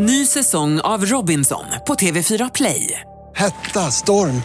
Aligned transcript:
Ny 0.00 0.26
säsong 0.26 0.80
av 0.80 1.06
Robinson 1.06 1.64
på 1.86 1.94
TV4 1.94 2.50
Play. 2.54 3.00
Hetta, 3.36 3.90
storm, 3.90 4.42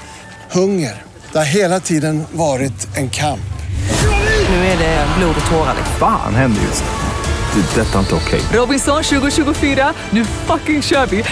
hunger. 0.52 1.02
Det 1.32 1.38
har 1.38 1.46
hela 1.46 1.80
tiden 1.80 2.24
varit 2.32 2.98
en 2.98 3.10
kamp. 3.10 3.40
Nu 4.50 4.56
är 4.56 4.78
det 4.78 5.08
blod 5.18 5.36
och 5.46 5.52
tårar. 5.52 5.76
Fan 6.00 6.36
händer 6.36 6.62
just 6.62 6.84
nu. 6.84 7.62
Det. 7.62 7.82
är 7.82 7.86
Detta 7.86 7.96
är 7.96 8.00
inte 8.00 8.16
okej. 8.16 8.42
Robinson 8.54 9.04
2024, 9.04 9.94
nu 10.10 10.26
fucking 10.26 10.82
kör 10.82 11.06
vi! 11.06 11.24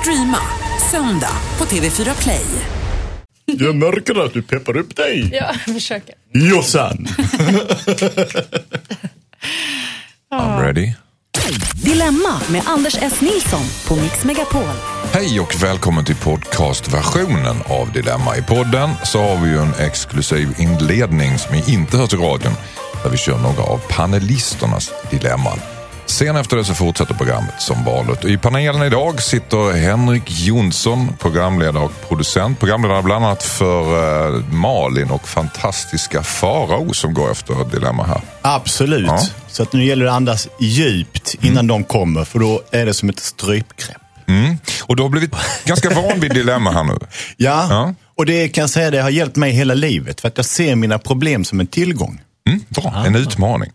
Streama 0.00 0.38
söndag 0.90 1.36
på 1.56 1.64
TV4 1.64 2.22
Play. 2.22 2.44
Jag 3.44 3.76
märker 3.76 4.24
att 4.24 4.32
du 4.32 4.42
peppar 4.42 4.76
upp 4.76 4.96
dig. 4.96 5.30
Ja, 5.32 5.54
jag 5.66 5.74
försöker. 5.74 6.14
Jossan. 6.32 7.06
I'm 10.32 10.60
ready. 10.62 10.92
Dilemma 11.74 12.40
med 12.52 12.62
Anders 12.66 12.96
S. 13.00 13.20
Nilsson 13.20 13.64
på 13.88 13.96
Mix 14.02 14.24
Megapol. 14.24 14.74
Hej 15.12 15.40
och 15.40 15.62
välkommen 15.62 16.04
till 16.04 16.16
podcastversionen 16.16 17.56
av 17.66 17.92
Dilemma. 17.92 18.36
I 18.36 18.42
podden 18.42 18.90
så 19.04 19.18
har 19.18 19.36
vi 19.36 19.50
ju 19.50 19.58
en 19.58 19.74
exklusiv 19.74 20.48
inledning 20.58 21.38
som 21.38 21.56
ni 21.56 21.72
inte 21.72 21.96
hör 21.96 22.06
till 22.06 22.18
radion 22.18 22.52
där 23.02 23.10
vi 23.10 23.16
kör 23.16 23.38
några 23.38 23.62
av 23.62 23.80
panelisternas 23.88 24.92
dilemman. 25.10 25.73
Sen 26.06 26.36
efter 26.36 26.56
det 26.56 26.64
så 26.64 26.74
fortsätter 26.74 27.14
programmet 27.14 27.54
som 27.58 27.84
vanligt. 27.84 28.24
I 28.24 28.38
panelen 28.38 28.82
idag 28.82 29.22
sitter 29.22 29.72
Henrik 29.72 30.22
Jonsson, 30.26 31.08
programledare 31.20 31.84
och 31.84 32.08
producent. 32.08 32.58
Programledare 32.60 33.02
bland 33.02 33.24
annat 33.24 33.42
för 33.42 33.80
eh, 34.36 34.44
Malin 34.52 35.10
och 35.10 35.28
fantastiska 35.28 36.22
Farao 36.22 36.92
som 36.94 37.14
går 37.14 37.30
efter 37.30 37.54
Dilemma 37.72 38.04
här. 38.06 38.20
Absolut. 38.42 39.06
Ja. 39.06 39.22
Så 39.48 39.62
att 39.62 39.72
nu 39.72 39.84
gäller 39.84 40.04
det 40.04 40.10
att 40.10 40.16
andas 40.16 40.48
djupt 40.60 41.34
innan 41.40 41.66
de 41.66 41.84
kommer, 41.84 42.24
för 42.24 42.38
då 42.38 42.62
är 42.70 42.86
det 42.86 42.94
som 42.94 43.08
ett 43.08 43.20
strypgrepp. 43.20 43.96
Mm. 44.28 44.56
Och 44.84 44.96
du 44.96 45.02
har 45.02 45.10
blivit 45.10 45.34
ganska 45.64 45.90
van 45.90 46.20
vid 46.20 46.30
Dilemma 46.34 46.70
här 46.72 46.84
nu. 46.84 46.98
Ja, 47.36 47.66
Ja. 47.70 47.94
och 48.16 48.26
det 48.26 48.48
kan 48.48 48.62
jag 48.62 48.70
säga 48.70 48.90
det 48.90 49.02
har 49.02 49.10
hjälpt 49.10 49.36
mig 49.36 49.52
hela 49.52 49.74
livet. 49.74 50.20
För 50.20 50.28
att 50.28 50.36
jag 50.36 50.46
ser 50.46 50.74
mina 50.76 50.98
problem 50.98 51.44
som 51.44 51.60
en 51.60 51.66
tillgång. 51.66 52.20
Mm, 52.48 52.60
bra, 52.68 53.04
en 53.06 53.14
utmaning. 53.14 53.70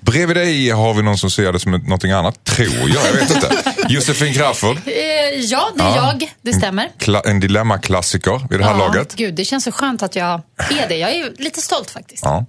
Bredvid 0.00 0.36
dig 0.36 0.70
har 0.70 0.94
vi 0.94 1.02
någon 1.02 1.18
som 1.18 1.30
ser 1.30 1.52
det 1.52 1.58
som 1.60 1.72
någonting 1.72 2.10
annat, 2.10 2.44
tror 2.44 2.68
jag. 2.68 3.04
Jag 3.06 3.12
vet 3.12 3.30
inte. 3.30 3.74
Josefin 3.88 4.34
Crafoord, 4.34 4.76
Eh, 4.86 4.92
ja, 5.40 5.68
det 5.76 5.82
är 5.82 5.96
jag. 5.96 6.32
Det 6.42 6.52
stämmer. 6.52 6.88
kla- 6.98 7.22
en 7.26 7.40
dilemmaklassiker 7.40 8.46
vid 8.50 8.60
det 8.60 8.64
här 8.64 8.78
laget. 8.78 9.14
Gud, 9.16 9.34
det 9.34 9.44
känns 9.44 9.64
så 9.64 9.72
skönt 9.72 10.02
att 10.02 10.16
jag 10.16 10.40
är 10.70 10.88
det. 10.88 10.96
Jag 10.96 11.10
är 11.10 11.32
lite 11.38 11.60
stolt 11.60 11.90
faktiskt. 11.90 12.22
Ja. 12.24 12.44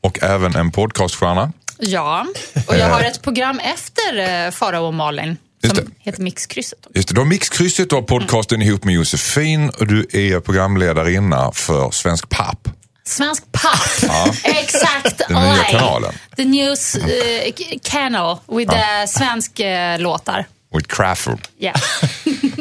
Och 0.00 0.22
även 0.22 0.56
en 0.56 0.70
podcaststjärna. 0.70 1.52
Ja, 1.78 2.26
och 2.66 2.76
jag 2.76 2.88
har 2.88 3.00
ett 3.00 3.22
program 3.22 3.58
efter 3.58 4.44
eh, 4.46 4.50
Farao 4.50 4.86
och 4.86 4.94
Malin 4.94 5.36
Just 5.62 5.76
som 5.76 5.84
det. 5.84 5.90
heter 5.98 6.22
Mixkrysset. 6.22 6.78
Just 6.94 7.08
det, 7.08 7.14
du 7.14 7.20
har 7.20 7.26
mixkrysset, 7.26 7.90
du 7.90 7.94
har 7.96 8.02
podcasten 8.02 8.62
ihop 8.62 8.84
med 8.84 8.94
Josefin 8.94 9.68
och 9.68 9.86
du 9.86 10.06
är 10.12 10.40
programledarinna 10.40 11.52
för 11.54 11.90
Svensk 11.90 12.28
Papp. 12.28 12.68
Svensk 13.08 13.44
papp! 13.52 14.36
Exakt! 14.44 15.18
Den 15.28 15.36
nya 15.36 15.64
kanalen. 15.64 16.12
The 16.36 16.44
news 16.44 16.94
eh, 16.94 17.52
k- 17.56 17.78
channel 17.82 18.36
with 18.48 18.68
the 18.70 19.06
svensk 19.06 19.60
eh, 19.60 19.98
låtar. 19.98 20.44
With 20.74 20.86
Crafoord. 20.88 21.40
Yeah. 21.60 21.80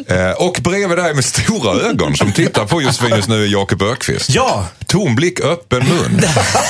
Eh, 0.10 0.32
och 0.32 0.60
bredvid 0.62 0.98
dig 0.98 1.14
med 1.14 1.26
stora 1.26 1.82
ögon 1.82 2.16
som 2.18 2.32
tittar 2.32 2.66
på 2.66 2.82
Josefin 2.82 3.16
just 3.16 3.30
nu 3.30 3.44
är 3.44 3.48
Jakob 3.48 3.82
Ökvist. 3.82 4.30
Ja, 4.30 4.68
Tom 4.86 5.16
blick, 5.16 5.40
öppen 5.40 5.80
mun. 5.88 6.22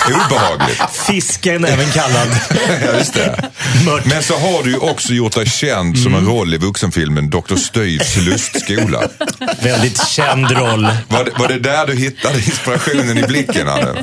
Obehagligt. 0.08 0.82
fisken 1.08 1.66
även 1.66 1.92
kallad. 1.92 2.28
Ja, 2.86 2.98
just 2.98 3.14
det. 3.14 3.50
Mört. 3.86 4.06
Men 4.06 4.24
så 4.24 4.38
har 4.38 4.64
du 4.64 4.70
ju 4.72 4.78
också 4.78 5.14
gjort 5.14 5.36
dig 5.36 5.46
känd 5.46 6.00
som 6.00 6.16
en 6.16 6.26
roll 6.26 6.54
i 6.54 6.58
vuxenfilmen 6.58 7.30
Dr. 7.30 7.56
Styvs 7.56 8.18
lustskola. 8.18 9.02
Väldigt 9.62 10.08
känd 10.08 10.52
roll. 10.52 10.88
Var 11.08 11.24
det, 11.24 11.32
var 11.40 11.48
det 11.48 11.60
där 11.60 11.88
du 11.88 11.96
hittade 11.96 12.38
inspirationen 12.38 13.18
i 13.18 13.24
blicken? 13.24 13.70
Anne? 13.70 13.94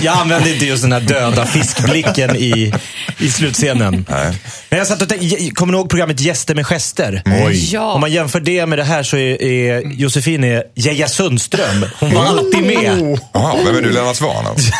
Jag 0.00 0.16
använde 0.18 0.52
inte 0.52 0.66
just 0.66 0.82
den 0.82 0.92
här 0.92 1.00
döda 1.00 1.46
fiskblicken 1.46 2.36
i, 2.36 2.74
i 3.18 3.30
slutscenen. 3.30 4.06
Nej. 4.08 4.34
Men 4.70 4.78
jag 4.78 4.88
satt 4.88 5.02
och 5.02 5.08
tänkte, 5.08 5.50
kommer 5.50 5.72
ni 5.72 5.78
ihåg 5.78 5.90
programmet 5.90 6.20
Gäster 6.20 6.54
med 6.54 6.66
gester? 6.68 7.22
Oj. 7.46 7.72
Ja. 7.74 7.92
Om 7.92 8.00
man 8.00 8.12
jämför 8.12 8.40
det 8.40 8.66
med 8.66 8.78
det 8.78 8.84
här 8.84 9.02
så 9.02 9.16
är, 9.16 9.42
är 9.42 9.82
Josefin 9.92 10.44
är 10.44 10.62
Geja 10.74 11.08
Sundström. 11.08 11.86
Hon 12.00 12.14
var 12.14 12.24
alltid 12.24 12.62
med. 12.62 13.18
Jaha, 13.32 13.56
vem 13.64 13.76
är 13.76 13.82
du? 13.82 13.92
Lennart 13.92 14.16
Swahn? 14.16 14.46
alltså? 14.46 14.72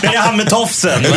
Det 0.00 0.06
är 0.06 0.18
han 0.18 0.36
med 0.36 0.48
tofsen. 0.50 1.02
Vem 1.02 1.12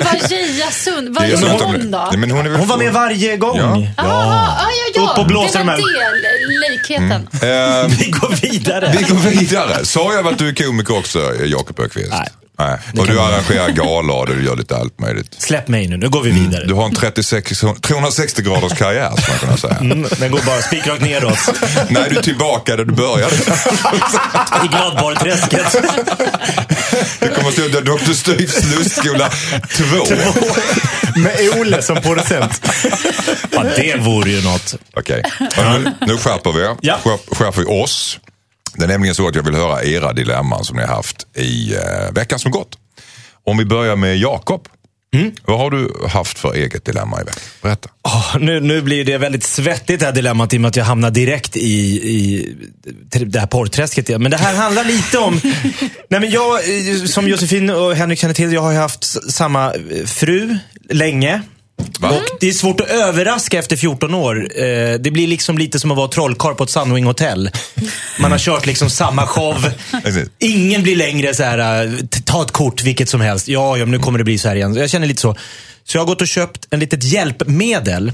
var 0.00 0.28
Geja 0.30 0.70
Sund? 0.70 1.08
Vad 1.14 1.24
Det 1.28 1.32
är 1.32 1.62
hon 1.66 1.90
då? 1.90 2.08
Nej, 2.10 2.18
men 2.18 2.30
hon, 2.30 2.46
är 2.46 2.50
väl 2.50 2.58
Hon 2.58 2.68
var 2.68 2.76
med 2.76 2.92
varje 2.92 3.36
gång. 3.36 3.56
Ja. 3.58 3.64
Aha, 3.64 3.86
ja, 3.96 4.68
ja, 4.94 5.02
ja. 5.02 5.12
Upp 5.12 5.18
och 5.18 5.26
blåsa 5.26 5.58
det 5.58 5.64
var 5.64 5.76
de 5.76 5.82
det, 5.82 6.70
likheten. 6.70 7.28
Eh, 7.32 7.88
Vi 7.98 8.10
går 8.10 8.34
vidare. 8.50 8.94
vi 8.98 9.02
går 9.02 9.30
vidare. 9.30 9.84
Sa 9.86 10.14
jag 10.14 10.28
att 10.28 10.38
du 10.38 10.48
är 10.48 10.54
komiker 10.54 10.98
också, 10.98 11.32
Jakob 11.44 11.80
Ökvist? 11.80 12.10
Nej. 12.10 12.28
Nej. 12.60 12.78
Och 12.98 13.06
du 13.06 13.20
arrangerar 13.20 13.68
galor 13.70 14.16
och 14.18 14.26
du 14.26 14.44
gör 14.44 14.56
lite 14.56 14.76
allt 14.76 15.00
möjligt. 15.00 15.36
Släpp 15.38 15.68
mig 15.68 15.88
nu, 15.88 15.96
nu 15.96 16.08
går 16.08 16.22
vi 16.22 16.30
vidare. 16.30 16.64
Du 16.66 16.74
har 16.74 16.84
en 16.84 16.94
36, 16.94 17.60
360 17.82 18.42
graders 18.42 18.72
karriär 18.78 19.10
skulle 19.16 19.36
man 19.36 19.38
kunna 19.38 19.56
säga. 19.56 19.76
Mm, 19.76 20.08
den 20.18 20.30
går 20.30 20.40
bara 20.46 20.62
spikrakt 20.62 21.02
neråt. 21.02 21.38
Nej, 21.88 22.06
du 22.10 22.16
är 22.16 22.22
tillbaka 22.22 22.76
där 22.76 22.84
du 22.84 22.92
började. 22.92 23.34
I 24.64 24.68
Gladbarträsket. 24.68 25.76
Det 27.20 27.28
kommer 27.28 27.48
att 27.48 27.54
stå 27.54 27.68
Dr. 27.80 28.12
Styvs 28.12 28.64
lustskola 28.78 29.30
2. 29.70 30.14
Med 31.16 31.60
Ole 31.60 31.82
som 31.82 31.96
producent. 31.96 32.66
Ja, 33.50 33.64
det 33.76 33.96
vore 34.00 34.30
ju 34.30 34.42
något. 34.42 34.74
Okej, 34.96 35.22
Och 35.40 35.64
nu, 35.64 35.92
nu 36.06 36.16
skärper 36.16 36.52
vi 36.52 36.74
Ja. 36.80 36.98
Skärp, 37.04 37.20
skärper 37.36 37.60
vi 37.60 37.66
oss. 37.66 38.18
Det 38.74 38.84
är 38.84 38.88
nämligen 38.88 39.14
så 39.14 39.28
att 39.28 39.34
jag 39.34 39.42
vill 39.42 39.54
höra 39.54 39.82
era 39.84 40.12
dilemman 40.12 40.64
som 40.64 40.76
ni 40.76 40.82
har 40.82 40.94
haft 40.94 41.26
i 41.36 41.74
eh, 41.74 42.12
veckan 42.12 42.38
som 42.38 42.50
gått. 42.50 42.78
Om 43.44 43.58
vi 43.58 43.64
börjar 43.64 43.96
med 43.96 44.18
Jakob. 44.18 44.68
Mm. 45.14 45.32
Vad 45.44 45.58
har 45.58 45.70
du 45.70 46.08
haft 46.08 46.38
för 46.38 46.54
eget 46.54 46.84
dilemma 46.84 47.20
i 47.20 47.24
veckan? 47.24 47.42
Berätta. 47.62 47.88
Åh, 48.02 48.36
nu, 48.40 48.60
nu 48.60 48.82
blir 48.82 49.04
det 49.04 49.18
väldigt 49.18 49.44
svettigt 49.44 50.00
det 50.00 50.06
här 50.06 50.12
dilemmat 50.12 50.54
i 50.54 50.56
och 50.56 50.60
med 50.60 50.68
att 50.68 50.76
jag 50.76 50.84
hamnar 50.84 51.10
direkt 51.10 51.56
i, 51.56 51.60
i 52.10 52.56
det 53.10 53.38
här 53.38 53.46
porrträsket. 53.46 54.08
igen. 54.08 54.22
Men 54.22 54.30
det 54.30 54.36
här 54.36 54.54
handlar 54.54 54.84
lite 54.84 55.18
om... 55.18 55.40
nej 56.08 56.20
men 56.20 56.30
jag, 56.30 56.54
eh, 56.54 57.04
som 57.04 57.28
Josefin 57.28 57.70
och 57.70 57.94
Henrik 57.94 58.18
känner 58.18 58.34
till, 58.34 58.52
jag 58.52 58.62
har 58.62 58.72
ju 58.72 58.78
haft 58.78 59.32
samma 59.32 59.72
eh, 59.72 60.06
fru 60.06 60.58
länge. 60.90 61.42
Va? 61.98 62.08
Och 62.08 62.22
det 62.40 62.48
är 62.48 62.52
svårt 62.52 62.80
att 62.80 62.88
överraska 62.88 63.58
efter 63.58 63.76
14 63.76 64.14
år. 64.14 64.48
Eh, 64.56 64.64
det 64.94 65.10
blir 65.10 65.26
liksom 65.26 65.58
lite 65.58 65.80
som 65.80 65.90
att 65.90 65.96
vara 65.96 66.08
trollkarl 66.08 66.54
på 66.54 66.64
ett 66.64 66.70
Sunwing 66.70 67.04
hotell. 67.04 67.50
Man 68.20 68.32
har 68.32 68.38
kört 68.38 68.66
liksom 68.66 68.90
samma 68.90 69.26
show. 69.26 69.70
Ingen 70.38 70.82
blir 70.82 70.96
längre 70.96 71.34
så 71.34 71.42
här, 71.42 71.84
eh, 71.84 71.92
ta 72.24 72.42
ett 72.42 72.50
kort 72.50 72.82
vilket 72.82 73.08
som 73.08 73.20
helst. 73.20 73.48
Ja, 73.48 73.76
ja, 73.76 73.84
men 73.84 73.90
nu 73.90 73.98
kommer 73.98 74.18
det 74.18 74.24
bli 74.24 74.38
så 74.38 74.48
här 74.48 74.56
igen. 74.56 74.74
Jag 74.74 74.90
känner 74.90 75.06
lite 75.06 75.20
så. 75.20 75.36
Så 75.84 75.96
jag 75.96 76.02
har 76.02 76.06
gått 76.06 76.20
och 76.20 76.28
köpt 76.28 76.66
en 76.70 76.80
litet 76.80 77.04
hjälpmedel. 77.04 78.12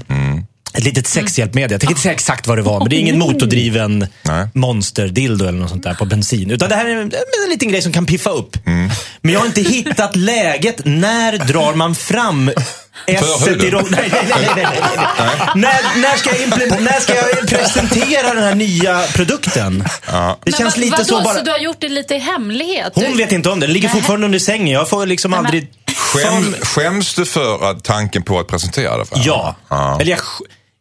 Ett 0.73 0.83
litet 0.83 1.07
sexhjälpmedel. 1.07 1.71
Jag 1.71 1.81
tänker 1.81 1.91
inte 1.91 2.01
säga 2.01 2.13
exakt 2.13 2.47
vad 2.47 2.57
det 2.57 2.61
var, 2.61 2.79
men 2.79 2.89
det 2.89 2.95
är 2.95 2.99
ingen 2.99 3.19
motordriven 3.19 4.07
Nej. 4.23 4.47
monsterdildo 4.53 5.45
eller 5.45 5.59
något 5.59 5.69
sånt 5.69 5.83
där 5.83 5.93
på 5.93 6.05
bensin. 6.05 6.51
Utan 6.51 6.69
det 6.69 6.75
här 6.75 6.85
är 6.85 6.95
en, 6.95 7.01
en 7.01 7.49
liten 7.49 7.69
grej 7.69 7.81
som 7.81 7.91
kan 7.93 8.05
piffa 8.05 8.29
upp. 8.29 8.57
Men 9.21 9.33
jag 9.33 9.39
har 9.39 9.47
inte 9.47 9.61
hittat 9.61 10.15
läget. 10.15 10.81
När 10.85 11.37
drar 11.37 11.73
man 11.73 11.95
fram 11.95 12.51
esset 13.05 13.63
i 13.63 13.69
ro- 13.71 13.81
nej, 13.89 14.09
nej, 14.11 14.27
nej, 14.29 14.49
nej, 14.55 14.65
nej, 14.71 14.79
nej. 14.97 15.37
När, 15.55 16.01
när, 16.01 16.17
ska 16.17 16.29
jag 16.35 16.81
när 16.81 16.99
ska 16.99 17.15
jag 17.15 17.47
presentera 17.49 18.33
den 18.33 18.43
här 18.43 18.55
nya 18.55 19.01
produkten? 19.13 19.83
Det 20.43 20.51
känns 20.51 20.75
Men 20.77 20.81
lite 20.85 20.91
vadå, 20.97 21.03
så 21.05 21.21
bara... 21.21 21.35
Så 21.35 21.41
du 21.43 21.51
har 21.51 21.57
gjort 21.59 21.77
det 21.79 21.89
lite 21.89 22.15
i 22.15 22.19
hemlighet? 22.19 22.91
Hon 22.95 23.03
Du- 23.03 23.17
vet 23.17 23.31
inte 23.31 23.49
om 23.49 23.59
det. 23.59 23.65
Den 23.65 23.73
ligger 23.73 23.89
fortfarande 23.89 24.25
under 24.25 24.39
sängen. 24.39 24.67
Jag 24.73 24.89
får 24.89 25.05
liksom 25.05 25.31
Nej, 25.31 25.37
men- 25.39 25.45
aldrig... 25.45 25.67
Skäm, 25.97 26.55
skäms 26.61 27.13
du 27.15 27.25
för 27.25 27.71
att 27.71 27.83
tanken 27.83 28.23
på 28.23 28.39
att 28.39 28.47
presentera 28.47 28.97
det 28.97 29.05
för 29.05 29.15
henne? 29.15 29.27
Ja. 29.27 29.55
ja. 29.69 29.97
Eller 30.01 30.11
jag, 30.11 30.19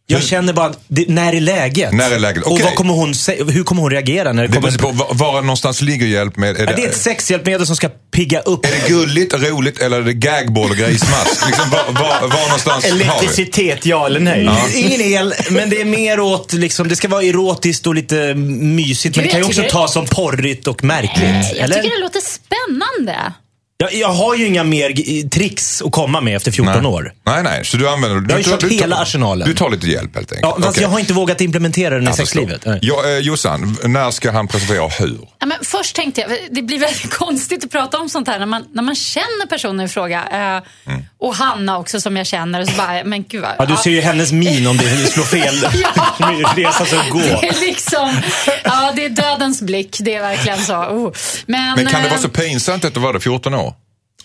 jag 0.08 0.22
känner 0.22 0.52
bara, 0.52 0.72
det, 0.88 1.08
när 1.08 1.32
är 1.32 1.40
läget? 1.40 1.92
När 1.92 2.10
är 2.10 2.18
läget? 2.18 2.44
Och 2.44 2.52
Okej. 2.52 2.64
vad 2.64 2.74
kommer 2.74 2.94
hon 2.94 3.14
hur 3.52 3.64
kommer 3.64 3.82
hon 3.82 3.90
reagera 3.90 4.32
när 4.32 4.42
det 4.42 4.48
Det 4.48 4.54
kommer... 4.54 4.70
beror 4.70 4.92
på 4.92 5.04
var, 5.14 5.32
var 5.32 5.42
någonstans 5.42 5.80
ligger 5.82 6.06
hjälp 6.06 6.36
med. 6.36 6.56
Är 6.56 6.60
Ja, 6.60 6.66
det, 6.66 6.76
det 6.76 6.84
är 6.84 6.88
ett 6.88 6.96
sexhjälpmedel 6.96 7.66
som 7.66 7.76
ska 7.76 7.88
pigga 7.88 8.40
upp. 8.40 8.66
är 8.66 8.70
det 8.70 8.88
gulligt, 8.88 9.34
roligt 9.34 9.78
eller 9.78 9.96
är 9.96 10.02
det 10.02 10.12
gagball 10.12 10.70
och 10.70 10.76
grismask? 10.76 11.46
liksom, 11.46 11.70
var, 11.70 11.84
var, 12.02 12.28
var 12.28 12.42
någonstans? 12.44 12.84
Elektricitet, 12.84 13.86
ja 13.86 14.06
eller 14.06 14.20
nej? 14.20 14.50
Ingen 14.74 15.00
el, 15.00 15.34
men 15.50 15.70
det 15.70 15.80
är 15.80 15.84
mer 15.84 16.20
åt, 16.20 16.52
liksom, 16.52 16.88
det 16.88 16.96
ska 16.96 17.08
vara 17.08 17.22
erotiskt 17.22 17.86
och 17.86 17.94
lite 17.94 18.34
mysigt. 18.34 19.16
Men 19.16 19.24
det 19.24 19.30
kan 19.30 19.40
ju 19.40 19.46
också 19.46 19.62
tas 19.70 19.92
som 19.92 20.06
porrigt 20.06 20.66
och 20.66 20.84
märkligt. 20.84 21.22
Jag 21.54 21.56
eller? 21.56 21.76
tycker 21.76 21.96
det 21.96 22.02
låter 22.02 22.20
spännande. 22.20 23.32
Jag, 23.78 23.94
jag 23.94 24.08
har 24.08 24.34
ju 24.34 24.46
inga 24.46 24.64
mer 24.64 25.28
tricks 25.28 25.82
att 25.82 25.92
komma 25.92 26.20
med 26.20 26.36
efter 26.36 26.50
14 26.50 26.82
nej. 26.82 26.92
år. 26.92 27.12
Nej, 27.24 27.42
nej. 27.42 27.64
Så 27.64 27.76
du 27.76 27.88
använder... 27.88 28.20
Du, 28.20 28.34
har 28.34 28.38
ju 28.38 28.44
kört 28.44 28.60
du, 28.60 28.68
hela 28.68 28.96
arsenalen. 28.96 29.48
Du 29.48 29.54
tar 29.54 29.70
lite 29.70 29.86
hjälp 29.86 30.14
helt 30.14 30.32
enkelt. 30.32 30.40
Ja, 30.42 30.54
fast 30.54 30.68
Okej. 30.68 30.82
jag 30.82 30.88
har 30.88 30.98
inte 30.98 31.12
vågat 31.12 31.40
implementera 31.40 31.94
den 31.94 32.02
i 32.02 32.06
Jag 32.06 32.16
sexlivet. 32.16 32.66
Ja, 32.80 33.08
eh, 33.08 33.18
Jossan, 33.18 33.76
när 33.84 34.10
ska 34.10 34.30
han 34.30 34.48
presentera 34.48 34.84
och 34.84 34.92
hur? 34.92 35.18
Ja, 35.38 35.46
men 35.46 35.58
först 35.62 35.96
tänkte 35.96 36.20
jag, 36.20 36.30
det 36.50 36.62
blir 36.62 36.78
väldigt 36.78 37.14
konstigt 37.18 37.64
att 37.64 37.70
prata 37.70 37.98
om 37.98 38.08
sånt 38.08 38.28
här 38.28 38.38
när 38.38 38.46
man, 38.46 38.64
när 38.72 38.82
man 38.82 38.94
känner 38.94 39.46
personen 39.46 39.86
i 39.86 39.88
fråga. 39.88 40.62
Eh, 40.86 40.94
och 41.18 41.34
Hanna 41.34 41.78
också 41.78 42.00
som 42.00 42.16
jag 42.16 42.26
känner. 42.26 42.60
Och 42.60 42.68
så 42.68 42.76
bara, 42.76 43.04
men 43.04 43.24
gud 43.24 43.42
vad, 43.42 43.50
Ja, 43.58 43.66
du 43.66 43.76
ser 43.76 43.90
ju 43.90 44.00
hennes 44.00 44.32
min 44.32 44.66
om 44.66 44.76
det 44.76 44.84
slår 44.84 45.24
fel. 45.24 45.54
Ja. 46.18 46.52
Resa 46.56 46.84
sig 46.84 46.98
och 46.98 47.10
gå. 47.10 47.18
Det 47.18 47.48
är 47.48 47.60
liksom, 47.60 48.20
ja 48.64 48.92
det 48.96 49.04
är 49.04 49.08
dödens 49.08 49.62
blick. 49.62 49.96
Det 50.00 50.14
är 50.14 50.22
verkligen 50.22 50.58
så. 50.58 50.74
Oh. 50.74 51.12
Men, 51.46 51.74
Men 51.76 51.86
kan 51.86 52.02
det 52.02 52.08
vara 52.08 52.16
eh, 52.16 52.22
så 52.22 52.28
pinsamt 52.28 52.84
att 52.84 52.94
du 52.94 53.00
var 53.00 53.12
det 53.12 53.20
14 53.20 53.54
år? 53.54 53.65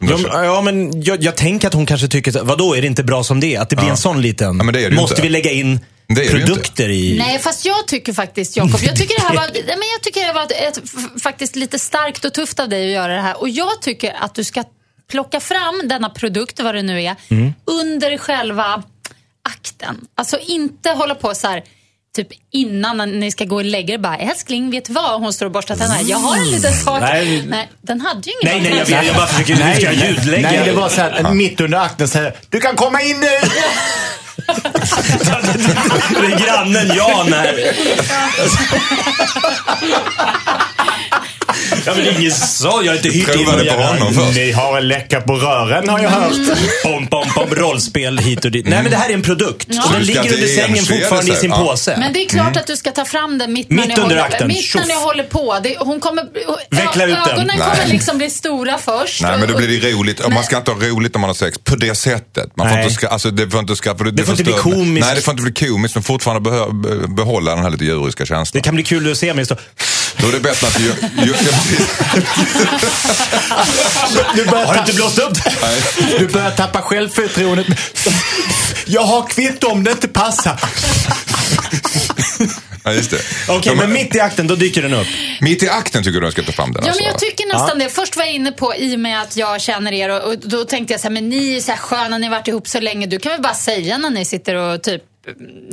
Ja, 0.02 0.18
men- 0.18 0.44
ja, 0.46 0.62
men 0.62 1.02
jag, 1.04 1.24
jag 1.24 1.36
tänker 1.38 1.68
att 1.68 1.74
hon 1.74 1.86
kanske 1.86 2.08
tycker, 2.08 2.44
vadå, 2.44 2.76
är 2.76 2.82
det 2.82 2.88
inte 2.88 3.04
bra 3.04 3.24
som 3.24 3.40
det? 3.40 3.58
Att 3.58 3.70
det 3.70 3.76
blir 3.76 3.86
Ja. 3.86 3.92
en 3.92 3.98
sån 3.98 4.22
liten... 4.22 4.58
Ja, 4.58 4.64
men 4.64 4.74
det 4.74 4.90
det 4.90 4.96
måste 4.96 5.14
inte. 5.14 5.22
vi 5.22 5.30
lägga 5.30 5.52
in 5.52 5.80
produkter 6.30 6.90
i... 6.90 7.18
Nej, 7.18 7.40
fast 7.40 7.66
jag 7.66 7.88
tycker 7.88 8.14
faktiskt, 8.14 8.58
Jakob, 8.58 8.80
jag 8.84 8.96
tycker 8.96 9.16
det 9.16 9.28
här 9.28 9.36
var, 9.36 9.50
nej, 9.54 9.64
men 9.68 9.88
jag 9.94 10.02
tycker 10.02 10.28
det 10.28 10.34
var 10.34 10.44
ett, 10.44 10.80
faktiskt 11.24 11.56
lite 11.56 11.80
starkt 11.80 12.26
och 12.26 12.34
tufft 12.34 12.60
av 12.60 12.70
dig 12.70 12.86
att 12.86 12.92
göra 12.94 13.14
det 13.16 13.22
här. 13.22 13.42
Och 13.42 13.50
jag 13.50 13.82
tycker 13.82 14.14
att 14.20 14.36
du 14.36 14.44
ska 14.44 14.64
plocka 15.12 15.40
fram 15.40 15.82
denna 15.86 16.10
produkt, 16.10 16.60
vad 16.60 16.76
det 16.76 16.82
nu 16.82 17.04
är, 17.04 17.16
Mm. 17.30 17.54
under 17.66 18.18
själva 18.18 18.84
akten. 19.50 19.96
Alltså 20.16 20.38
inte 20.48 20.90
hålla 20.90 21.16
på 21.16 21.34
så 21.34 21.48
här, 21.48 21.64
typ 22.16 22.28
innan 22.52 22.98
när 22.98 23.06
ni 23.06 23.32
ska 23.32 23.46
gå 23.46 23.56
och 23.56 23.66
lägga 23.66 23.94
er, 23.94 23.98
bara 23.98 24.18
älskling, 24.18 24.72
vet 24.72 24.86
du 24.86 24.94
vad? 24.94 25.22
Hon 25.22 25.34
står 25.34 25.46
och 25.46 25.52
borstar 25.52 25.76
tänderna. 25.76 26.02
Jag 26.02 26.18
har 26.18 26.38
en 26.38 26.52
liten 26.52 26.74
sak. 26.74 27.02
Nej. 27.02 27.44
Nej, 27.48 27.70
den 27.82 28.02
hade 28.02 28.30
ju 28.30 28.34
Nej, 28.44 28.58
ingen 28.58 28.70
nej, 28.72 28.80
jag, 28.80 28.86
vet, 28.86 29.06
jag 29.06 29.16
bara 29.16 29.28
försöker 29.28 29.56
Nej, 29.56 29.76
ska 29.76 29.86
jag 29.86 29.98
nej, 29.98 30.08
ljudlägga. 30.08 30.52
nej, 30.52 30.62
det 30.66 30.72
var 30.72 30.90
så 30.90 31.02
här, 31.02 31.34
mitt 31.34 31.62
under 31.62 31.78
akten 31.78 32.08
säger 32.08 32.36
du 32.50 32.60
kan 32.60 32.76
komma 32.76 33.02
in 33.02 33.20
nu! 33.20 33.28
det 36.22 36.34
är 36.34 36.46
grannen 36.46 36.92
Jan 36.98 37.34
här. 37.34 37.56
Ja, 41.86 41.94
men 41.96 42.04
det 42.06 42.10
är 42.12 42.20
ingen 42.20 42.32
så. 42.32 42.82
Jag 42.84 42.92
har 42.92 42.96
inte 42.98 43.10
hyrt 43.10 43.16
in 43.16 43.26
Provade 43.26 43.46
någon 43.52 43.60
på 43.60 43.66
jävla- 43.66 43.86
honom 43.88 44.14
först. 44.14 44.36
Ni 44.36 44.52
har 44.52 44.78
en 44.78 44.88
läcka 44.88 45.22
på 45.22 45.34
rören 45.36 45.90
har 45.90 46.00
jag 46.00 46.10
hört. 46.10 46.34
Pom, 46.84 47.08
pom, 47.08 47.26
pom, 47.36 47.56
rollspel 47.56 48.18
hit 48.18 48.46
och 48.46 48.52
dit. 48.52 48.68
Nej, 48.68 48.82
men 48.82 48.92
det 48.92 48.98
här 48.98 49.10
är 49.10 49.14
en 49.14 49.22
produkt. 49.22 49.68
Och 49.70 49.76
Så 49.76 49.90
den 49.92 50.00
du 50.00 50.06
ska 50.14 50.22
ligger 50.22 50.36
under 50.36 50.48
sängen 50.48 50.78
enskeda 50.78 51.00
fortfarande 51.02 51.32
i 51.32 51.36
sin 51.36 51.50
Ja. 51.50 51.58
påse. 51.58 51.96
Men 52.00 52.14
det 52.14 52.20
är 52.26 52.30
klart 52.30 52.58
att 52.58 52.68
du 52.68 52.78
ska 52.78 52.92
ta 52.92 53.06
fram 53.06 53.38
den 53.38 53.54
mitt, 53.54 53.70
Mitt 53.70 53.80
när, 53.80 53.88
ni 53.88 53.94
under 53.94 54.02
håller, 54.16 54.22
akten. 54.22 54.48
mitt 54.48 54.76
när 54.76 54.82
ni 54.82 54.88
Tjoff. 54.88 55.04
håller 55.04 55.24
på. 55.24 55.60
Det, 55.64 55.76
hon 55.80 56.00
kommer, 56.00 56.24
Veckla 56.70 57.06
ut 57.06 57.16
den. 57.26 57.30
Ögonen 57.34 57.56
Nej. 57.60 57.70
kommer 57.70 57.88
liksom 57.88 58.18
bli 58.18 58.30
stora 58.30 58.78
först. 58.78 59.22
Nej, 59.22 59.38
men 59.40 59.48
då 59.48 59.54
Och- 59.54 59.60
blir 59.62 59.82
det 59.82 59.92
roligt. 59.92 60.20
Och 60.20 60.32
Man 60.32 60.44
ska 60.44 60.58
inte 60.58 60.72
ha 60.72 60.80
roligt 60.80 61.14
när 61.14 61.20
man 61.20 61.30
har 61.30 61.36
sex 61.36 61.58
på 61.64 61.76
det 61.76 61.96
sättet. 61.96 62.50
Man 62.58 62.68
får 62.70 62.76
Nej. 62.76 62.84
inte 62.84 62.96
ska, 62.96 63.08
alltså, 63.08 63.32
det 63.32 63.50
får 63.50 63.60
inte 63.60 63.76
ska, 63.76 63.96
för 63.98 64.06
Det 64.06 64.24
får 64.24 64.32
inte 64.34 64.44
bli 64.44 64.54
förstör- 64.54 64.72
komiskt. 64.72 65.06
Nej, 65.08 65.16
det 65.16 65.22
får 65.22 65.32
inte 65.32 65.44
bli 65.52 65.68
komiskt, 65.68 65.96
men 65.96 66.04
fortfarande 66.04 66.50
behö, 66.52 66.66
behålla 67.08 67.56
den 67.56 67.64
här 67.64 67.70
lite 67.72 67.86
djuriska 67.86 68.24
Det 68.24 68.28
känslan. 68.28 68.64
kan 68.64 68.76
bli 68.76 68.84
kul 68.84 69.12
att 69.12 69.18
se 69.18 69.34
mig 69.34 69.46
stå... 69.46 69.56
Då 70.22 70.28
är 70.28 70.32
det 70.32 70.40
bättre 70.40 70.68
att 70.68 70.78
du 70.78 70.84
gör... 70.86 70.96
gör- 71.28 71.36
Du 74.36 74.46
börjar, 74.46 74.66
Har 74.66 74.74
du 74.74 74.80
inte 74.80 74.92
tappa, 74.92 74.96
blåst 74.96 75.20
upp? 75.20 75.34
du 76.20 76.28
börjar 76.28 76.52
tappa 76.52 76.82
självförtroendet. 76.82 77.68
Jag 78.86 79.02
har 79.04 79.28
kvitto 79.28 79.68
om 79.68 79.84
det 79.84 79.92
inte 79.92 80.08
passar. 80.08 80.60
ja, 82.84 82.94
just 82.94 83.12
det. 83.12 83.18
Okej, 83.48 83.72
De- 83.72 83.76
men 83.78 83.94
mitt 83.94 84.16
i 84.16 84.20
akten, 84.20 84.48
då 84.48 84.56
dyker 84.56 84.82
den 84.82 84.94
upp. 84.94 85.08
Mitt 85.42 85.64
i 85.64 85.70
akten 85.70 86.04
tycker 86.04 86.20
du 86.20 86.26
jag 86.26 86.34
ska 86.34 86.44
ta 86.44 86.52
fram 86.52 86.72
den? 86.74 86.84
Ja, 86.84 86.90
alltså. 86.90 87.04
men 87.04 87.12
jag 87.12 87.20
tycker 87.20 87.48
nästan 87.54 87.80
det. 87.80 87.90
Först 87.90 88.16
var 88.18 88.24
jag 88.24 88.34
inne 88.34 88.52
på, 88.52 88.76
i 88.76 88.96
och 88.96 89.00
med 89.00 89.22
att 89.22 89.38
jag 89.38 89.62
känner 89.62 89.92
er, 89.94 90.10
och, 90.10 90.24
och 90.32 90.38
då 90.38 90.66
tänkte 90.66 90.94
jag 90.94 91.02
så 91.02 91.08
här, 91.08 91.14
men 91.14 91.30
ni 91.30 91.56
är 91.58 91.62
så 91.62 91.72
här 91.72 91.78
sköna, 91.80 92.18
ni 92.18 92.28
har 92.28 92.32
varit 92.36 92.48
ihop 92.48 92.68
så 92.68 92.80
länge. 92.80 93.08
Du 93.08 93.20
kan 93.20 93.32
väl 93.32 93.42
bara 93.42 93.54
säga 93.54 93.98
när 93.98 94.10
ni 94.10 94.26
sitter 94.26 94.56
och 94.56 94.84
typ 94.84 95.02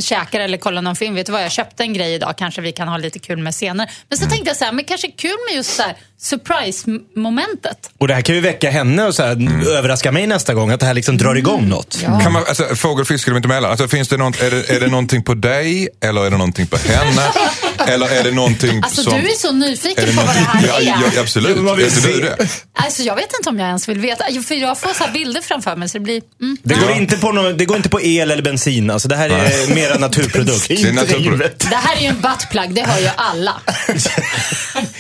käkar 0.00 0.41
eller 0.41 0.59
kollar 0.59 0.83
någon 0.83 0.97
film. 0.97 1.15
Vet 1.15 1.27
du 1.27 1.33
vad, 1.33 1.43
jag 1.43 1.53
köpte 1.53 1.83
en 1.83 1.93
grej 1.93 2.15
idag, 2.15 2.35
kanske 2.39 2.61
vi 2.61 2.73
kan 2.73 2.89
ha 2.89 2.97
lite 2.97 3.19
kul 3.19 3.39
med 3.39 3.55
senare. 3.55 3.89
Men 4.09 4.19
så 4.19 4.25
Mm. 4.25 4.31
tänkte 4.33 4.50
jag 4.50 4.56
så 4.56 4.65
här, 4.65 4.73
men 4.73 4.85
kanske 4.85 5.09
kul 5.09 5.37
med 5.49 5.56
just 5.56 5.77
så 5.77 5.83
här 5.83 5.97
surprise-momentet. 6.21 7.91
Och 7.99 8.09
det 8.09 8.15
här 8.15 8.23
kan 8.23 8.35
ju 8.35 8.41
väcka 8.41 8.71
henne 8.71 9.05
och 9.05 9.15
så 9.15 9.23
här, 9.23 9.33
Mm. 9.33 9.67
överraska 9.67 10.12
mig 10.12 10.27
nästa 10.27 10.55
gång. 10.55 10.71
Att 10.71 10.81
det 10.81 10.87
här 10.87 10.95
liksom 10.95 11.17
drar 11.17 11.35
igång 11.35 11.69
något. 11.69 11.99
Ja. 12.03 12.21
Kan 12.21 12.33
man, 12.33 12.45
alltså, 12.49 12.75
fågel, 12.77 13.05
fisk 13.05 13.29
eller 13.29 13.37
inte 13.37 13.47
emellan. 13.47 13.71
Alltså, 13.71 13.89
finns 13.89 14.09
det 14.09 14.17
något, 14.17 14.43
är, 14.43 14.50
det, 14.50 14.71
är 14.71 14.81
det 14.81 14.87
någonting 14.87 15.23
på 15.23 15.35
dig 15.35 15.89
eller 16.00 16.27
är 16.27 16.31
det 16.31 16.37
någonting 16.37 16.67
på 16.67 16.77
henne? 16.77 17.23
eller 17.87 18.06
är 18.21 18.25
det 18.25 18.31
någonting 18.33 18.81
Alltså 18.85 19.03
som... 19.03 19.12
du 19.12 19.19
är 19.31 19.35
så 19.35 19.53
nyfiken 19.53 20.05
är 20.05 20.06
det 20.06 20.17
på 20.17 20.23
vad 20.27 20.35
det 20.35 20.41
här 20.41 20.81
är. 20.81 20.83
ja, 20.83 21.03
ja, 21.15 21.21
absolut. 21.21 21.56
Ja, 21.56 21.62
man 21.62 21.77
vill 21.77 21.85
Vet 21.87 22.03
du 22.03 22.21
det? 22.21 22.49
Alltså 22.75 23.03
jag 23.03 23.15
vet 23.17 23.33
inte 23.39 23.49
om 23.50 23.59
jag 23.59 23.67
ens 23.69 23.89
vill 23.89 23.99
veta. 24.00 24.25
Jo, 24.31 24.43
För 24.43 24.55
jag 24.55 24.79
får 24.81 24.95
så 24.95 25.05
här 25.05 25.12
bilder 25.12 25.41
framför 25.41 25.77
mig 25.77 25.89
så 25.89 25.99
det 25.99 26.05
blir... 26.05 26.23
Mm. 26.41 26.56
Det 26.62 26.75
går, 26.75 26.91
inte 26.93 27.17
på 27.17 27.33
no, 27.33 27.53
det 27.53 27.65
går 27.65 27.77
inte 27.77 27.89
på 27.89 28.00
el 28.00 28.31
eller 28.31 28.43
bensin. 28.43 28.91
Alltså, 28.91 29.09
det 29.09 29.17
här 29.17 29.31
är 29.31 29.38
mer 29.75 29.90
en 29.90 30.00
naturprodukt. 30.00 30.69
Det 30.69 30.82
är 30.82 30.93
naturprodukt. 30.93 31.67
Det 31.70 31.76
här 31.76 31.96
är 31.96 32.00
ju 32.00 32.06
en 32.06 32.20
buttplug, 32.20 32.75
det 32.75 32.82
hör 32.82 32.99
ju 33.00 33.08
alla. 33.17 33.55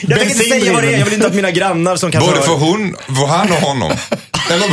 Jag 0.00 0.18
tänker 0.18 0.34
inte 0.34 0.44
säga 0.44 0.72
vad 0.72 0.82
det 0.82 0.94
är. 0.94 0.98
Jag 0.98 1.04
vill 1.04 1.14
inte 1.14 1.26
att 1.26 1.34
mina 1.34 1.50
grannar 1.50 1.96
som 1.96 2.12
kanske 2.12 2.30
Både 2.30 2.42
för, 2.42 2.52
hon, 2.54 2.96
för 3.06 3.26
han 3.26 3.52
och 3.52 3.58
honom. 3.60 3.92
Eller, 4.50 4.66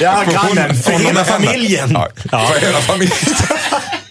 Ja, 0.00 0.24
för 0.26 0.38
hon- 0.38 0.54
grannen. 0.56 0.76
För 0.82 0.92
hela 0.92 1.24
familjen. 1.24 1.90
Ja, 1.92 2.08
Ja. 2.32 2.46
För 2.46 2.66
hela 2.66 2.80
familjen. 2.80 3.16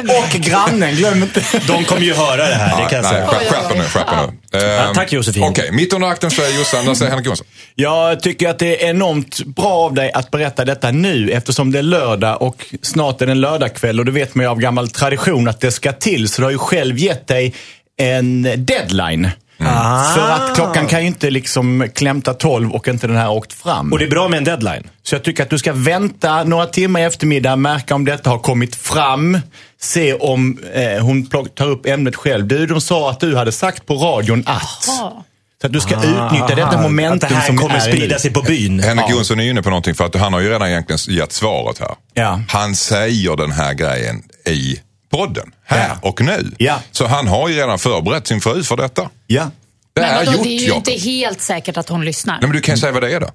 Och 0.18 0.40
grannen, 0.40 0.94
glöm 0.94 1.22
inte. 1.22 1.42
De 1.66 1.84
kommer 1.84 2.02
ju 2.02 2.14
höra 2.14 2.36
det 2.48 2.54
här, 2.54 2.82
det 2.82 2.88
kan 2.88 2.96
jag 2.96 3.06
säga. 3.06 3.26
skärp, 3.26 3.76
nu. 3.76 3.82
Skärp 3.82 4.06
nu. 4.52 4.58
Ehm, 4.58 4.94
tack, 4.94 5.12
Josefin. 5.12 5.42
Okej, 5.42 5.72
mitt 5.72 5.92
under 5.92 6.08
akten 6.08 6.30
säger 6.30 6.58
Jossan, 6.58 6.84
där 6.84 6.94
säger 6.94 7.10
Henrik 7.10 7.26
Jonsson. 7.26 7.46
Jag 7.74 8.20
tycker 8.20 8.48
att 8.48 8.58
det 8.58 8.84
är 8.84 8.90
enormt 8.90 9.44
bra 9.44 9.68
av 9.68 9.94
dig 9.94 10.12
att 10.12 10.30
berätta 10.30 10.64
detta 10.64 10.90
nu 10.90 11.30
eftersom 11.30 11.72
det 11.72 11.78
är 11.78 11.82
lördag 11.82 12.42
och 12.42 12.66
snart 12.82 13.22
är 13.22 13.26
det 13.26 13.32
en 13.32 13.40
lördagkväll 13.40 13.98
och 13.98 14.04
det 14.04 14.12
vet 14.12 14.34
man 14.34 14.44
ju 14.44 14.50
av 14.50 14.60
gammal 14.60 14.88
tradition 14.88 15.48
att 15.48 15.60
det 15.60 15.70
ska 15.70 15.92
till. 15.92 16.28
Så 16.28 16.42
du 16.42 16.46
har 16.46 16.52
ju 16.52 16.58
själv 16.58 16.98
gett 16.98 17.26
dig 17.26 17.54
en 17.96 18.42
deadline. 18.56 19.30
Ah. 19.62 20.14
För 20.14 20.30
att 20.30 20.54
klockan 20.54 20.86
kan 20.86 21.00
ju 21.00 21.06
inte 21.06 21.30
liksom 21.30 21.88
klämta 21.94 22.34
12 22.34 22.70
och 22.70 22.88
inte 22.88 23.06
den 23.06 23.16
här 23.16 23.30
åkt 23.30 23.52
fram. 23.52 23.92
Och 23.92 23.98
det 23.98 24.04
är 24.04 24.10
bra 24.10 24.28
med 24.28 24.38
en 24.38 24.44
deadline. 24.44 24.90
Så 25.02 25.14
jag 25.14 25.22
tycker 25.22 25.42
att 25.42 25.50
du 25.50 25.58
ska 25.58 25.72
vänta 25.72 26.44
några 26.44 26.66
timmar 26.66 27.00
i 27.00 27.04
eftermiddag, 27.04 27.56
märka 27.56 27.94
om 27.94 28.04
detta 28.04 28.30
har 28.30 28.38
kommit 28.38 28.76
fram. 28.76 29.38
Se 29.82 30.14
om 30.14 30.58
eh, 30.74 31.02
hon 31.02 31.26
tar 31.26 31.66
upp 31.66 31.86
ämnet 31.86 32.16
själv. 32.16 32.46
Du, 32.46 32.66
de 32.66 32.80
sa 32.80 33.10
att 33.10 33.20
du 33.20 33.36
hade 33.36 33.52
sagt 33.52 33.86
på 33.86 33.94
radion 33.94 34.42
att. 34.46 34.84
Ja. 34.86 35.24
Så 35.60 35.66
att 35.66 35.72
du 35.72 35.80
ska 35.80 35.94
utnyttja 35.96 36.54
detta 36.54 36.66
Att 36.68 36.82
momentum 36.82 37.28
det 37.28 37.34
här 37.34 37.46
som 37.46 37.56
kommer 37.56 37.74
är 37.74 37.80
sprida 37.80 38.18
sig 38.18 38.32
på 38.32 38.42
byn. 38.42 38.80
Henrik 38.80 39.10
Jonsson 39.10 39.40
är 39.40 39.50
inne 39.50 39.62
på 39.62 39.70
någonting 39.70 39.94
för 39.94 40.04
att 40.04 40.14
han 40.14 40.32
har 40.32 40.40
ju 40.40 40.50
redan 40.50 40.68
egentligen 40.68 40.98
gett 41.18 41.32
svaret 41.32 41.78
här. 41.78 41.94
Ja. 42.14 42.40
Han 42.48 42.76
säger 42.76 43.36
den 43.36 43.50
här 43.52 43.74
grejen 43.74 44.22
i 44.46 44.80
podden, 45.10 45.52
här 45.64 45.88
Ja. 45.88 46.08
och 46.08 46.20
nu. 46.20 46.50
Ja. 46.58 46.80
Så 46.90 47.06
han 47.06 47.26
har 47.28 47.48
ju 47.48 47.54
redan 47.56 47.78
förberett 47.78 48.26
sin 48.26 48.40
fru 48.40 48.62
för 48.62 48.76
detta. 48.76 49.08
Ja. 49.26 49.50
Det 49.92 50.00
Men 50.00 50.14
vadå, 50.16 50.32
gjort, 50.32 50.42
det 50.44 50.48
är 50.50 50.58
ju 50.60 50.66
Jakob. 50.66 50.76
inte 50.88 51.04
helt 51.04 51.40
säkert 51.40 51.76
att 51.76 51.88
hon 51.88 52.04
lyssnar. 52.04 52.34
Nej, 52.34 52.42
men 52.42 52.52
du 52.52 52.60
kan 52.60 52.74
ju 52.74 52.80
säga 52.80 52.92
vad 52.92 53.02
det 53.02 53.12
är 53.14 53.20
då. 53.20 53.30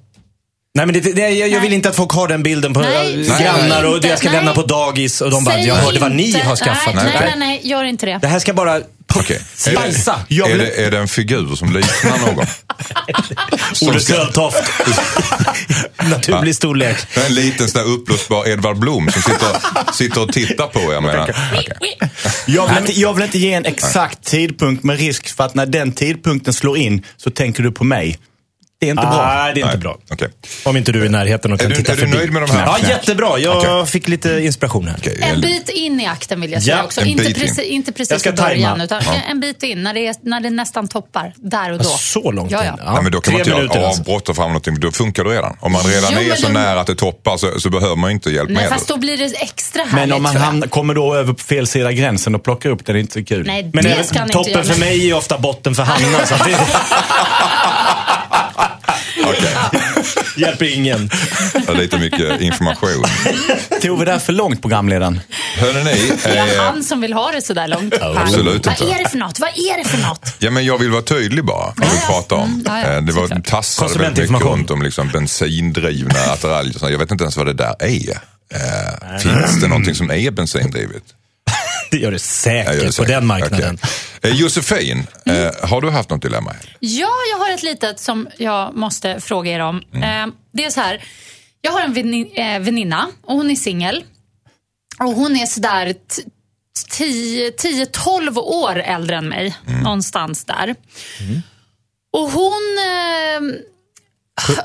Nej, 0.76 0.86
men 0.86 0.94
det, 0.94 1.00
det, 1.00 1.30
jag, 1.30 1.48
jag 1.48 1.60
vill 1.60 1.72
inte 1.72 1.88
att 1.88 1.96
folk 1.96 2.12
har 2.12 2.28
den 2.28 2.42
bilden 2.42 2.74
på 2.74 2.80
Nej, 2.80 3.28
grannar 3.40 3.84
och 3.84 3.96
inte. 3.96 4.08
jag 4.08 4.18
ska 4.18 4.28
Nej. 4.28 4.36
lämna 4.36 4.54
på 4.54 4.62
dagis 4.62 5.20
och 5.20 5.30
de 5.30 5.44
bara, 5.44 5.54
Säg 5.54 5.66
jag 5.66 5.74
hörde 5.74 5.98
vad 5.98 6.12
ni 6.12 6.38
har 6.38 6.56
skaffat. 6.56 6.94
Nej, 6.94 7.04
nej, 7.04 7.20
Nej. 7.20 7.34
nej, 7.36 7.60
gör 7.64 7.84
inte 7.84 8.06
det. 8.06 8.18
Det 8.22 8.28
här 8.28 8.38
ska 8.38 8.54
bara 8.54 8.80
Okej. 9.14 9.36
Är, 9.36 9.92
spicea. 9.92 10.14
Jag 10.28 10.50
är, 10.50 10.58
det, 10.58 10.84
är 10.84 10.90
det 10.90 10.98
en 10.98 11.08
figur 11.08 11.56
som 11.56 11.72
liknar 11.72 12.18
någon? 12.18 12.46
Olle 13.88 14.00
Söltoft. 14.00 14.62
Naturlig 16.10 16.56
storlek. 16.56 16.96
Det 17.14 17.20
är 17.20 17.26
en 17.26 17.34
liten 17.34 17.68
sån 17.68 17.82
där 17.82 17.90
uppblåsbar 17.90 18.48
Edvard 18.48 18.78
Blom 18.78 19.10
som 19.10 19.22
sitter, 19.22 19.92
sitter 19.92 20.20
och 20.22 20.32
tittar 20.32 20.66
på 20.66 20.92
er. 20.92 21.00
Menar. 21.00 21.34
Okej. 21.52 21.98
Jag 22.46 22.68
vill, 22.68 22.78
inte, 22.78 23.00
jag 23.00 23.14
vill 23.14 23.24
inte 23.24 23.38
ge 23.38 23.52
en 23.52 23.64
exakt 23.64 24.24
tidpunkt 24.24 24.84
med 24.84 24.98
risk 24.98 25.36
för 25.36 25.44
att 25.44 25.54
när 25.54 25.66
den 25.66 25.92
tidpunkten 25.92 26.54
slår 26.54 26.78
in 26.78 27.04
så 27.16 27.30
tänker 27.30 27.62
du 27.62 27.72
på 27.72 27.84
mig. 27.84 28.18
Det 28.78 28.86
är 28.86 28.90
inte 28.90 29.02
bra. 29.06 29.26
Nej, 29.34 29.54
det 29.54 29.60
är 29.60 29.62
inte 29.64 29.76
Nej, 29.76 29.82
bra. 29.82 29.98
okej. 30.10 30.28
Om 30.64 30.76
inte 30.76 30.92
du 30.92 31.00
är 31.02 31.06
i 31.06 31.08
närheten 31.08 31.52
och 31.52 31.58
Är 31.60 31.62
kan 31.64 31.70
du- 31.70 31.76
titta 31.76 31.92
är 31.92 31.96
du 31.96 32.00
förbi. 32.00 32.16
nöjd 32.16 32.32
med 32.32 32.42
de 32.42 32.50
här? 32.50 32.66
Ja, 32.66 32.88
jättebra. 32.88 33.38
Jag 33.38 33.56
Okej. 33.58 33.86
fick 33.86 34.08
lite 34.08 34.40
inspiration 34.44 34.88
här. 34.88 34.96
Okej, 34.98 35.18
En 35.22 35.40
bit 35.40 35.68
in 35.68 36.00
i 36.00 36.06
akten 36.06 36.40
vill 36.40 36.52
jag 36.52 36.62
säga 36.62 36.76
Ja, 36.76 36.82
också. 36.84 37.00
en 37.00 37.06
Inte 37.06 37.22
bit 37.24 37.36
in. 37.36 37.42
precis, 37.42 37.58
inte 37.64 37.88
Jag 37.88 37.96
precis 37.96 38.20
ska 38.20 38.28
i 38.28 38.32
början, 38.32 38.80
utan 38.80 39.02
en 39.30 39.40
bit 39.40 39.62
in. 39.62 39.82
När 39.82 39.94
det, 39.94 40.06
är, 40.06 40.14
när 40.22 40.40
det 40.40 40.50
nästan 40.50 40.88
toppar. 40.88 41.32
Där 41.36 41.72
och 41.72 41.78
då. 41.78 41.84
Så 41.84 42.30
långt 42.30 42.50
ja, 42.50 42.64
in. 42.64 42.70
ja. 42.78 42.92
Nej, 42.92 43.02
men 43.02 43.12
då 43.12 43.20
kan 43.20 43.32
man 43.34 43.42
Tre 43.42 43.50
inte 43.52 43.60
minuter 43.60 43.76
göra 43.78 43.88
alltså. 43.88 44.02
avbrott 44.02 44.28
och 44.28 44.36
fram 44.36 44.46
någonting. 44.48 44.80
Då 44.80 44.92
funkar 44.92 45.24
det 45.24 45.30
redan. 45.30 45.56
Om 45.60 45.72
man 45.72 45.82
redan 45.82 46.12
Jo, 46.14 46.32
är 46.32 46.36
så 46.36 46.46
då- 46.46 46.52
nära 46.52 46.80
att 46.80 46.86
det 46.86 46.94
toppar 46.94 47.36
så, 47.36 47.60
så 47.60 47.70
behöver 47.70 47.96
man 47.96 48.10
inte 48.10 48.30
hjälp 48.30 48.50
Nej, 48.50 48.62
med 48.62 48.68
fast 48.72 48.88
det. 48.88 48.94
då 48.94 49.00
blir 49.00 49.16
det 49.16 49.24
extra 49.42 49.82
härligt 49.82 49.94
Men 49.94 50.12
om 50.12 50.22
man 50.22 50.34
jag. 50.34 50.40
hamnar, 50.40 50.66
kommer 50.66 50.94
då 50.94 51.14
över 51.14 51.32
på 51.32 51.42
fel 51.42 51.66
sida 51.66 51.92
gränsen 51.92 52.34
och 52.34 52.44
plockar 52.44 52.70
upp 52.70 52.86
det, 52.86 52.92
det 52.92 52.98
är 52.98 53.00
inte 53.00 53.12
så 53.20 53.24
kul. 53.24 53.46
Nej, 53.46 53.70
Men 53.74 53.84
det 53.84 53.90
även 53.90 54.04
ska 54.04 54.22
inte 54.22 54.32
toppen 54.32 54.64
för 54.64 54.80
mig 54.80 55.10
är 55.10 55.14
ofta 55.16 55.38
botten 55.38 55.74
för 55.74 55.82
Hanna. 55.82 56.26
så 56.26 56.34
att 56.34 56.44
det 56.44 56.56
Okej, 59.24 59.54
hjälper 60.36 60.74
ingen. 60.74 61.10
det 61.52 61.68
är 61.68 61.74
lite 61.74 61.98
mycket 61.98 62.40
information. 62.40 63.04
Tog 63.82 63.98
vi 63.98 64.04
det 64.04 64.12
här 64.12 64.18
för 64.18 64.32
långt, 64.32 64.60
programledaren? 64.60 65.20
Hörrni, 65.56 65.84
ni, 65.84 66.12
Det 66.24 66.38
är 66.38 66.56
eh, 66.56 66.62
han 66.64 66.84
som 66.84 67.00
vill 67.00 67.12
ha 67.12 67.30
det 67.32 67.42
sådär 67.42 67.68
långt. 67.68 67.94
absolut 68.00 68.66
Vad 68.66 68.80
inte. 68.82 68.94
är 68.94 69.02
det 69.04 69.08
för 69.10 69.18
något? 69.18 69.40
Vad 69.40 69.48
är 69.48 69.82
det 69.84 69.88
för 69.88 69.98
något? 70.08 70.34
Ja, 70.38 70.50
men 70.50 70.64
jag 70.64 70.78
vill 70.78 70.90
vara 70.90 71.02
tydlig 71.02 71.44
bara, 71.44 71.72
vad 71.76 71.88
vi 71.92 71.98
pratar 72.06 72.36
om. 72.36 72.62
ja, 72.66 72.80
ja, 72.80 72.86
Eh, 72.86 73.02
det 73.02 73.12
var 73.12 73.40
tassade 73.42 73.98
väldigt 73.98 74.30
mycket 74.30 74.46
runt 74.46 74.70
om 74.70 74.82
liksom 74.82 75.08
bensindrivna 75.08 76.18
attiraljer. 76.32 76.90
Jag 76.90 76.98
vet 76.98 77.10
inte 77.10 77.24
ens 77.24 77.36
vad 77.36 77.46
det 77.46 77.52
där 77.54 77.74
är. 77.80 78.10
Eh, 78.54 79.18
finns 79.20 79.60
det 79.60 79.68
någonting 79.68 79.94
som 79.94 80.10
är 80.10 80.30
bensindrivet? 80.30 81.02
Det 81.90 81.96
gör 81.96 82.10
det 82.10 82.14
Jag 82.14 82.20
säkert 82.20 82.74
gör 82.74 82.80
det 82.80 82.86
på 82.86 82.92
säkert. 82.92 83.08
den 83.08 83.26
marknaden. 83.26 83.78
Okej. 83.82 84.30
Eh, 84.30 84.36
Josefin, 84.36 85.06
Mm. 85.26 85.46
eh, 85.46 85.52
har 85.68 85.80
du 85.80 85.90
haft 85.90 86.10
något 86.10 86.22
dilemma? 86.22 86.54
Ja, 86.80 87.08
jag 87.32 87.38
har 87.38 87.50
ett 87.54 87.62
litet 87.62 88.00
som 88.00 88.28
jag 88.38 88.74
måste 88.76 89.20
fråga 89.20 89.50
er 89.52 89.60
om. 89.60 89.82
Mm. 89.94 90.28
Eh, 90.28 90.34
det 90.52 90.64
är 90.64 90.70
så 90.70 90.80
här. 90.80 91.04
jag 91.60 91.72
har 91.72 91.80
en 91.80 91.94
vänin- 91.94 92.58
väninna 92.64 93.08
och 93.24 93.34
hon 93.36 93.50
är 93.50 93.56
singel. 93.56 94.04
Och 94.98 95.10
hon 95.12 95.36
är 95.36 95.46
sådär 95.46 95.92
t- 95.92 96.22
10 96.90 97.50
10-12 97.50 98.38
år 98.38 98.78
äldre 98.80 99.16
än 99.16 99.28
mig. 99.28 99.56
Någonstans 99.82 100.44
där. 100.44 100.74
Och 102.12 102.30
hon... 102.30 102.62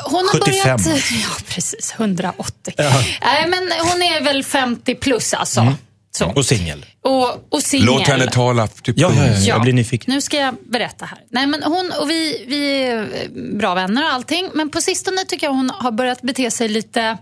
Hon 0.06 0.26
har 0.26 0.40
75 0.40 0.78
börjat... 0.84 1.04
Ja, 1.12 1.30
precis. 1.48 1.94
180. 1.98 2.74
Nej, 2.78 3.48
men 3.48 3.72
hon 3.80 4.02
är 4.02 4.22
väl 4.24 4.44
50 4.44 4.96
plus 4.96 5.34
alltså. 5.34 5.74
Så. 6.12 6.26
Och 6.36 6.46
singel. 6.46 6.86
Och, 7.02 7.54
och 7.54 7.64
singel. 7.64 7.86
Låt 7.86 8.08
henne 8.08 8.28
tala. 8.28 8.68
Typ, 8.68 8.98
Ja, 8.98 9.12
ja, 9.16 9.26
ja, 9.26 9.34
Ja. 9.34 9.40
jag 9.40 9.62
blir 9.62 9.74
nyfiken. 9.74 10.14
Nu 10.14 10.22
ska 10.22 10.38
jag 10.38 10.56
berätta 10.70 11.06
här. 11.06 11.20
Nej, 11.30 11.48
men 11.48 11.64
hon 11.64 11.92
och 12.02 12.10
vi, 12.10 12.46
vi 12.48 12.84
är 12.84 13.30
bra 13.58 13.74
vänner 13.74 14.04
och 14.04 14.10
allting. 14.14 14.50
Men 14.54 14.70
på 14.70 14.82
sistone 14.82 15.26
tycker 15.26 15.48
jag 15.48 15.54
hon 15.54 15.70
har 15.70 15.92
börjat 15.92 16.22
bete 16.22 16.52
sig 16.52 16.68
lite 16.70 17.18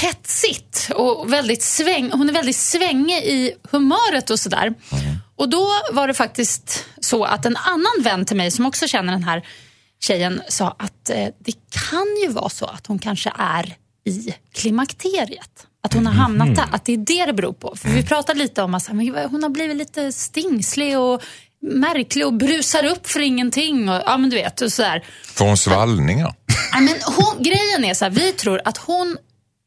hetsigt. 0.00 0.90
Och 0.94 1.32
väldigt 1.32 1.62
sväng, 1.62 2.10
hon 2.12 2.28
är 2.28 2.32
väldigt 2.32 2.56
svängig 2.56 3.16
i 3.24 3.52
humöret 3.70 4.30
och 4.30 4.40
sådär. 4.40 4.74
Och 5.36 5.48
då 5.48 5.68
var 5.92 6.08
det 6.08 6.14
faktiskt 6.14 6.84
så 7.00 7.24
att 7.24 7.46
en 7.46 7.56
annan 7.56 8.02
vän 8.02 8.24
till 8.24 8.36
mig 8.36 8.50
som 8.50 8.66
också 8.66 8.86
känner 8.88 9.12
den 9.12 9.24
här 9.24 9.46
tjejen 10.00 10.42
sa 10.48 10.76
att 10.78 11.10
eh, 11.10 11.26
det 11.38 11.52
kan 11.88 12.06
ju 12.22 12.28
vara 12.28 12.48
så 12.48 12.66
att 12.66 12.86
hon 12.86 12.98
kanske 12.98 13.32
är 13.38 13.74
i 14.04 14.34
klimakteriet. 14.54 15.66
Att 15.84 15.94
hon 15.94 16.06
har 16.06 16.14
hamnat 16.14 16.54
där, 16.56 16.64
att 16.72 16.84
det 16.84 16.92
är 16.92 16.96
det 16.96 17.26
det 17.26 17.32
beror 17.32 17.52
på. 17.52 17.76
För 17.76 17.88
vi 17.88 18.02
pratade 18.02 18.38
lite 18.38 18.62
om 18.62 18.74
att 18.74 18.86
hon 18.86 19.42
har 19.42 19.48
blivit 19.48 19.76
lite 19.76 20.12
stingslig 20.12 20.98
och 20.98 21.22
märklig 21.62 22.26
och 22.26 22.32
brusar 22.34 22.84
upp 22.86 23.06
för 23.10 23.20
ingenting. 23.20 23.88
Och, 23.88 24.02
ja, 24.06 24.16
men 24.16 24.30
du 24.30 24.36
vet, 24.36 24.60
och 24.60 24.72
sådär. 24.72 25.04
Får 25.34 25.44
hon 25.44 25.56
svallningar? 25.56 26.34
Nej, 26.74 26.82
men 26.82 26.94
hon, 27.16 27.42
grejen 27.42 27.84
är 27.84 27.94
så 27.94 28.04
här, 28.04 28.12
vi 28.12 28.32
tror 28.32 28.60
att 28.64 28.76
hon 28.76 29.16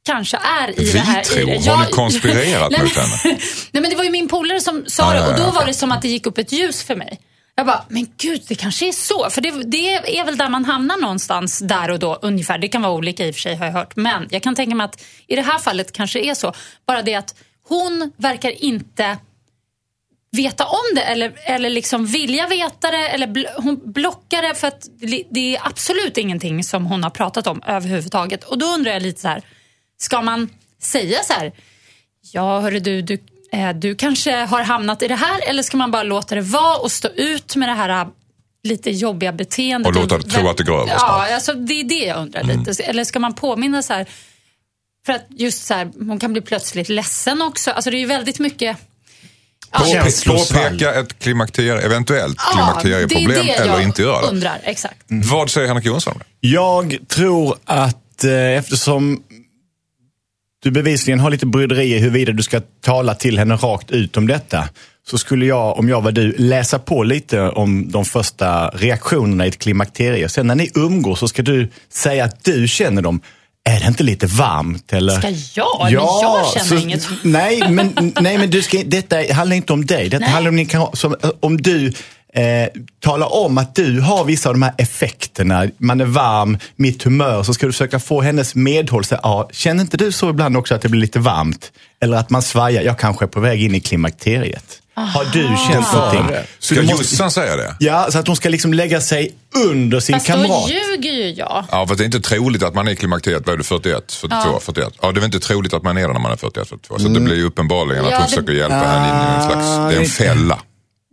kanske 0.05 0.37
är 0.37 0.79
i 0.81 0.83
Vi 0.85 0.91
det 0.91 0.99
här. 0.99 1.23
tror? 1.23 1.39
i 1.49 1.57
det. 1.57 1.69
Har 1.71 1.85
ni 1.85 1.91
konspirerat 1.91 2.71
mot 2.71 2.95
henne? 2.95 3.17
Nej 3.71 3.81
men 3.81 3.89
det 3.89 3.95
var 3.95 4.03
ju 4.03 4.09
min 4.09 4.27
polare 4.27 4.59
som 4.59 4.83
sa 4.87 5.03
Ah, 5.03 5.13
det 5.13 5.19
ja, 5.19 5.27
och 5.27 5.35
då 5.37 5.43
ja, 5.43 5.51
var 5.51 5.65
det 5.65 5.73
som 5.73 5.91
att 5.91 6.01
det 6.01 6.07
gick 6.07 6.25
upp 6.27 6.37
ett 6.37 6.51
ljus 6.51 6.83
för 6.83 6.95
mig. 6.95 7.19
Jag 7.61 7.65
bara, 7.67 7.85
men 7.89 8.07
gud 8.17 8.41
det 8.47 8.55
kanske 8.55 8.87
är 8.87 8.91
så. 8.91 9.29
För 9.29 9.41
det, 9.41 9.51
det 9.51 10.17
är 10.17 10.25
väl 10.25 10.37
där 10.37 10.49
man 10.49 10.65
hamnar 10.65 10.97
någonstans 10.97 11.59
där 11.59 11.91
och 11.91 11.99
då 11.99 12.19
ungefär. 12.21 12.57
Det 12.57 12.67
kan 12.67 12.81
vara 12.81 12.93
olika 12.93 13.27
i 13.27 13.31
och 13.31 13.35
för 13.35 13.41
sig 13.41 13.55
har 13.55 13.65
jag 13.65 13.73
hört. 13.73 13.95
Men 13.95 14.27
jag 14.31 14.43
kan 14.43 14.55
tänka 14.55 14.75
mig 14.75 14.85
att 14.85 15.03
i 15.27 15.35
det 15.35 15.41
här 15.41 15.59
fallet 15.59 15.91
kanske 15.91 16.19
är 16.19 16.33
så. 16.33 16.53
Bara 16.85 17.01
det 17.01 17.15
att 17.15 17.35
hon 17.67 18.11
verkar 18.17 18.63
inte 18.63 19.17
veta 20.31 20.65
om 20.65 20.95
det 20.95 21.01
eller, 21.01 21.33
eller 21.45 21.69
liksom 21.69 22.05
vilja 22.05 22.47
veta 22.47 22.91
det 22.91 23.07
eller 23.09 23.27
bl- 23.27 23.55
hon 23.57 23.91
blockar 23.91 24.41
det 24.41 24.55
för 24.55 24.67
att 24.67 24.87
det- 25.29 25.55
är 25.55 25.67
absolut 25.67 26.17
ingenting 26.17 26.63
som 26.63 26.85
hon 26.85 27.03
har 27.03 27.09
pratat 27.09 27.47
om 27.47 27.63
överhuvudtaget. 27.67 28.43
Och 28.43 28.57
då 28.57 28.65
undrar 28.65 28.91
jag 28.91 29.01
lite 29.01 29.21
så 29.21 29.27
här, 29.27 29.41
ska 29.97 30.21
man 30.21 30.49
säga 30.81 31.19
så 31.23 31.33
här, 31.33 31.51
ja 32.31 32.59
hörru 32.59 32.79
du, 32.79 33.01
du, 33.01 33.17
du 33.75 33.95
kanske 33.95 34.35
har 34.35 34.61
hamnat 34.63 35.01
i 35.01 35.07
det 35.07 35.15
här 35.15 35.49
eller 35.49 35.63
ska 35.63 35.77
man 35.77 35.91
bara 35.91 36.03
låta 36.03 36.35
det 36.35 36.41
vara 36.41 36.77
och 36.77 36.91
stå 36.91 37.07
ut 37.07 37.55
med 37.55 37.69
det 37.69 37.73
här 37.73 38.01
eh, 38.01 38.07
lite 38.63 38.91
jobbiga 38.91 39.31
beteendet? 39.31 39.87
Och 39.87 40.01
låta 40.01 40.17
det 40.17 40.23
tro 40.23 40.47
att 40.49 40.57
det 40.57 40.63
går 40.63 40.81
över. 40.81 40.91
Ja, 40.91 41.33
alltså, 41.33 41.53
det 41.53 41.73
är 41.73 41.83
det 41.83 42.05
jag 42.05 42.17
undrar 42.17 42.43
lite. 42.43 42.83
Eller 42.83 43.03
ska 43.03 43.19
man 43.19 43.33
påminna 43.33 43.83
så 43.83 43.93
här, 43.93 44.05
för 45.05 45.13
att 45.13 45.25
just 45.29 45.65
så 45.65 45.73
här, 45.73 45.91
hon 45.99 46.19
kan 46.19 46.31
bli 46.33 46.41
plötsligt 46.41 46.89
ledsen 46.89 47.41
också. 47.41 47.71
Alltså 47.71 47.89
det 47.91 47.97
är 47.97 47.99
ju 47.99 48.05
väldigt 48.05 48.39
mycket 48.39 48.77
Känslosvall. 49.91 50.63
påpeka 50.63 50.93
ett 50.93 51.19
klimakterie, 51.19 51.81
eventuellt 51.81 52.37
Ja, 52.37 52.51
klimakterieproblem 52.53 53.27
det 53.27 53.39
är 53.39 53.43
det 53.43 53.53
eller 53.53 53.73
jag 53.73 53.83
inte 53.83 54.01
göra 54.01 54.21
det. 54.21 54.27
undrar. 54.27 54.59
Exakt. 54.63 54.97
Vad 55.07 55.49
säger 55.49 55.67
Henrik 55.67 55.85
Jonsson? 55.85 56.23
Jag 56.39 56.97
tror 57.07 57.57
att 57.65 58.23
eh, 58.23 58.31
eftersom 58.57 59.23
du 60.63 60.71
bevisligen 60.71 61.19
har 61.19 61.29
lite 61.29 61.45
bryderi 61.45 61.93
i 61.93 61.99
huruvida 61.99 62.31
du 62.31 62.43
ska 62.43 62.61
tala 62.81 63.15
till 63.15 63.37
henne 63.37 63.55
rakt 63.55 63.91
ut 63.91 64.17
om 64.17 64.27
detta. 64.27 64.69
Så 65.07 65.17
skulle 65.17 65.45
jag, 65.45 65.79
om 65.79 65.89
jag 65.89 66.01
var 66.01 66.11
du, 66.11 66.35
läsa 66.37 66.79
på 66.79 67.03
lite 67.03 67.41
om 67.41 67.91
de 67.91 68.05
första 68.05 68.69
reaktionerna 68.69 69.45
i 69.45 69.49
ett 69.49 69.59
klimakterie. 69.59 70.29
Sen 70.29 70.47
när 70.47 70.55
ni 70.55 70.71
umgås 70.75 71.19
så 71.19 71.27
ska 71.27 71.41
du 71.41 71.69
säga 71.93 72.25
att 72.25 72.43
du 72.43 72.67
känner 72.67 73.01
dem. 73.01 73.21
Är 73.69 73.79
det 73.79 73.87
inte 73.87 74.03
lite 74.03 74.27
varmt? 74.27 74.93
Eller? 74.93 75.19
Ska 75.19 75.29
jag? 75.61 75.79
Men 75.83 75.93
jag 75.93 76.53
känner 76.53 76.81
inget. 76.81 77.07
Nej, 77.23 77.61
men, 77.69 78.13
nej, 78.21 78.37
men 78.37 78.49
du 78.49 78.61
ska, 78.61 78.77
detta 78.85 79.33
handlar 79.33 79.55
inte 79.55 79.73
om 79.73 79.85
dig. 79.85 80.09
Detta 80.09 80.19
Nej. 80.19 80.29
handlar 80.29 80.51
om, 81.11 81.35
om 81.39 81.61
du 81.61 81.93
eh, 82.33 82.81
talar 82.99 83.33
om 83.33 83.57
att 83.57 83.75
du 83.75 83.99
har 84.01 84.23
vissa 84.25 84.49
av 84.49 84.55
de 84.55 84.61
här 84.61 84.73
effekterna. 84.77 85.65
Man 85.77 86.01
är 86.01 86.05
varm, 86.05 86.57
mitt 86.75 87.03
humör. 87.03 87.43
Så 87.43 87.53
ska 87.53 87.65
du 87.65 87.71
försöka 87.71 87.99
få 87.99 88.21
hennes 88.21 88.55
medhåll. 88.55 89.03
Så, 89.05 89.17
ja, 89.23 89.49
känner 89.53 89.81
inte 89.81 89.97
du 89.97 90.11
så 90.11 90.29
ibland 90.29 90.57
också 90.57 90.75
att 90.75 90.81
det 90.81 90.89
blir 90.89 91.01
lite 91.01 91.19
varmt? 91.19 91.71
Eller 92.01 92.17
att 92.17 92.29
man 92.29 92.41
svajar, 92.41 92.81
jag 92.81 92.99
kanske 92.99 93.25
är 93.25 93.27
på 93.27 93.39
väg 93.39 93.63
in 93.63 93.75
i 93.75 93.79
klimakteriet. 93.79 94.77
Har 94.93 95.23
du 95.33 95.43
känt 95.71 95.93
någonting? 95.93 96.35
Ska 96.59 96.75
måste- 96.81 96.91
Jossan 96.91 97.31
säga 97.31 97.55
det? 97.55 97.75
Ja, 97.79 98.07
så 98.11 98.19
att 98.19 98.27
hon 98.27 98.35
ska 98.35 98.49
liksom 98.49 98.73
lägga 98.73 99.01
sig 99.01 99.31
under 99.65 99.99
sin 99.99 100.13
Fast 100.15 100.27
då 100.27 100.33
kamrat. 100.33 100.69
ljuger 100.69 101.11
ju 101.11 101.29
jag. 101.29 101.65
Ja, 101.71 101.87
för 101.87 101.95
det 101.95 102.03
är 102.03 102.05
inte 102.05 102.19
troligt 102.21 102.63
att 102.63 102.73
man 102.75 102.87
är 102.87 102.91
i 102.91 102.95
klimakteriet. 102.95 103.41
Vad 103.45 103.53
är 103.53 103.57
du, 103.57 103.63
41, 103.63 104.11
42, 104.11 104.35
Ja. 104.53 104.59
41? 104.61 104.93
Ja, 105.01 105.11
det 105.11 105.21
är 105.21 105.25
inte 105.25 105.39
troligt 105.39 105.73
att 105.73 105.83
man 105.83 105.97
är 105.97 106.07
det 106.07 106.13
när 106.13 106.19
man 106.19 106.31
är 106.31 106.35
41, 106.35 106.67
42. 106.69 106.99
Så 106.99 107.07
det 107.07 107.19
blir 107.19 107.35
ju 107.35 107.43
uppenbarligen 107.45 108.05
att 108.05 108.11
Ja, 108.11 108.17
hon 108.17 108.23
det- 108.25 108.29
försöker 108.29 108.53
hjälpa 108.53 108.75
henne 108.75 109.07
in 109.07 109.31
i 109.31 109.35
en 109.35 109.51
slags... 109.51 109.67
Det 109.93 109.95
är 109.97 109.99
en 110.03 110.09
fälla. 110.09 110.59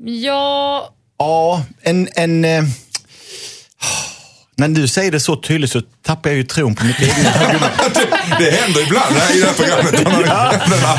Ja, 0.05 0.89
Ja, 1.19 1.65
en... 1.83 2.09
en 2.17 2.45
eh, 2.45 2.65
när 4.57 4.69
du 4.69 4.89
säger 4.89 5.13
det 5.13 5.21
så 5.21 5.37
tydligt 5.37 5.71
så 5.71 5.83
tappar 6.09 6.31
jag 6.31 6.37
ju 6.37 6.43
tron 6.45 6.75
på 6.75 6.85
mitt 6.85 6.99
eget 6.99 7.37
argument. 7.43 7.73
Det 8.39 8.51
händer 8.51 8.83
ibland 8.83 9.15
här 9.17 9.37
i 9.37 9.41
det 9.41 9.47
här 9.47 9.55
programmet. 9.55 10.07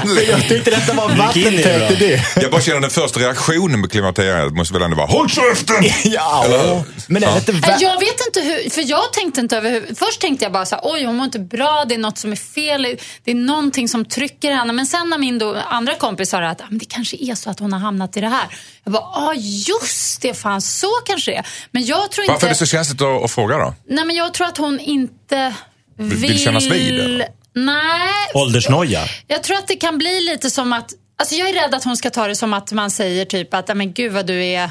anledning. 0.02 0.30
Jag 0.30 0.48
tyckte 0.48 0.70
detta 0.72 0.94
var 0.94 1.10
vattentätt 1.10 1.92
idé. 1.92 2.22
Jag 2.36 2.52
bara 2.52 2.62
känner 2.62 2.80
den 2.80 2.90
första 2.90 3.20
reaktionen 3.20 3.82
på 3.82 3.88
klimakteriet 3.88 4.54
måste 4.54 4.74
väl 4.74 4.84
ändå 4.84 4.98
vara 4.98 5.08
Håll 5.08 5.30
käften! 5.30 5.76
Ja, 6.04 6.44
Eller- 6.46 6.84
men 7.08 7.24
är 7.24 7.28
det 7.28 7.34
Ja. 7.34 7.38
inte 7.38 7.52
värt... 7.52 7.82
Jag 7.82 8.00
vet 8.00 8.16
inte 8.28 8.42
hur, 8.42 8.70
för 8.70 8.82
jag 8.90 9.14
tänkte 9.14 9.42
inte 9.42 9.58
över 9.58 9.84
Först 9.96 10.22
tänkte 10.22 10.46
jag 10.46 10.52
bara 10.52 10.66
så 10.66 10.76
här, 10.76 10.82
oj 10.86 11.04
hon 11.06 11.16
mår 11.16 11.26
inte 11.26 11.40
bra, 11.40 11.86
det 11.90 11.96
är 11.96 12.00
något 12.00 12.18
som 12.18 12.32
är 12.32 12.36
fel, 12.36 12.98
det 13.24 13.32
är 13.32 13.36
någonting 13.36 13.90
som 13.90 14.06
trycker 14.06 14.52
henne. 14.52 14.74
Men 14.74 14.86
sen 14.86 15.10
när 15.10 15.18
min 15.18 15.40
då, 15.40 15.56
andra 15.70 15.96
kompis 15.96 16.30
sa 16.30 16.38
att 16.46 16.62
ah, 16.62 16.66
men 16.70 16.78
det 16.78 16.86
kanske 16.86 17.18
är 17.20 17.36
så 17.36 17.50
att 17.50 17.60
hon 17.60 17.74
har 17.74 17.80
hamnat 17.80 18.18
i 18.18 18.22
det 18.22 18.28
här. 18.28 18.46
Jag 18.84 18.94
bara, 18.94 19.04
ja 19.04 19.28
ah, 19.30 19.34
just 19.34 20.22
det, 20.22 20.34
fan 20.34 20.62
så 20.62 20.88
kanske 21.06 21.32
det 21.32 21.38
är. 21.38 21.48
Men 21.72 21.86
jag 21.86 22.12
tror 22.12 22.24
Varför 22.28 22.34
inte... 22.34 22.46
är 22.46 22.50
det 22.50 22.56
så 22.56 22.66
känsligt 22.66 23.02
att, 23.02 23.24
att 23.24 23.32
fråga 23.32 23.58
då? 23.58 23.74
Nej 23.90 24.06
men 24.06 24.16
jag 24.16 24.34
tror 24.34 24.48
att 24.48 24.58
hon 24.58 24.80
inte 24.80 24.99
vill... 25.98 26.18
vill 26.18 26.40
kännas 26.40 26.66
vid, 26.66 27.00
eller? 27.00 27.28
Nej. 27.54 28.32
Åldersnoja. 28.34 29.02
Jag 29.28 29.44
tror 29.44 29.58
att 29.58 29.68
det 29.68 29.76
kan 29.76 29.98
bli 29.98 30.22
lite 30.22 30.50
som 30.50 30.74
att, 30.74 30.92
alltså 31.18 31.36
jag 31.36 31.50
är 31.50 31.54
rädd 31.54 31.76
att 31.76 31.84
hon 31.84 31.98
ska 31.98 32.10
ta 32.10 32.28
det 32.28 32.36
som 32.36 32.54
att 32.54 32.72
man 32.72 32.92
säger 32.92 33.26
typ 33.26 33.54
att, 33.54 33.70
"Ja, 33.70 33.76
men 33.76 33.94
gud 33.94 34.12
vad 34.12 34.26
du 34.26 34.46
är 34.46 34.70